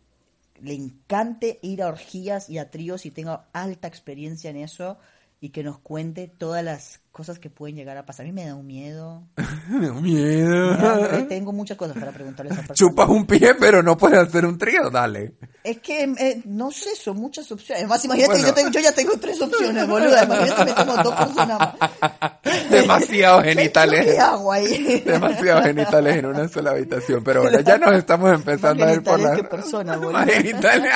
le 0.63 0.75
encante 0.75 1.59
ir 1.63 1.83
a 1.83 1.89
orgías 1.89 2.49
y 2.51 2.59
a 2.59 2.71
tríos 2.71 3.07
y 3.07 3.11
tenga 3.11 3.49
alta 3.53 3.89
experiencia 3.89 4.51
en 4.51 4.57
eso 4.57 4.99
y 5.41 5.51
que 5.51 5.63
nos 5.63 5.79
cuente 5.79 6.29
todas 6.29 6.63
las 6.63 7.01
cosas 7.13 7.39
que 7.39 7.51
pueden 7.51 7.77
llegar 7.77 7.97
a 7.97 8.07
pasar. 8.07 8.25
A 8.25 8.29
mí 8.29 8.33
me 8.33 8.47
da 8.47 8.55
un 8.55 8.67
miedo. 8.67 9.25
Me 9.69 9.87
da 9.87 9.93
miedo. 9.95 10.71
Me 10.73 10.77
da- 10.77 11.19
eh, 11.19 11.27
tengo 11.29 11.53
muchas 11.53 11.77
cosas 11.77 11.97
para 11.97 12.11
preguntarle 12.13 12.51
a 12.51 12.55
esa 12.55 12.63
persona. 12.67 12.91
Chupas 12.91 13.09
un 13.09 13.25
pie, 13.27 13.55
pero 13.55 13.83
no 13.85 13.97
puedes 13.97 14.19
hacer 14.19 14.45
un 14.45 14.59
trío, 14.59 14.91
dale. 14.91 15.35
Es 15.63 15.79
que, 15.79 16.05
eh, 16.05 16.43
no 16.47 16.71
sé, 16.73 16.97
son 16.97 17.19
muchas 17.19 17.51
opciones. 17.53 17.83
Además, 17.83 18.05
imagínate 18.05 18.33
Bueno. 18.33 18.45
que 18.45 18.51
yo, 18.51 18.55
tengo- 18.55 18.71
yo 18.73 18.81
ya 18.81 18.93
tengo 18.93 19.13
tres 19.21 19.41
opciones, 19.41 19.87
boluda. 19.87 20.25
Imagínate 20.25 20.65
que 20.67 20.73
tengo 20.85 20.97
dos 21.03 21.15
personas. 21.15 21.69
Demasiados 22.71 23.43
¿Qué- 23.45 23.55
genitales. 23.55 24.07
¿Qué 24.07 24.19
hago 24.19 24.53
ahí? 24.53 25.01
Demasiados 25.07 25.65
genitales 25.67 26.17
en 26.17 26.27
una 26.27 26.49
sola 26.49 26.71
habitación. 26.73 27.23
Pero 27.23 27.43
bueno, 27.43 27.61
ya 27.61 27.79
nos 27.79 27.95
estamos 27.95 28.33
empezando 28.33 28.85
Más 28.85 28.93
a 28.93 28.95
ir 28.97 29.03
por 29.05 29.19
genitales 29.21 29.39
la... 29.39 29.43
que 29.43 29.57
personas, 29.57 30.01
boludo. 30.01 30.25
Genitales. 30.27 30.93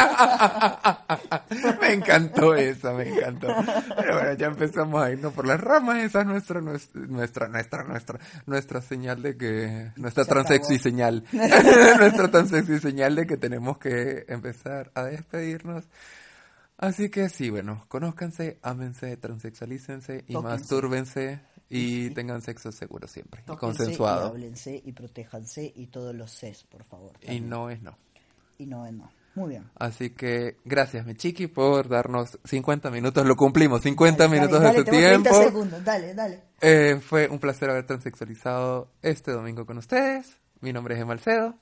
me 1.80 1.92
encantó 1.92 2.54
esa, 2.54 2.92
me 2.92 3.08
encantó. 3.08 3.48
Pero 3.96 4.14
bueno, 4.14 4.32
ya 4.34 4.46
empezamos 4.46 5.02
a 5.02 5.10
irnos 5.10 5.32
por 5.32 5.46
las 5.46 5.60
ramas. 5.60 6.03
Esa 6.04 6.20
es 6.20 6.26
nuestra, 6.26 6.60
nuestra, 6.60 7.06
nuestra, 7.48 7.48
nuestra, 7.84 8.18
nuestra, 8.46 8.80
señal 8.82 9.22
de 9.22 9.36
que... 9.36 9.92
Nuestra 9.96 10.24
Se 10.24 10.30
tan 10.30 10.38
acabó. 10.40 10.54
sexy 10.54 10.78
señal. 10.78 11.24
nuestra 11.32 12.30
tan 12.30 12.48
sexy 12.48 12.78
señal 12.78 13.14
de 13.14 13.26
que 13.26 13.36
tenemos 13.36 13.78
que 13.78 14.24
empezar 14.28 14.90
a 14.94 15.04
despedirnos. 15.04 15.84
Así 16.76 17.08
que 17.08 17.28
sí, 17.28 17.50
bueno, 17.50 17.84
conózcanse, 17.88 18.58
ámense, 18.62 19.16
transexualícense 19.16 20.24
y 20.26 20.32
Tóquense. 20.32 20.42
mastúrbense 20.42 21.40
y 21.70 22.10
tengan 22.14 22.42
sexo 22.42 22.72
seguro 22.72 23.06
siempre 23.08 23.42
y 23.42 23.44
Tóquense 23.46 23.78
consensuado. 23.84 24.26
Y 24.26 24.30
háblense 24.30 24.82
y 24.84 24.92
protéjanse 24.92 25.72
y 25.74 25.86
todos 25.86 26.14
los 26.14 26.30
ses, 26.30 26.64
por 26.64 26.84
favor. 26.84 27.12
Y 27.20 27.26
también. 27.26 27.48
no 27.48 27.70
es 27.70 27.80
no. 27.80 27.96
Y 28.58 28.66
no, 28.66 28.90
no. 28.90 29.10
Muy 29.34 29.50
bien. 29.50 29.68
Así 29.76 30.10
que 30.10 30.58
gracias, 30.64 31.04
mi 31.06 31.14
chiqui, 31.14 31.48
por 31.48 31.88
darnos 31.88 32.38
50 32.44 32.90
minutos. 32.90 33.26
Lo 33.26 33.34
cumplimos, 33.36 33.82
50 33.82 34.24
Dale, 34.24 34.36
minutos 34.36 34.60
dale, 34.62 34.78
de 34.78 34.84
tu 34.84 34.90
tengo 34.90 35.02
30 35.06 35.30
tiempo. 35.30 35.42
segundos. 35.44 35.84
Dale, 35.84 36.14
dale. 36.14 36.40
Eh, 36.60 37.00
fue 37.00 37.28
un 37.28 37.38
placer 37.40 37.68
haber 37.70 37.84
transexualizado 37.86 38.92
este 39.02 39.32
domingo 39.32 39.66
con 39.66 39.78
ustedes. 39.78 40.36
Mi 40.60 40.72
nombre 40.72 40.94
es 40.94 41.00
Emalcedo. 41.00 41.56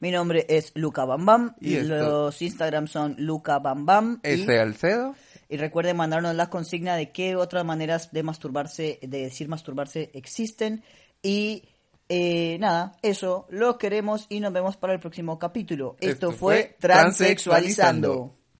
Mi 0.00 0.12
nombre 0.12 0.46
es 0.48 0.70
Luca 0.76 1.04
Bambam. 1.04 1.56
Y 1.60 1.74
Y 1.76 1.80
los 1.82 2.40
Instagram 2.40 2.86
son 2.86 3.16
Luca 3.18 3.58
Bambam. 3.58 4.20
Y, 4.22 4.42
Ese 4.42 4.60
Alcedo. 4.60 5.16
y 5.48 5.56
recuerden 5.56 5.96
mandarnos 5.96 6.36
la 6.36 6.48
consigna 6.50 6.94
de 6.94 7.10
qué 7.10 7.34
otras 7.34 7.64
maneras 7.64 8.12
de 8.12 8.22
masturbarse, 8.22 9.00
de 9.02 9.22
decir 9.22 9.48
masturbarse 9.48 10.10
existen. 10.14 10.84
Y 11.20 11.64
eh, 12.08 12.56
nada, 12.58 12.96
eso, 13.02 13.46
los 13.50 13.76
queremos 13.76 14.26
y 14.28 14.40
nos 14.40 14.52
vemos 14.52 14.76
para 14.76 14.94
el 14.94 15.00
próximo 15.00 15.38
capítulo. 15.38 15.96
Esto, 16.00 16.30
Esto 16.30 16.32
fue. 16.32 16.76
Transexualizando. 16.78 18.34